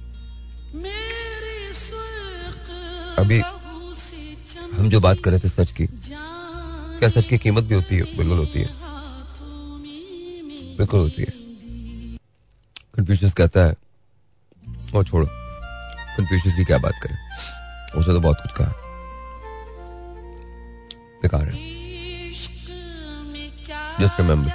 अभी 3.18 3.40
हम 4.76 4.88
जो 4.90 5.00
बात 5.00 5.18
कर 5.24 5.30
रहे 5.30 5.40
थे 5.40 5.48
सच 5.48 5.72
की, 5.72 5.86
क्या 6.98 7.08
सच 7.08 7.26
की 7.26 7.38
कीमत 7.38 7.64
भी 7.64 7.74
होती 7.74 7.96
है? 7.96 8.02
बिल्कुल 8.16 8.38
होती 8.38 8.60
है। 8.60 8.66
बिल्कुल 10.78 11.00
होती 11.00 11.22
है। 11.22 11.41
कंफ्यूशियस 12.94 13.32
कहता 13.32 13.64
है 13.64 13.74
और 14.94 15.04
छोड़ो 15.04 15.26
कंफ्यूशियस 15.26 16.54
की 16.54 16.64
क्या 16.64 16.78
बात 16.78 16.94
करें? 17.02 17.16
उसने 17.96 18.14
तो 18.14 18.20
बहुत 18.20 18.36
कुछ 18.42 18.52
कहा। 18.52 18.72
बेकार 21.22 21.48
है। 21.48 21.52
Just 24.00 24.20
remember 24.20 24.50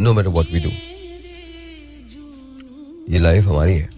no 0.00 0.12
matter 0.14 0.28
what 0.28 0.50
we 0.52 0.60
do 0.60 0.70
ये 3.12 3.18
लाइफ 3.18 3.44
हमारी 3.46 3.72
है 3.72 3.88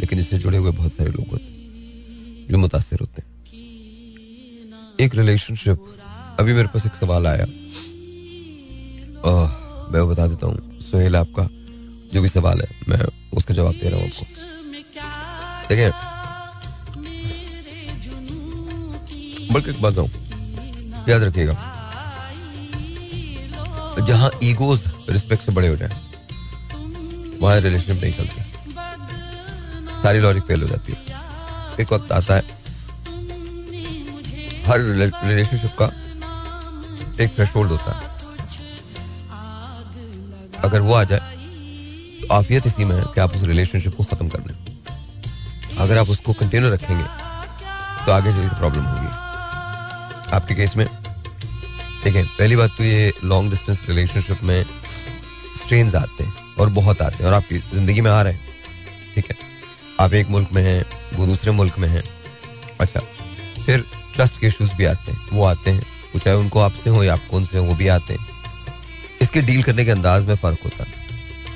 लेकिन 0.00 0.18
इससे 0.18 0.38
जुड़े 0.38 0.58
हुए 0.58 0.70
बहुत 0.72 0.92
सारे 0.92 1.10
लोग 1.10 1.28
होते 1.28 1.44
हैं 1.44 2.46
जो 2.50 2.58
मुतासर 2.58 2.96
होते 3.00 3.22
हैं। 3.22 3.28
एक 5.00 5.14
रिलेशनशिप 5.14 5.78
अभी 6.40 6.52
मेरे 6.54 6.68
पास 6.68 6.86
एक 6.86 6.94
सवाल 6.94 7.26
आया। 7.26 7.44
आ, 9.24 9.32
मैं 9.90 10.00
वो 10.00 10.06
बता 10.06 10.26
देता 10.26 10.46
हूँ। 10.46 10.75
सोहेल 10.86 11.16
आपका, 11.16 11.48
जो 12.12 12.22
भी 12.22 12.28
सवाल 12.28 12.60
है, 12.60 12.68
मैं 12.88 12.98
उसका 13.32 13.54
जवाब 13.54 13.74
दे 13.74 13.88
रहा 13.88 14.00
हूँ 14.00 14.06
आपको। 14.06 14.24
देखिए 15.68 15.90
बल्कि 19.52 19.70
एक 19.70 19.80
बात 19.82 19.94
याद 21.08 21.22
रखिएगा, 21.22 21.54
जहाँ 24.06 24.30
ईगोज 24.44 24.80
रिस्पेक्ट 25.10 25.42
से 25.44 25.52
बड़े 25.52 25.68
हो 25.68 25.76
जाए, 25.76 26.00
वहाँ 27.40 27.60
रिलेशनशिप 27.60 28.02
नहीं 28.02 28.12
चलती। 28.12 28.42
सारी 30.02 30.18
लॉजिक 30.20 30.42
फेल 30.44 30.62
हो 30.62 30.68
जाती 30.68 30.92
है। 30.92 30.98
एक 31.80 31.92
वक्त 31.92 32.12
आता 32.12 32.34
है, 32.34 32.42
हर 34.66 34.80
रिलेशनशिप 34.80 35.76
का 35.80 35.86
एक 37.24 37.34
थ्रेशोल्ड 37.36 37.70
होता 37.70 37.92
है। 37.92 38.15
अगर 40.66 40.80
वो 40.80 40.94
आ 40.94 41.02
जाए 41.04 41.20
तो 42.20 42.34
आफियत 42.34 42.66
इसी 42.66 42.84
में 42.84 42.94
है 42.96 43.02
कि 43.14 43.20
आप 43.20 43.34
उस 43.36 43.42
रिलेशनशिप 43.44 43.94
को 43.96 44.04
खत्म 44.04 44.28
कर 44.28 44.40
लें 44.40 44.54
अगर 45.78 45.98
आप 45.98 46.08
उसको 46.10 46.32
कंटिन्यू 46.34 46.70
रखेंगे 46.70 47.04
तो 48.06 48.12
आगे 48.12 48.32
चलकर 48.32 48.58
प्रॉब्लम 48.58 48.82
होगी। 48.82 49.06
आपके 50.36 50.54
केस 50.54 50.76
में 50.76 50.86
देखें 52.04 52.24
पहली 52.26 52.56
बात 52.56 52.70
तो 52.78 52.84
ये 52.84 53.12
लॉन्ग 53.24 53.50
डिस्टेंस 53.50 53.80
रिलेशनशिप 53.88 54.42
में 54.42 54.64
स्ट्रेन 55.56 55.94
आते 55.96 56.24
हैं 56.24 56.54
और 56.60 56.68
बहुत 56.70 57.02
आते 57.02 57.16
हैं 57.16 57.26
और 57.26 57.34
आपकी 57.34 57.58
ज़िंदगी 57.58 58.00
में 58.00 58.10
आ 58.10 58.20
रहे 58.22 58.32
हैं। 58.32 58.54
ठीक 59.14 59.30
है? 59.30 59.36
आप 60.00 60.14
एक 60.14 60.28
मुल्क 60.28 60.48
में 60.52 60.62
हैं, 60.62 60.84
वो 61.14 61.26
दूसरे 61.26 61.52
मुल्क 61.52 61.78
में 61.78 61.88
हैं। 61.88 62.02
अच्छा 62.80 63.00
फिर 63.66 63.84
ट्रस्ट 64.14 64.40
के 64.40 64.46
इश्यूज़ 64.46 64.74
भी 64.74 64.84
आते 64.84 65.12
हैं, 65.12 65.26
वो 65.32 65.44
आते 65.44 65.70
हैं। 65.70 65.82
चाहे 66.16 66.36
उनको 66.36 66.60
आपसे 66.60 66.90
हो 66.90 67.02
या 67.04 67.14
आपको 67.14 67.36
उनसे 67.36 67.58
हो, 67.58 67.64
वो 67.64 67.74
भी 67.74 67.88
आते 67.88 68.14
हैं। 68.14 68.35
इसके 69.22 69.40
डील 69.42 69.62
करने 69.62 69.84
के 69.84 69.90
अंदाज 69.90 70.24
में 70.24 70.34
फ़र्क 70.36 70.58
होता 70.64 70.84
है। 70.84 71.04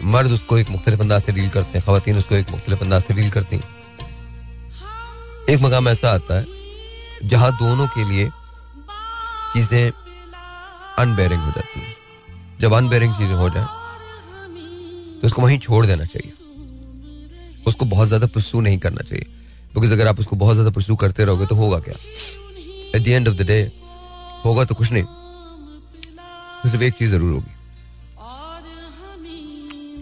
मर्द 0.06 0.32
उसको 0.32 0.58
एक 0.58 0.70
मुख्तलिफ़ 0.70 1.00
अंदाज 1.00 1.22
से 1.22 1.32
डील 1.32 1.48
करते 1.50 1.78
हैं 1.78 1.86
खातन 1.86 2.18
उसको 2.18 2.34
एक 2.34 2.50
मुख्तलिफ़ 2.50 2.82
अंदाज 2.82 3.02
से 3.02 3.14
डील 3.14 3.30
करती 3.30 3.56
हैं। 3.56 3.64
एक 5.48 5.60
मकाम 5.62 5.88
ऐसा 5.88 6.10
आता 6.10 6.38
है, 6.38 6.46
जहाँ 7.24 7.50
दोनों 7.58 7.86
के 7.88 8.04
लिए 8.04 8.28
चीज़ें 9.52 9.90
अनबेरिंग 10.98 11.40
हो 11.40 11.50
जाती 11.50 11.80
हैं। 11.80 11.94
जब 12.60 12.74
अनबेरिंग 12.74 13.14
चीज़ें 13.14 13.34
हो 13.34 13.48
जाए 13.50 13.64
तो 15.20 15.26
उसको 15.26 15.42
वहीं 15.42 15.58
छोड़ 15.58 15.84
देना 15.86 16.04
चाहिए। 16.06 16.32
उसको 17.66 17.84
बहुत 17.86 18.08
ज़्यादा 18.08 18.26
पुरसू 18.26 18.60
नहीं 18.60 18.78
करना 18.78 19.02
चाहिए। 19.02 19.24
क्योंकि 19.72 19.92
अगर 19.92 20.06
आप 20.08 20.20
उसको 20.20 20.36
बहुत 20.36 20.54
ज़्यादा 20.54 20.70
पुरसू 20.70 20.94
करते 20.96 21.24
रहोगे 21.24 21.46
तो 21.46 21.54
होगा 21.54 21.78
क्या? 21.78 21.94
At 22.94 23.02
the 23.02 23.08
end 23.08 23.28
of 23.28 23.34
the 23.36 23.46
day 23.46 23.60
होगा 24.44 24.64
तो 24.64 24.74
कुछ 24.74 24.92
नहीं। 24.92 25.04
सिर्फ़ 26.62 26.82
एक 26.82 26.94
चीज़ 26.94 27.10
ज़रूर 27.10 27.32
होगी। 27.32 27.49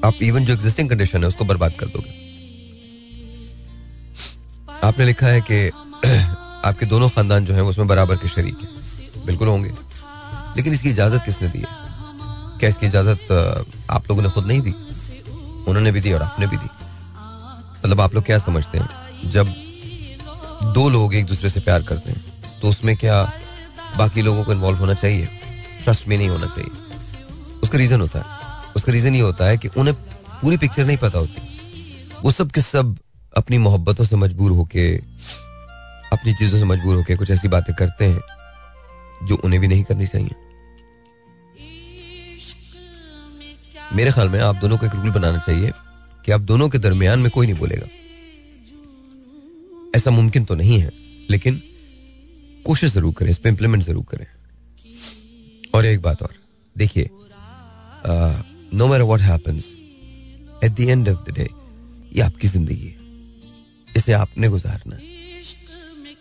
आप 0.05 0.15
इवन 0.23 0.45
जो 0.45 0.55
एग्जिस्टिंग 0.55 0.91
कंडीशन 0.91 1.23
है, 1.23 1.29
उसको 1.29 1.45
बर्बाद 1.45 1.73
कर 1.81 1.87
दोगे। 1.87 2.29
आपने 4.85 5.05
लिखा 5.05 5.27
है 5.27 5.41
कि 5.41 5.69
आपके 6.69 6.87
दोनों 6.87 7.09
खानदान 7.09 7.45
जो 7.45 7.55
है 7.55 7.63
उसमें 7.63 7.89
बराबर 7.89 8.17
के 8.17 8.29
शरीक 8.29 8.59
हैं। 8.63 9.27
बिल्कुल 9.27 9.49
होंगे। 9.49 9.71
लेकिन 10.57 10.73
इसकी 10.73 10.91
इजाज़त 10.91 11.23
किसने 11.27 11.49
दी 11.49 11.59
है? 11.59 11.65
क्या 12.59 12.69
इसकी 12.69 12.87
इजाज़त 12.87 13.33
आप 13.91 14.09
लोगों 14.11 14.23
ने 14.23 14.31
खुद 14.31 14.47
नहीं 14.47 14.61
दी? 14.61 14.71
उन्होंने 15.69 15.93
भी 15.93 16.01
दी 16.01 16.13
और 16.13 16.23
आपने 16.23 16.47
भी 16.47 16.57
दी। 16.57 16.69
मतलब 17.85 18.01
आप 18.01 18.15
लोग 18.15 18.25
क्या 18.25 18.39
समझते 18.39 18.79
हैं? 18.79 18.89
जब 19.31 19.49
दो 20.75 20.89
लोग 20.89 21.15
एक 21.15 21.27
दूसरे 21.27 21.51
से 21.51 21.61
प्यार 21.61 21.83
करते 21.83 22.13
हैं 22.13 22.43
तो 22.63 22.69
उसमें 22.69 22.97
क्या 22.97 23.33
बाकी 23.99 24.23
लोगों 24.23 24.45
को 24.45 24.53
इन्वॉल्व 24.53 24.79
होना 24.79 24.95
चाहिए? 24.95 25.29
ट्रस्ट 25.85 26.09
में 26.09 26.19
नहीं 26.19 26.29
होना 26.29 26.47
चाहिए। 26.47 26.71
उसका 27.63 27.79
रीजन 27.79 28.01
होता 28.01 28.19
है। 28.19 28.38
उसका 28.79 28.93
रीजन 28.93 29.15
ये 29.15 29.21
होता 29.21 29.47
है 29.47 29.59
कि 29.59 29.69
उन्हें 29.77 29.95
पूरी 30.41 30.57
पिक्चर 30.57 30.85
नहीं 30.87 30.97
पता 30.97 31.19
होती। 31.19 31.43
वो 32.23 32.31
सब 32.33 32.51
के 32.51 32.61
सब 32.63 32.97
अपनी 33.37 33.59
मोहब्बतों 33.59 34.05
से 34.05 34.17
मजबूर 34.17 34.51
होके, 34.53 34.85
अपनी 36.13 36.33
चीज़ों 36.35 36.59
से 36.59 36.65
मजबूर 36.67 36.97
होके 36.97 37.17
कुछ 37.17 37.31
ऐसी 37.31 37.49
बातें 37.49 37.75
करते 37.77 38.05
हैं, 38.05 38.21
जो 39.23 39.37
उन्हें 39.37 39.61
भी 39.61 39.69
नहीं 39.69 39.85
करनी 39.85 40.07
चाहिए। 40.07 40.35
मेरे 43.93 44.11
ख्याल 44.13 44.29
में 44.29 44.41
आप 44.41 44.57
दोनों 44.57 44.77
को 44.79 44.87
एक 44.87 44.95
रूल 44.95 45.11
बनाना 45.11 45.39
चाहिए 45.39 45.73
कि 46.27 46.33
आप 46.33 46.41
दोनों 46.43 46.69
के 46.69 46.79
दरमियान 46.79 47.19
में 47.19 47.31
कोई 47.31 47.47
नहीं 47.47 47.59
बोलेगा। 47.59 47.87
ऐसा 49.97 50.11
मुमकिन 50.11 50.45
तो 50.45 50.55
नहीं 50.55 50.81
है, 50.81 50.91
लेकिन 51.31 51.61
कोशिश 52.67 52.93
ज़रूर 52.93 53.15
करें, 53.15 53.31
इस 53.31 53.39
पर 53.39 53.49
इंप्लीमेंट 53.49 53.83
ज़रूर 53.85 54.05
करें। 54.11 54.27
और 55.75 55.87
एक 55.87 56.03
बात 56.03 56.23
और, 56.23 56.35
देखिए 56.77 57.11
no 58.75 58.87
matter 58.89 59.03
what 59.05 59.21
happens 59.21 59.65
at 60.65 60.73
the 60.73 60.81
end 60.81 61.09
of 61.09 61.31
the 61.31 61.35
day 61.35 61.49
ये 62.13 62.23
आपकी 62.23 62.49
ज़िंदगी 62.49 62.87
है। 62.87 62.97
इसे 63.89 64.13
आपने 64.13 64.49
गुजारना 64.49 64.99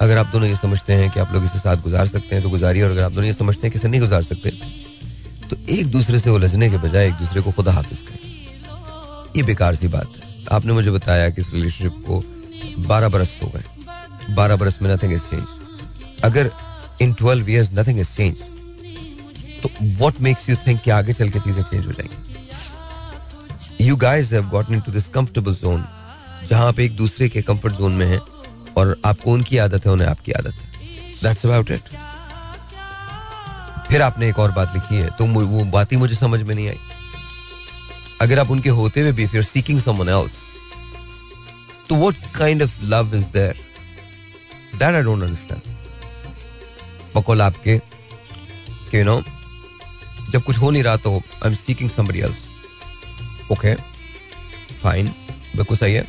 अगर 0.02 0.18
आप 0.18 0.28
दोनों 0.32 0.48
ये 0.48 0.56
समझते 0.56 0.94
हैं 0.94 1.10
कि 1.12 1.20
आप 1.20 1.34
लोग 1.34 1.44
इसे 1.44 1.60
साथ 1.60 1.78
गुजार 1.84 2.08
सकते 2.08 2.36
हैं 2.36 2.44
तो 2.44 2.50
गुजारिए, 2.50 2.84
और 2.84 2.92
अगर 2.92 3.04
आप 3.04 3.12
दोनों 3.12 3.26
ये 3.26 3.34
समझते 3.34 3.68
हैं 3.68 3.72
कि 3.72 3.80
इसे 3.80 3.88
नहीं 3.88 4.02
गुजार 4.02 4.22
सकते 4.24 4.50
तो 5.50 5.58
एक 5.74 5.88
दूसरे 5.92 6.20
से 6.20 6.30
उलझने 6.30 6.70
के 6.70 6.78
बजाय 6.78 7.08
एक 7.08 7.14
दूसरे 7.16 7.42
को 7.42 7.52
खुदा 7.52 7.72
हाफिज 7.72 8.02
करें। 8.02 9.36
ये 9.38 9.44
बेकार 9.44 9.76
सी 9.76 9.88
बात 9.88 10.16
है। 10.16 10.46
आपने 10.52 10.74
मुझे 10.74 10.92
बताया 10.92 11.30
कि 11.30 11.42
इस 11.42 11.54
रिलेशनशिप 11.54 12.04
को 12.08 12.24
बारह 12.88 13.10
बरस 13.10 13.38
हो 13.44 13.52
गए। 13.56 13.64
बारह 14.36 14.56
बरस 14.56 14.82
में 14.82 14.90
नथिंग 14.94 15.14
इज़ 15.14 15.22
चेंज 15.24 16.22
अगर 16.24 16.52
in 17.02 17.14
twelve 17.14 17.50
years 17.50 17.70
nothing 17.74 18.00
is 18.00 18.16
change 18.16 18.36
तो 19.64 19.70
व्हाट 19.82 20.22
मेक्स 20.22 20.50
यू 20.50 20.56
थिंक 20.68 20.82
कि 20.82 20.92
आगे 20.92 21.14
चल 21.14 21.30
के 21.30 21.40
चीज़ें 21.40 21.64
चेंज 21.64 21.86
हो 21.86 21.92
जाएँगी? 21.92 22.37
यू 23.82 23.96
गाइज़ 23.98 24.34
कंफर्टेबल 24.34 25.54
जोन 25.54 25.86
जहाँ 26.50 26.68
आप 26.68 26.80
एक 26.80 26.96
दूसरे 26.96 27.28
के 27.30 27.42
कंफर्ट 27.42 27.74
जोन 27.76 27.92
में 27.94 28.06
हैं, 28.06 28.20
और 28.78 28.96
आपको 29.06 29.32
उनकी 29.32 29.58
आदत 29.58 29.86
है, 29.86 29.92
उन्हें 29.92 30.08
आपकी 30.08 30.32
आदत 30.32 30.54
है। 30.54 30.68
दैट्स 31.24 31.46
अबाउट 31.46 31.72
इट 31.72 31.90
फिर 33.90 34.02
आपने 34.02 34.30
एक 34.30 34.40
और 34.40 34.52
बात 34.52 34.74
लिखी 34.74 34.96
है 34.96 35.10
तो 35.18 35.26
वो 35.26 35.64
बात 35.72 35.92
ही 35.92 35.98
मुझे 35.98 36.16
समझ 36.16 36.42
में 36.42 36.54
नहीं 36.56 36.68
आई। 36.70 36.78
अगर 38.22 38.40
आप 38.40 38.52
उनके 38.52 38.70
होते 38.72 39.02
हुए 39.02 39.12
भी 39.12 39.28
फिर 39.28 39.44
सीकिंग 39.44 39.80
समवन 39.82 40.10
एल्स 40.10 40.38
तो 41.90 41.96
what 41.96 42.16
kind 42.36 42.64
of 42.64 42.82
love 42.84 43.16
is 43.16 43.26
there 43.34 43.60
that 44.74 44.96
I 44.96 45.02
don't 45.02 45.24
understand 45.24 45.62
बकौल 47.16 47.42
आपके, 47.42 47.78
कि 48.92 49.04
नो 49.04 49.22
जब 50.32 50.44
कुछ 50.44 50.58
हो 50.58 50.72
नहीं 50.72 50.84
रहा 50.84 50.98
तो 50.98 51.16
I 51.16 51.50
am 51.50 51.56
seeking 51.56 51.90
somebody 51.90 52.20
else 52.20 52.47
okay 53.52 53.74
fine 54.82 55.08
बिल्कुल 55.56 55.78
सही 55.78 55.94
है। 55.94 56.06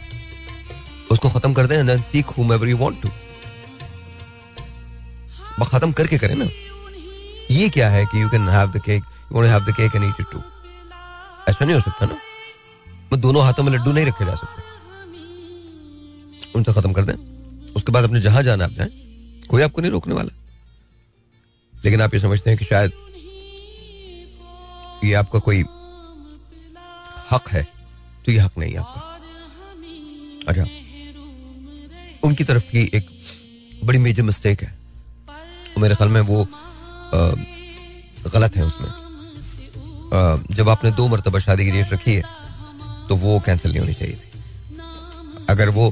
उसको 1.10 1.28
खत्म 1.30 1.52
कर 1.54 1.66
दें 1.66 1.86
then 1.86 2.02
seek 2.02 2.26
whomever 2.38 2.68
you 2.68 2.76
want 2.76 3.02
to 3.02 3.08
खत्म 5.64 5.92
करके 5.92 6.18
करें 6.18 6.34
ना। 6.34 6.44
ये 7.50 7.68
क्या 7.68 7.88
है 7.90 8.04
कि 8.06 8.20
you 8.22 8.28
can 8.28 8.48
have 8.48 8.70
the 8.72 8.80
cake 8.84 9.02
you 9.02 9.36
want 9.36 9.48
have 9.48 9.64
the 9.64 9.74
cake 9.76 9.94
and 9.94 10.04
eat 10.04 10.20
it 10.20 10.26
too 10.32 10.42
ऐसा 11.48 11.64
नहीं 11.64 11.74
हो 11.74 11.80
सकता 11.80 12.06
ना। 12.06 12.18
मैं 13.12 13.20
दोनों 13.20 13.44
हाथों 13.44 13.62
में 13.64 13.72
लड्डू 13.72 13.92
नहीं 13.92 14.06
रखे 14.06 14.24
जा 14.24 14.34
सकते। 14.34 14.62
उनसे 16.54 16.72
खत्म 16.72 16.92
कर 16.92 17.04
दें। 17.04 17.14
उसके 17.72 17.92
बाद 17.92 18.04
अपने 18.04 18.20
जहाँ 18.20 18.42
जाना 18.42 18.64
आप 18.64 18.70
जाएँ। 18.70 18.90
कोई 19.50 19.62
आपको 19.62 19.80
नहीं 19.80 19.90
रोकने 19.92 20.14
वाला। 20.14 20.30
लेकिन 21.84 22.02
आप 22.02 22.14
ये 22.14 22.20
समझते 22.20 22.50
हैं 22.50 22.58
कि 22.58 22.64
शायद 22.64 22.92
ये 25.04 25.12
आपका 25.14 25.38
कोई 25.38 25.64
हक 27.30 27.48
है 27.48 27.62
तो 28.26 28.32
ये 28.32 28.38
हक 28.38 28.58
नहीं 28.58 28.72
है 28.72 28.78
आपका। 28.78 29.00
अच्छा 30.48 30.64
उनकी 32.22 32.44
तरफ़ 32.44 32.70
की 32.70 32.90
एक 32.94 33.08
बड़ी 33.84 33.98
मेजर 33.98 34.22
मिस्टेक 34.22 34.62
है। 34.62 34.76
मेरे 35.78 35.94
ख्याल 35.94 36.10
में 36.10 36.20
वो 36.22 36.42
आ, 36.42 37.18
गलत 38.28 38.56
है 38.56 38.64
उसमें। 38.64 38.88
आ, 38.88 40.36
जब 40.50 40.68
आपने 40.68 40.90
दो 40.92 41.06
मरतबा 41.08 41.38
शादी 41.38 41.64
की 41.64 41.70
डेट 41.70 41.92
रखी 41.92 42.14
है 42.14 42.22
तो 43.08 43.16
वो 43.16 43.38
कैंसिल 43.40 43.70
नहीं 43.70 43.80
होनी 43.80 43.94
चाहिए 43.94 44.14
थी। 44.14 44.26
अगर 45.48 45.68
वो 45.70 45.90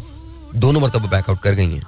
दोनों 0.56 0.80
मरतबा 0.80 1.08
बैकआउट 1.08 1.40
कर 1.42 1.54
गई 1.54 1.66
हैं 1.66 1.82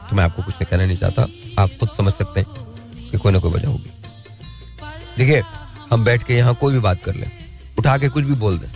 तो 0.00 0.16
मैं 0.16 0.24
आपको 0.24 0.42
कुछ 0.42 0.54
कहना 0.60 0.84
नहीं 0.86 0.96
चाहता। 0.96 1.22
आप 1.58 1.70
खुद 1.80 1.88
समझ 1.96 2.12
सकते 2.14 2.40
हैं 2.40 3.10
कि 3.10 3.18
कोई 3.18 3.32
ना 3.32 3.38
कोई 3.38 3.52
वजह 3.52 3.68
होगी। 3.68 3.90
देखिए 5.18 5.42
हम 5.90 6.04
बैठ 6.04 6.22
के 6.22 6.36
यहाँ 6.36 6.54
कोई 6.54 6.72
भी 6.72 6.80
बात 6.80 7.02
कर 7.04 7.14
लें। 7.14 7.30
उठा 7.78 7.96
के 7.98 8.08
कुछ 8.08 8.24
भी 8.24 8.34
बोल 8.36 8.58
दें। 8.58 8.68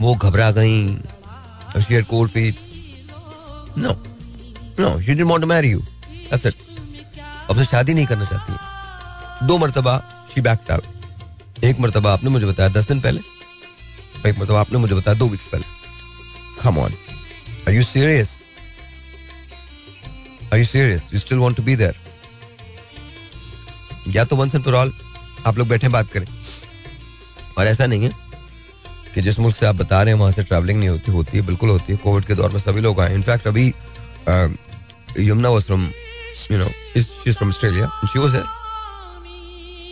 वो 0.00 0.14
घबरा 0.14 0.50
गई 0.50 0.96
share 1.82 2.02
feet 2.28 2.56
no 3.78 3.90
no 4.80 4.98
she 5.00 5.06
didn't 5.06 5.28
want 5.30 5.40
to 5.42 5.46
marry 5.48 5.70
you 5.70 5.80
that's 5.80 6.46
it 6.46 6.54
अब 7.50 7.56
से 7.56 7.64
शादी 7.64 7.94
नहीं 7.94 8.06
करना 8.06 8.24
चाहती 8.24 9.46
दो 9.46 9.58
मरतबा 9.58 9.98
शी 10.34 10.40
बैक्ड 10.40 10.70
आउट 10.72 11.64
एक 11.64 11.80
मरतबा 11.80 12.12
आपने 12.12 12.30
मुझे 12.30 12.46
बताया 12.46 12.68
दस 12.68 12.86
दिन 12.88 13.00
पहले। 13.00 13.20
एक 14.28 14.38
मरतबा 14.38 14.60
आपने 14.60 14.78
मुझे 14.78 14.94
बताया 14.94 15.18
दो 15.18 15.28
वीक्स 15.28 15.46
पहले। 15.46 15.64
Come 16.62 16.78
on 16.78 16.92
are 17.68 17.74
you 17.74 17.82
serious 17.84 18.38
are 20.52 20.58
you 20.58 20.64
serious 20.64 21.02
you 21.12 21.18
still 21.18 21.38
want 21.38 21.56
to 21.56 21.62
be 21.62 21.76
there 21.76 21.94
या 24.14 24.24
तो 24.24 24.36
वंस 24.36 24.54
एंड 24.54 24.64
फॉर 24.64 24.74
ऑल 24.74 24.92
आप 25.46 25.58
लोग 25.58 25.68
बैठे 25.68 25.88
बात 25.88 26.10
करें। 26.12 26.26
और 27.58 27.66
ऐसा 27.66 27.86
नहीं 27.86 28.02
है 28.02 28.10
कि 29.14 29.22
जिस 29.22 29.38
मुल्क 29.38 29.56
से 29.56 29.66
आप 29.66 29.74
बता 29.74 30.02
रहे 30.02 30.14
हैं, 30.14 30.20
वहाँ 30.20 30.32
से 30.32 30.42
ट्रैवलिंग 30.42 30.78
नहीं 30.78 30.88
होती 30.88 31.12
होती 31.12 31.38
है, 31.38 31.46
बिल्कुल 31.46 31.70
होती 31.70 31.92
है। 31.92 31.98
कोविड 31.98 32.24
के 32.24 32.34
दौर 32.34 32.50
में 32.52 32.58
सभी 32.60 32.80
लोग 32.80 33.00
आए। 33.00 33.14
इनफैक्ट 33.14 33.46
अभी 33.48 33.66
Yamuna 35.20 35.48
was 35.48 35.64
from 35.64 35.84
you 36.50 36.58
know 36.58 36.68
she 36.96 37.32
from 37.32 37.48
Australia 37.48 37.86
she 38.04 38.18
there 38.20 38.44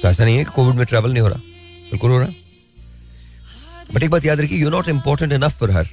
तो 0.03 0.09
ऐसा 0.09 0.25
नहीं 0.25 0.37
है 0.37 0.45
कि 0.45 0.51
कोविड 0.55 0.77
में 0.77 0.87
ट्रैवल 0.87 1.13
नहीं 1.13 1.23
हो 1.23 1.29
रहा। 1.29 1.39
बिल्कुल 1.91 2.11
हो 2.11 2.19
रहा 2.19 2.29
बट 3.95 4.03
एक 4.03 4.11
बात 4.11 4.25
याद 4.25 4.41
रखिए 4.41 4.59
you 4.59 4.71
not 4.71 4.89
important 4.89 5.33
enough 5.33 5.59
for 5.59 5.71
her 5.71 5.89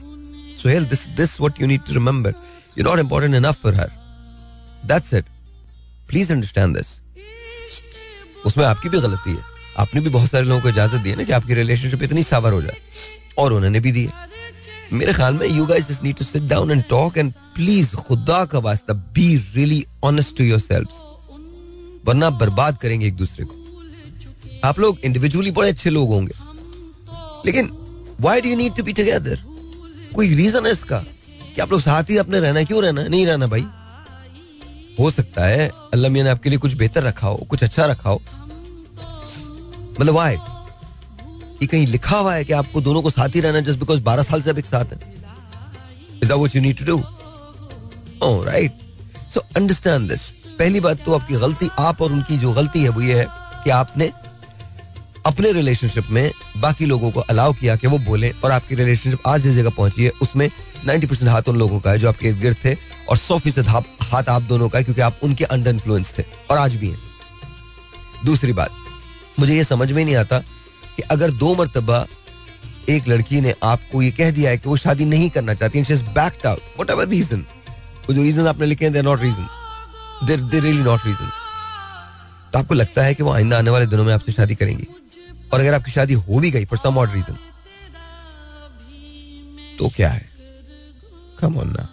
so 0.61 0.69
hell 0.69 0.86
this 0.86 1.07
this 1.17 1.39
what 1.41 1.61
you 1.61 1.67
need 1.67 1.82
to 1.88 1.93
remember 1.93 2.34
you 2.78 2.84
not 2.84 2.99
important 2.99 3.36
enough 3.36 3.61
for 3.63 3.76
her 3.76 3.91
that's 4.86 5.13
it 5.13 5.26
please 6.09 6.32
understand 6.34 6.78
this 6.78 6.99
उसमें 8.45 8.65
आपकी 8.65 8.89
भी 8.89 9.01
गलती 9.01 9.32
है। 9.32 9.51
आपने 9.82 10.01
भी 10.01 10.09
बहुत 10.09 10.32
सारे 10.32 10.45
लोगों 10.45 10.61
को 10.61 10.69
इजाज़त 10.69 10.95
दी 10.95 11.09
है 11.09 11.15
ना 11.15 11.23
कि 11.23 11.32
आपकी 11.32 11.53
रिलेशनशिप 11.53 12.03
इतनी 12.03 12.23
सावर 12.23 12.53
हो 12.53 12.61
जाए। 12.61 12.77
और 13.38 13.53
उन्होंने 13.53 13.79
भी 13.79 13.91
दी 13.91 14.07
मेरे 14.93 15.13
ख्याल 15.13 15.34
में 15.34 15.47
you 15.47 15.65
guys 15.65 15.88
just 15.89 16.03
need 16.03 16.15
to 16.15 16.25
sit 16.25 16.43
down 16.43 16.71
and 16.71 16.84
talk 16.89 17.17
and 17.17 17.32
please 17.55 17.95
खुदा 17.95 18.43
का 18.45 18.59
वास्ता 18.59 18.93
be 19.15 19.36
really 19.55 19.86
honest 20.03 20.38
to 20.38 20.43
yourselves 20.43 20.99
वरना 22.05 22.29
बर्बाद 22.29 22.77
करेंगे 22.77 23.07
एक 23.07 23.15
दूसरे 23.15 23.45
को। 23.45 23.55
आप 24.63 24.79
लोग 24.79 24.99
इंडिविजुअली 24.99 25.51
बड़े 25.51 25.69
अच्छे 25.69 25.89
लोग 25.89 26.09
होंगे। 26.09 26.34
लेकिन 27.45 27.69
why 28.21 28.41
do 28.41 28.49
you 28.49 28.55
need 28.55 28.75
to 28.75 28.84
be 28.84 28.93
together 28.93 29.39
कोई 30.15 30.36
रीजन 30.36 30.65
है 30.65 30.71
इसका? 30.71 31.03
कि 31.55 31.61
आप 31.61 31.71
लोग 31.71 31.82
साथ 31.82 32.09
ही 32.09 32.17
अपने 32.17 32.39
रहना 32.39 32.63
क्यों 32.63 32.84
रहना 32.84 33.03
नहीं 33.03 33.25
रहना 33.25 33.47
भाई। 33.47 33.65
हो 34.99 35.11
सकता 35.11 35.45
है 35.45 35.69
अल्लाह 35.93 36.11
मियाँ 36.11 36.25
ने 36.25 36.32
आपके 36.32 36.49
लिए 36.49 36.59
कुछ 36.59 36.73
बेहतर 36.73 37.03
रखा 37.03 37.27
हो, 37.27 37.36
कुछ 37.49 37.63
अच्छा 37.63 37.86
रखा 37.86 38.09
हो। 38.09 38.21
मतलब 40.02 40.16
वाई 40.16 40.36
ये 41.62 41.68
कहीं 41.68 41.88
लिखा 41.88 42.18
हुआ 42.18 42.34
है 42.36 42.45
कि 42.45 42.54
आपको 42.54 42.82
दोनों 42.82 43.02
को 43.02 43.10
साथ 43.10 43.36
ही 43.36 43.41
रहना 43.41 43.60
जस्ट 43.62 43.80
बिकॉज़ 43.80 44.02
बारह 44.02 44.24
साल 44.24 44.41
से 44.41 44.49
अब 44.49 44.58
एक 44.58 44.66
साथ 44.66 44.93
है? 44.93 44.99
Is 46.24 46.32
you 46.56 46.62
need 46.62 46.78
to 46.78 46.86
do 46.86 48.43
right 48.43 48.78
so 49.34 49.39
understand 49.58 50.10
this 50.10 50.30
पहली 50.60 50.80
बात 50.80 51.04
तो 51.06 51.14
आपकी 51.14 51.36
गलती 51.36 51.70
आप 51.80 52.02
और 52.02 52.12
उनकी 52.12 52.38
जो 52.38 52.54
गलती 52.54 52.84
है 52.84 52.89
वो 52.89 53.02
ये 53.02 53.20
है 53.20 53.26
कि 53.64 53.70
आपने 53.70 54.12
अपने 55.26 55.52
रिलेशनशिप 55.52 56.08
में 56.10 56.32
बाकी 56.58 56.86
लोगों 56.86 57.12
को 57.12 57.20
अलाउ 57.20 57.54
किया 57.54 57.76
कि 57.76 57.88
वो 57.88 57.97
बोले 58.06 58.30
और 58.43 58.52
आपकी 58.52 58.76
रिलेशनशिप 58.76 59.28
आज 59.28 59.41
जिस 59.41 59.56
जगह 59.56 59.70
पहुँची 59.70 60.04
है, 60.04 60.10
उसमें 60.22 60.49
90 60.88 61.06
परसेंट 61.06 61.30
हाथ 61.30 61.49
उन 61.49 61.58
लोगों 61.58 61.80
का 61.80 61.91
है 61.91 61.97
जो 61.99 62.10
आपके 62.10 62.28
इर्द 62.28 62.39
गिर्द 62.39 62.58
थे 62.66 62.74
और 63.10 63.18
सौ 63.18 63.38
फ़ीसद 63.39 63.68
हाथ 63.68 64.30
आप 64.30 64.41
दोनों 64.41 64.70
का 64.70 64.78
है 64.78 64.84
क्योंकि 64.84 65.02
आप 65.02 65.20
उनके 65.24 65.43
अंडर 65.45 65.70
इन्फ्लुएंस 65.70 66.14
थे 66.18 66.24
और 66.52 66.58
आज 66.58 66.76
भी 66.76 66.89
हैं। 66.89 66.99
दूसरी 68.26 68.54
बात 68.54 68.80
मुझे 69.39 69.55
ये 69.55 69.63
समझ 69.63 69.91
में 69.91 70.05
नहीं 70.05 70.15
आता 70.15 70.39
कि 70.95 71.01
अगर 71.01 71.32
दो 71.32 71.55
मरतबा 71.55 72.05
एक 72.89 73.07
लड़की 73.07 73.41
ने 73.41 73.53
आपको 73.63 74.01
ये 74.01 74.11
कह 74.11 74.32
दिया 74.32 74.49
है 74.49 74.57
कि 74.57 74.69
वो 74.69 74.77
शादी 74.77 75.05
नहीं 75.05 75.29
करना 75.29 75.53
चाहती 75.53 75.79
है 75.79 76.13
backed 76.13 76.45
out 76.47 76.79
what 76.79 76.89
ever 76.89 77.07
reason 77.07 77.45
वो 78.07 78.13
जो 78.13 78.23
रीजन 78.23 78.47
आपने 78.47 78.65
लिखे 78.65 78.86
हैं 78.86 79.03
not 79.03 79.21
reason 79.21 79.47
really 80.29 80.82
not 80.84 81.05
reason 81.05 81.29
तो 82.53 82.59
आपको 82.59 82.73
लगता 82.73 83.03
है 83.03 83.13
कि 83.15 83.23
वो 83.23 83.32
आइंदा 83.32 83.57
आने 83.57 83.69
वाले 83.69 83.86
दिनों 83.86 84.03
में 84.03 84.13
आपसे 84.13 84.32
शादी 84.32 84.55
करेंगी। 84.55 84.88
और 85.53 85.59
अगर 85.59 85.73
आपकी 85.73 85.91
शादी 85.91 86.13
हो 86.13 86.39
भी 86.39 86.51
गई 86.51 86.65
फॉर 86.65 86.77
सम 86.77 86.97
ऑड 86.97 87.11
रीजन 87.11 87.38
तो 89.79 89.89
क्या 89.89 90.09
है? 90.09 90.29
कम 91.39 91.57
ऑन 91.57 91.69
ना 91.69 91.88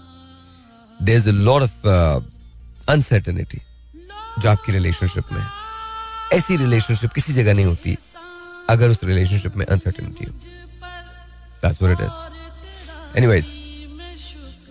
there 1.03 1.17
is 1.17 1.29
a 1.29 1.33
lot 1.33 1.63
of 1.63 1.87
uncertainty 2.89 3.61
जो 4.43 4.51
आपकी 4.51 4.73
रिलेशनशिप 4.73 5.33
में 5.33 5.41
है। 5.41 5.58
ऐसी 6.33 6.57
रिलेशनशिप 6.57 7.13
किसी 7.13 7.33
जगह 7.33 7.55
नहीं 7.55 7.67
होती 7.67 7.97
अगर 8.71 8.91
उस 8.91 9.05
रिलेशनशिप 9.05 9.57
में 9.57 9.67
अनसर्टेनिटी 9.67 10.25
हो। 10.25 10.33
That's 11.63 11.83
what 11.83 12.01
it 12.01 12.07
is 12.07 13.17
anyways 13.19 13.45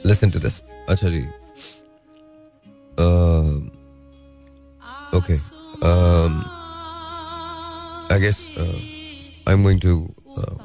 listen 0.06 0.30
to 0.32 0.40
this 0.40 0.62
अच्छा 0.90 1.10
जी। 1.10 1.22
Okay 5.18 5.36
guess 8.22 8.38
uh, 8.58 8.78
I'm 9.46 9.64
going 9.64 9.80
to. 9.80 10.14
Uh, 10.36 10.56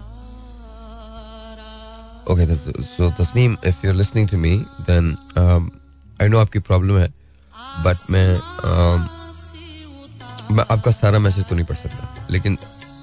okay, 2.32 2.46
so 2.96 3.10
Tasneem, 3.10 3.56
if 3.62 3.82
you're 3.82 3.92
listening 3.92 4.26
to 4.28 4.38
me, 4.38 4.64
then 4.86 5.18
um, 5.36 5.70
I 6.18 6.28
know 6.28 6.40
आपकी 6.40 6.58
प्रॉब्लम 6.58 6.98
है 6.98 7.08
बट 7.86 8.10
मैं 8.10 8.28
um, 8.70 9.00
मैं 10.50 10.64
आपका 10.70 10.90
सारा 10.90 11.18
message 11.18 11.44
तो 11.44 11.54
नहीं 11.54 11.64
पढ़ 11.66 11.76
सकता। 11.76 12.26
लेकिन 12.30 12.58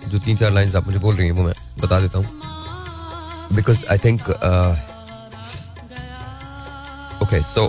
जो 0.08 0.20
तीन 0.20 0.38
चार 0.38 0.52
लाइंस 0.52 0.76
आप 0.76 0.86
मुझे 0.88 1.00
बोल 1.00 1.16
रही 1.16 1.28
हैं 1.28 1.34
वो 1.34 1.44
मैं 1.44 1.54
बता 1.82 2.00
देता 2.00 2.18
हूँ। 2.18 2.28
Because 3.56 3.86
I 3.92 3.98
think 3.98 4.30
okay 7.24 7.42
so 7.44 7.68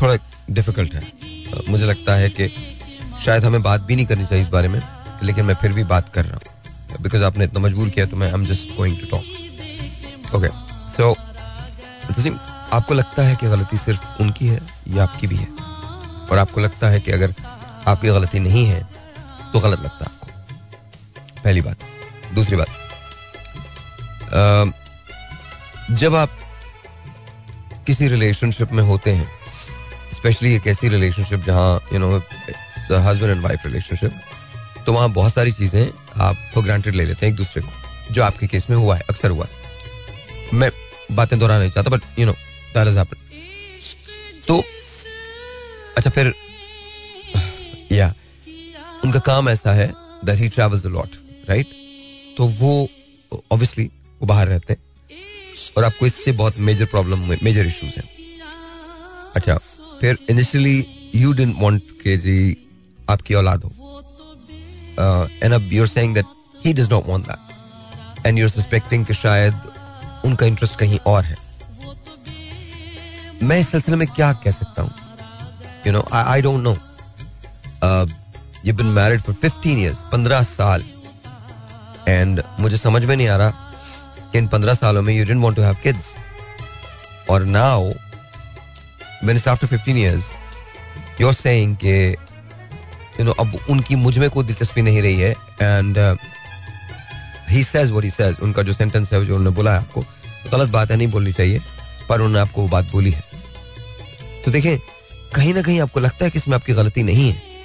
थोड़ा 0.00 0.16
डिफ़िकल्ट 0.50 0.94
है। 0.94 1.02
Uh, 1.46 1.68
मुझे 1.68 1.84
लगता 1.86 2.14
है 2.14 2.28
कि 2.30 2.48
शायद 3.24 3.44
हमें 3.44 3.62
बात 3.62 3.80
भी 3.80 3.96
नहीं 3.96 4.06
करनी 4.06 4.26
चाहिए 4.26 4.44
इस 4.44 4.50
बारे 4.50 4.68
में 4.68 4.80
लेकिन 5.22 5.44
मैं 5.44 5.54
फिर 5.54 5.72
भी 5.72 5.84
बात 5.86 6.08
कर 6.14 6.24
रहा 6.24 6.34
हूँ। 6.34 7.02
बिकॉज़ 7.02 7.24
आपने 7.24 7.44
इतना 7.44 7.60
मजबूर 7.60 7.88
किया 7.88 8.06
तो 8.06 8.16
मैं 8.16 8.26
I 8.26 8.34
am 8.34 8.44
just 8.46 8.76
going 8.76 8.96
to 9.00 9.06
talk 9.10 10.34
okay 10.34 10.48
so 10.92 11.14
आपको 12.72 12.94
लगता 12.94 13.22
है 13.22 13.36
कि 13.36 13.46
गलती 13.46 13.76
सिर्फ़ 13.76 14.22
उनकी 14.22 14.46
है 14.46 14.60
या 14.88 15.02
आपकी 15.02 15.26
भी 15.26 15.36
है? 15.36 15.46
और 16.30 16.38
आपको 16.38 16.60
लगता 16.60 16.88
है 16.88 17.00
कि 17.00 17.12
अगर 17.12 17.34
आपकी 17.86 18.08
गलती 18.08 18.38
नहीं 18.40 18.64
है 18.66 18.80
तो 19.52 19.60
गलत 19.60 19.80
लगता 19.80 20.04
है 20.04 20.10
आपको। 20.12 21.42
पहली 21.42 21.60
बात। 21.60 21.78
दूसरी 22.34 22.56
बात। 22.56 22.68
जब 25.92 26.14
आप 26.14 26.38
किसी 27.86 28.08
रिलेशनशिप 28.08 28.72
में 28.72 28.82
होते 28.82 29.12
हैं 29.12 29.28
स्पेशली 30.14 30.54
एक 30.54 30.66
ऐसी 30.66 30.88
रिलेशनशिप 30.88 31.44
जहाँ 31.44 31.80
you 31.92 31.98
know 31.98 32.16
husband 33.00 33.30
and 33.30 33.42
wife 33.42 33.66
relationship 33.66 34.12
तो 34.86 34.92
वहाँ 34.92 35.10
बहुत 35.10 35.34
सारी 35.34 35.52
चीज़ें 35.52 35.86
आप 36.22 36.36
फॉर 36.54 36.64
ग्रांटेड 36.64 36.94
ले 36.94 37.04
लेते 37.04 37.26
हैं 37.26 37.32
एक 37.32 37.38
दूसरे 37.38 37.62
को, 37.62 37.68
जो 38.12 38.22
आपके 38.22 38.46
केस 38.46 38.66
में 38.70 38.76
हुआ 38.76 38.96
है, 38.96 39.02
अक्सर 39.10 39.30
हुआ 39.30 39.44
है। 39.44 39.50
मैं 40.54 40.70
बातें 41.12 41.38
दोहराना 41.38 41.60
नहीं 41.60 41.70
चाहता 41.70 41.90
but 41.90 42.02
you 42.18 42.26
know 42.26 42.32
that 42.74 42.88
is 42.88 42.98
happen 42.98 43.16
तो 44.48 44.58
अच्छा 45.96 46.10
फिर 46.10 46.34
या 47.96 48.12
उनका 49.04 49.18
काम 49.26 49.48
ऐसा 49.48 49.72
है 49.74 49.92
that 50.24 50.38
he 50.38 50.48
travels 50.48 50.86
a 50.86 50.88
lot 50.88 51.16
right 51.48 51.66
तो 52.36 52.46
वो 52.60 52.72
ऑब्वियसली 53.52 53.84
वो 54.20 54.26
बाहर 54.26 54.48
रहते 54.48 54.72
हैं। 54.72 54.80
और 55.76 55.84
आपको 55.84 56.06
इससे 56.06 56.32
बहुत 56.32 56.58
मेजर 56.60 56.84
प्रॉब्लम 56.86 57.18
मेजर 57.42 57.66
इश्यूज़ 57.66 57.94
हैं। 57.96 58.08
अच्छा 59.36 59.56
फिर 60.00 60.18
इनिशियली 60.30 60.86
यू 61.14 61.32
डेंट 61.32 61.54
वांट 61.58 61.82
के 62.02 62.16
जी 62.18 62.56
आपकी 63.10 63.34
औलाद 63.34 63.64
हो। 63.64 63.70
एंड 65.42 65.54
अब 65.54 65.72
you 65.72 65.82
are 65.82 65.88
saying 65.88 66.14
that 66.14 66.26
he 66.64 66.72
does 66.72 66.92
not 66.92 67.08
want 67.08 67.26
that 67.26 68.26
and 68.26 68.38
you 68.38 68.44
are 68.44 68.50
suspecting 68.50 69.06
कि 69.06 69.14
शायद 69.14 69.60
उनका 70.24 70.46
इंटरेस्ट 70.46 70.76
कहीं 70.78 70.98
और 71.06 71.24
है। 71.24 71.36
मैं 73.42 73.58
इस 73.60 73.68
सिलसिले 73.68 73.96
में 73.96 74.06
क्या 74.08 74.32
कह 74.44 74.50
सकता 74.50 74.82
हूँ? 74.82 74.90
You 75.86 75.92
know 75.92 76.04
I 76.12 76.42
don't 76.42 76.62
know 76.62 76.76
you 78.64 78.74
been 78.74 78.86
married 78.86 79.20
for 79.20 79.34
15 79.44 79.78
years 79.78 79.98
15 80.12 80.42
साल. 80.44 80.84
एंड 82.08 82.42
मुझे 82.60 82.76
समझ 82.76 83.04
में 83.04 83.16
नहीं 83.16 83.28
आ 83.28 83.36
रहा 83.36 83.50
कि 84.32 84.38
इन 84.38 84.48
15 84.48 84.74
सालों 84.74 85.02
में 85.02 85.14
you 85.14 85.24
didn't 85.24 85.42
want 85.42 85.56
to 85.56 85.62
have 85.62 85.76
kids 85.82 86.12
और 87.30 87.44
now 87.46 87.90
it's 89.30 89.48
after 89.48 89.66
15 89.66 89.96
years 89.96 90.24
you 91.20 91.26
are 91.26 91.32
saying 91.34 91.76
कि 91.76 92.16
यू 93.18 93.24
नो 93.24 93.32
अब 93.40 93.58
उनकी 93.70 93.94
मुझमें 93.96 94.28
कोई 94.30 94.44
दिलचस्पी 94.44 94.82
नहीं 94.82 95.02
रही 95.02 95.20
है. 95.20 95.30
And 95.62 95.98
he 97.50 97.62
says 97.64 97.90
what 97.90 98.04
he 98.04 98.10
says 98.10 98.36
उनका 98.42 98.62
जो 98.62 98.72
सेंटेंस 98.72 99.12
है, 99.12 99.24
जो 99.24 99.36
उन्होंने 99.36 99.56
बोला 99.56 99.72
है 99.72 99.78
आपको, 99.78 100.04
गलत 100.52 100.68
बात 100.70 100.90
है, 100.90 100.96
नहीं 100.96 101.08
बोलनी 101.08 101.32
चाहिए, 101.32 101.60
पर 102.08 102.20
उन्होंने 102.20 102.38
आपको 102.38 102.62
वो 102.62 102.68
बात 102.68 102.90
बोली 102.92 103.10
है. 103.10 103.22
तो 104.44 104.50
देखें 104.50 104.78
कहीं 105.34 105.54
ना 105.54 105.62
कहीं 105.62 105.80
आपको 105.80 106.00
लगता 106.00 106.24
है 106.24 106.30
कि 106.30 106.38
इसमें 106.38 106.54
आपकी 106.54 106.72
गलती 106.72 107.02
नहीं 107.02 107.30
है. 107.30 107.55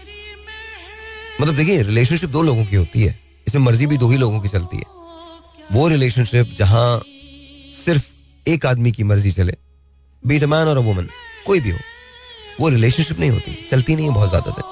मतलब 1.40 1.56
देखिए 1.56 1.82
रिलेशनशिप 1.84 2.30
दो 2.30 2.42
लोगों 2.42 2.66
की 2.66 2.76
होती 2.76 3.02
है, 3.02 3.18
इसमें 3.48 3.62
मर्ज़ी 3.62 3.86
भी 3.88 3.98
दो 3.98 4.10
ही 4.10 4.18
लोगों 4.18 4.40
की 4.40 4.50
चलती 4.50 4.78
है। 4.78 4.84
वो 5.72 5.88
रिलेशनशिप 5.88 6.54
जहाँ 6.58 7.02
सिर्फ़ 7.86 8.06
एक 8.46 8.66
आदमी 8.66 8.92
की 8.92 9.04
मर्ज़ी 9.04 9.32
चले 9.32 9.54
बीट 10.24 10.44
मैन 10.46 10.68
और 10.68 10.78
वुमन 10.80 11.08
कोई 11.46 11.60
भी 11.60 11.70
हो, 11.70 11.78
वो 12.60 12.70
रिलेशनशिप 12.70 13.20
नहीं 13.20 13.30
होती, 13.32 13.52
चलती 13.72 13.96
नहीं 13.96 14.08
है 14.08 14.14
बहुत 14.14 14.30
ज़्यादा 14.30 14.52
तक 14.52 14.66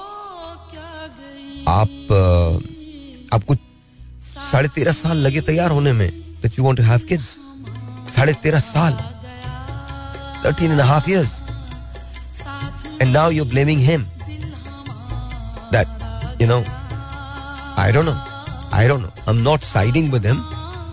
आप 1.68 3.32
आपको 3.34 3.54
साढ़े 4.50 4.68
तेरह 4.74 4.92
साल 4.92 5.16
लगे 5.18 5.40
तैयार 5.48 5.70
होने 5.70 5.92
में 5.92 6.10
that 6.42 6.58
you 6.58 6.64
want 6.64 6.76
to 6.78 6.84
have 6.84 6.98
kids 7.08 7.36
साढ़े 8.16 8.32
तेरह 8.42 8.60
साल 8.60 8.92
thirteen 10.44 10.70
and 10.72 10.80
half 10.82 11.10
years 11.10 11.38
and 13.00 13.12
now 13.12 13.30
you 13.30 13.44
blaming 13.44 13.80
him 13.80 14.04
that 15.72 15.99
I 16.42 17.92
don't 17.92 18.06
know 18.06 18.14
I 18.72 18.88
don't 18.88 19.00
know 19.00 19.10
I 19.24 19.34
am 19.34 19.42
not 19.42 19.64
siding 19.64 20.12
with 20.12 20.26
him 20.26 20.38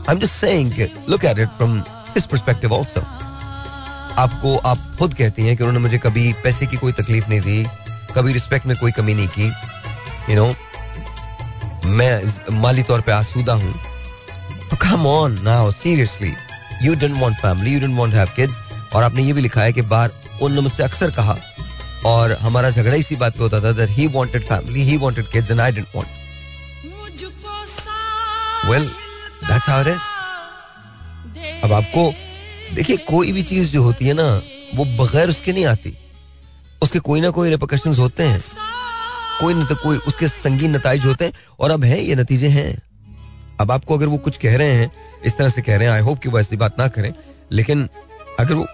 I 0.09 0.15
am 0.15 0.19
just 0.19 0.33
saying 0.33 0.87
look 1.09 1.25
at 1.25 1.39
it 1.39 1.49
from 1.57 1.77
his 2.15 2.25
perspective 2.25 2.75
also 2.75 3.01
आपको, 4.17 4.55
आप 4.57 4.77
खुद 4.99 5.13
कहती 5.13 5.45
हैं 5.45 5.55
कि 5.57 5.63
उन्होंने 5.63 5.79
मुझे 5.79 5.97
कभी 5.97 6.31
पैसे 6.43 6.65
की 6.65 6.77
कोई 6.77 6.91
तकलीफ़ 6.91 7.27
नहीं 7.29 7.41
दी, 7.41 7.65
कभी 8.15 8.33
रिस्पेक्ट 8.33 8.65
में 8.65 8.75
कोई 8.77 8.91
कमी 8.91 9.13
नहीं 9.13 9.27
की। 9.37 9.47
यू 10.29 10.35
नो 10.35 10.53
मैं 11.97 12.59
माली 12.61 12.83
तौर 12.83 13.01
पे 13.01 13.11
आसूदा 13.11 13.53
हूँ। 13.53 13.73
Come 14.81 15.05
on 15.07 15.39
now 15.43 15.71
seriously 15.71 16.33
you 16.83 16.95
don't 16.95 17.21
want 17.21 17.35
family 17.37 17.73
you 17.73 17.79
don't 17.79 17.97
want 17.97 18.13
have 18.13 18.27
kids 18.35 18.59
और 18.95 19.03
आपने 19.03 19.23
ये 19.23 19.33
भी 19.33 19.41
लिखा 19.41 19.61
है 19.61 19.73
कि 19.73 19.81
बाहर 19.93 20.11
उन्होंने 20.33 20.61
मुझसे 20.61 20.83
अक्सर 20.83 21.11
कहा 21.11 21.35
और 22.05 22.31
हमारा 22.31 22.69
झगड़ा 22.69 22.95
इसी 22.95 23.15
बात 23.15 23.33
पे 23.33 23.39
होता 23.39 23.59
था 23.61 23.71
that 23.71 23.89
he 23.89 24.07
wanted 24.07 24.43
family 24.43 24.83
he 24.83 24.97
wanted 24.97 25.27
kids 25.27 25.51
and 25.51 25.59
I 25.59 25.71
didn't 25.71 25.95
want 25.95 26.07
well 28.65 28.87
that's 29.43 29.69
how 29.69 29.81
it 29.81 29.87
is 29.87 29.99
अब 31.63 31.71
आपको 31.73 32.13
देखिए 32.75 32.97
कोई 32.97 33.31
भी 33.31 33.43
चीज़ 33.43 33.71
जो 33.71 33.83
होती 33.83 34.07
है 34.07 34.13
ना 34.13 34.41
वो 34.75 34.85
बगैर 34.97 35.29
उसके 35.29 35.51
नहीं 35.53 35.65
आती। 35.65 35.97
उसके 36.81 36.99
कोई 36.99 37.21
ना 37.21 37.29
कोई 37.29 37.49
रिपोकशन 37.49 37.95
होते 37.95 38.23
हैं। 38.23 38.41
कोई 39.39 39.53
ना 39.53 39.65
तो 39.65 39.75
कोई 39.75 39.97
उसके 39.97 40.27
संगीन 40.27 40.75
नतज 40.75 41.05
होते 41.05 41.25
हैं 41.25 41.33
और 41.59 41.71
अब 41.71 41.83
है 41.83 41.99
ये 42.03 42.15
नतीजे 42.15 42.47
हैं। 42.47 42.81
अब 43.61 43.71
आपको 43.71 43.97
अगर 43.97 44.05
वो 44.05 44.17
कुछ 44.17 44.37
कह 44.37 44.57
रहे 44.57 44.71
हैं 44.71 44.91
इस 45.25 45.37
तरह 45.37 45.49
से 45.49 45.61
कह 45.61 45.77
रहे 45.77 45.87
हैं 45.87 45.93
आई 45.93 46.01
होप 46.01 46.19
कि 46.19 46.29
वो 46.29 46.39
ऐसी 46.39 46.57
बात 46.57 46.79
ना 46.79 46.87
करें 46.87 47.13
लेकिन 47.51 47.89
अगर 48.39 48.53
वो 48.53 48.65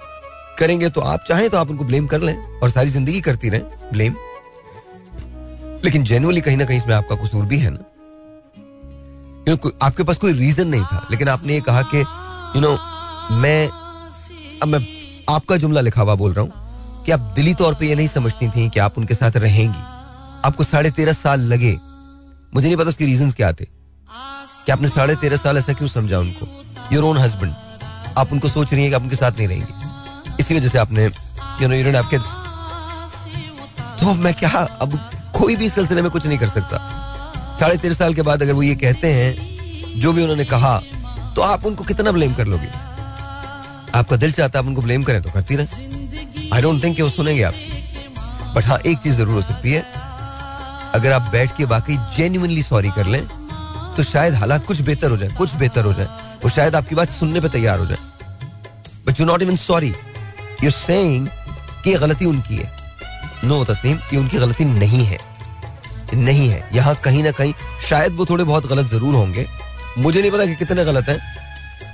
करेंगे 0.59 0.89
तो 0.89 1.01
आप 1.01 1.23
चाहें 1.27 1.49
तो 1.49 1.57
आप 1.57 1.69
उनको 1.69 1.83
ब्लेम 1.83 2.07
कर 2.07 2.21
लें 2.21 2.35
और 2.59 2.69
सारी 2.69 2.89
ज़िंदगी 2.89 3.21
करती 3.21 3.49
रहें। 3.49 3.89
ब्लेम। 3.93 4.15
लेकिन 5.85 6.03
जेनुअली 6.03 6.41
कहीं 6.41 6.57
ना 6.57 6.65
कहीं 6.65 6.77
इसमें 6.77 6.93
आपका 6.95 7.15
कसूर 7.15 7.45
भी 7.45 7.57
है 7.57 7.69
ना। 7.69 7.89
You 9.43 9.55
know, 9.55 9.71
आपके 9.81 10.03
पास 10.03 10.17
कोई 10.17 10.33
रीजन 10.33 10.67
नहीं 10.67 10.83
था 10.83 11.07
लेकिन 11.11 11.27
आपने 11.27 11.53
ये 11.53 11.61
कहा 11.61 11.81
कि 11.93 11.99
यू 12.55 12.61
नो 12.61 12.77
मैं 13.31 13.67
अब 14.61 14.67
मैं 14.67 14.79
आपका 15.29 15.57
जुमला 15.57 15.81
लिखा 15.81 16.01
हुआ 16.01 16.15
बोल 16.15 16.33
रहा 16.33 16.41
हूँ 16.41 17.03
कि 17.05 17.11
आप 17.11 17.19
दिली 17.35 17.53
तौर 17.53 17.73
पे 17.73 17.87
ये 17.87 17.95
नहीं 17.95 18.07
समझती 18.07 18.47
थी 18.47 18.69
कि 18.69 18.79
आप 18.79 18.97
उनके 18.97 19.13
साथ 19.13 19.37
रहेंगी। 19.37 19.79
आपको 20.45 20.63
साढ़े 20.63 20.91
तेरह 20.91 21.13
साल 21.13 21.41
लगे। 21.43 21.77
मुझे 22.55 22.67
नहीं 22.67 22.77
पता 22.77 22.89
उसके 22.89 23.05
रीजन 23.05 23.31
क्या 23.31 23.51
थे। 23.51 23.65
कि 24.65 24.71
आपने 24.71 24.87
साढ़े 24.87 25.15
तेरह 25.15 25.37
साल 25.37 25.57
ऐसा 25.57 25.73
क्यों 25.73 25.87
समझा 25.87 26.19
उनको? 26.19 26.47
योर 26.93 27.03
ओन 27.03 27.17
हस्बैंड 27.17 27.53
आप 28.17 28.31
उनको 28.31 28.47
सोच 28.47 28.73
रही 28.73 28.81
हैं 28.81 28.91
कि 28.91 28.95
आप 28.95 29.01
उनके 29.01 29.15
साथ 29.15 29.31
नहीं 29.31 29.47
रहेंगी। 29.47 29.91
इसी 30.39 30.55
वजह 30.55 30.67
से 30.67 30.77
आपने 30.77 31.05
you 31.05 31.67
know 31.67 31.75
you 31.75 31.83
don't 31.83 31.95
have 31.95 32.07
kids 32.09 32.25
तो 33.99 34.13
मैं 34.15 34.33
क्या, 34.33 34.49
अब 34.81 34.99
कोई 35.35 35.55
भी 35.55 35.69
सिलसिले 35.69 36.01
में 36.01 36.09
कुछ 36.11 36.25
नहीं 36.25 36.37
कर 36.37 36.49
सकता। 36.49 36.77
साढ़े 37.59 37.77
तेरह 37.77 37.93
साल 37.95 38.13
के 38.13 38.21
बाद 38.21 38.41
अगर 38.43 38.53
वो 38.53 38.63
ये 38.63 38.75
कहते 38.75 39.13
हैं, 39.13 39.99
जो 39.99 40.13
भी 40.13 40.21
उन्होंने 40.21 40.45
कहा 40.45 40.77
तो 41.35 41.41
आप 41.41 41.65
उनको 41.65 41.83
कितना 41.83 42.11
ब्लेम 42.11 42.33
कर 42.33 42.47
लोगे? 42.47 42.67
आपका 43.95 44.15
दिल 44.15 44.31
चाहता 44.31 44.59
है 44.59 44.63
आप 44.63 44.69
उनको 44.69 44.81
ब्लेम 44.81 45.03
करें 45.03 45.21
तो 45.21 45.31
करती 45.31 45.55
रहे। 45.55 46.49
आई 46.49 46.61
डोंट 46.61 46.83
थिंक 46.83 46.99
वो 46.99 47.09
सुनेंगे 47.09 47.43
आप। 47.43 47.53
बट 48.55 48.65
हाँ 48.65 48.77
एक 48.79 48.97
चीज़ 48.99 49.15
ज़रूर 49.15 49.33
हो 49.33 49.41
सकती 49.41 49.71
है। 49.71 49.81
अगर 50.95 51.11
आप 51.11 51.29
बैठ 51.31 51.55
के 51.57 51.65
वाकई 51.65 51.97
जेन्यूनली 52.17 52.63
सॉरी 52.63 52.89
कर 52.91 53.05
लें 53.07 53.25
तो 53.95 54.03
शायद 54.03 54.33
हालात 54.35 54.65
कुछ 54.65 54.81
बेहतर 54.81 55.11
हो 55.11 55.17
जाए, 55.17 55.29
कुछ 55.29 55.55
बेहतर 55.55 55.85
हो 55.85 55.93
जाए, 55.93 56.07
और 56.43 56.49
शायद 56.49 56.75
आपकी 56.75 56.95
बात 56.95 57.09
सुनने 57.11 57.39
पर 57.41 57.47
तैयार 57.49 57.79
हो 57.79 57.85
जाए। 57.85 57.97
But 59.07 59.19
you 59.19 59.25
not 59.25 59.41
even 59.41 59.55
sorry 59.57 59.93
you 60.63 60.69
saying 60.71 61.27
कि 61.83 61.93
गलती 61.93 62.25
उनकी 62.25 62.55
है। 62.55 62.71
नो 63.43 63.59
no, 63.59 63.67
तस्लीम 63.69 63.99
ये 64.13 64.17
उनकी 64.17 64.37
गलती 64.37 64.65
नहीं 64.65 65.03
है। 65.05 65.17
नहीं 66.15 66.47
है। 66.49 66.69
यहाँ 66.73 66.95
कहीं 66.95 67.23
ना 67.23 67.31
कहीं 67.31 67.53
शायद 67.89 68.13
वो 68.13 68.25
थोड़े 68.25 68.43
बहुत 68.43 68.65
गलत 68.67 68.85
ज़रूर 68.85 69.15
होंगे। 69.15 69.45
मुझे 69.97 70.21
नहीं 70.21 70.31
पता 70.31 70.45
कि 70.45 70.55
कितने 70.55 70.85
गलत 70.85 71.09
हैं। 71.09 71.19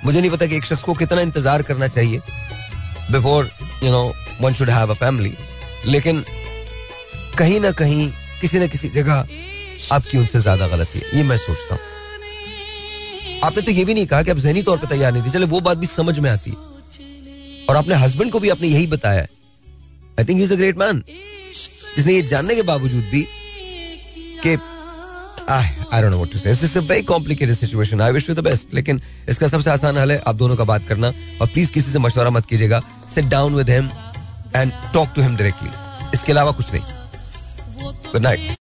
मुझे 0.05 0.19
नहीं 0.19 0.31
पता 0.31 0.45
कि 0.45 0.55
एक 0.55 0.65
शख्स 0.65 0.83
को 0.83 0.93
कितना 0.93 1.21
इंतज़ार 1.21 1.61
करना 1.61 1.87
चाहिए। 1.87 2.21
Before 3.11 3.49
you 3.83 3.91
know 3.91 4.03
one 4.41 4.53
should 4.53 4.69
have 4.69 4.91
a 4.91 4.93
family 4.95 5.33
लेकिन 5.85 6.23
कहीं 7.37 7.59
ना 7.59 7.71
कहीं 7.71 8.11
किसी 8.41 8.59
न 8.59 8.67
किसी 8.67 8.89
जगह 8.89 9.27
आपकी 9.93 10.17
उनसे 10.17 10.39
ज़्यादा 10.39 10.67
गलती 10.67 10.99
है। 10.99 11.17
ये 11.17 11.23
मैं 11.23 11.37
सोचता 11.37 11.75
हूँ। 11.75 11.81
आपने 13.43 13.61
तो 13.61 13.71
ये 13.71 13.85
भी 13.85 13.93
नहीं 13.93 14.05
कहा 14.05 14.23
कि 14.23 14.31
आप 14.31 14.37
जहनी 14.37 14.61
तौर 14.61 14.77
पर 14.77 14.87
तैयार 14.87 15.11
नहीं 15.13 15.23
थी। 15.23 15.31
चले 15.31 15.45
वो 15.45 15.59
बात 15.59 15.77
भी 15.77 15.87
समझ 15.87 16.19
में 16.19 16.29
आती 16.29 16.49
है। 16.49 16.68
और 17.69 17.75
अपने 17.75 17.95
हस्बैंड 17.95 18.31
को 18.31 18.39
भी 18.39 18.49
आपने 18.49 18.67
यही 18.67 18.87
बताया। 18.87 19.21
I 20.19 20.25
think 20.25 20.41
is 20.41 20.53
a 20.53 20.55
great 20.55 20.77
man 20.77 21.03
जिसने 21.95 22.13
ये 22.13 22.21
जानने 22.21 22.55
के 22.55 22.61
बावजूद 22.63 23.03
भी 23.11 23.27
कि 24.43 24.57
लेकिन 28.73 29.01
इसका 29.29 29.47
सबसे 29.47 29.69
आसान 29.69 29.97
हल 29.97 30.11
है 30.11 30.21
आप 30.27 30.35
दोनों 30.35 30.55
का 30.55 30.63
बात 30.63 30.87
करना। 30.87 31.07
और 31.41 31.47
प्लीज़ 31.47 31.71
किसी 31.71 31.91
से 31.91 31.99
मशवरा 31.99 32.29
मत 32.29 32.45
कीजिएगा। 32.45 32.81
Sit 33.15 33.25
down 33.25 33.55
with 33.55 33.69
him 33.69 33.89
and 34.55 34.71
talk 34.93 35.09
to 35.15 35.21
him 35.21 35.35
directly 35.35 35.69
इसके 36.13 36.31
अलावा 36.31 36.51
कुछ 36.51 36.73
नहीं। 36.73 36.83
Good 38.11 38.21
night 38.21 38.58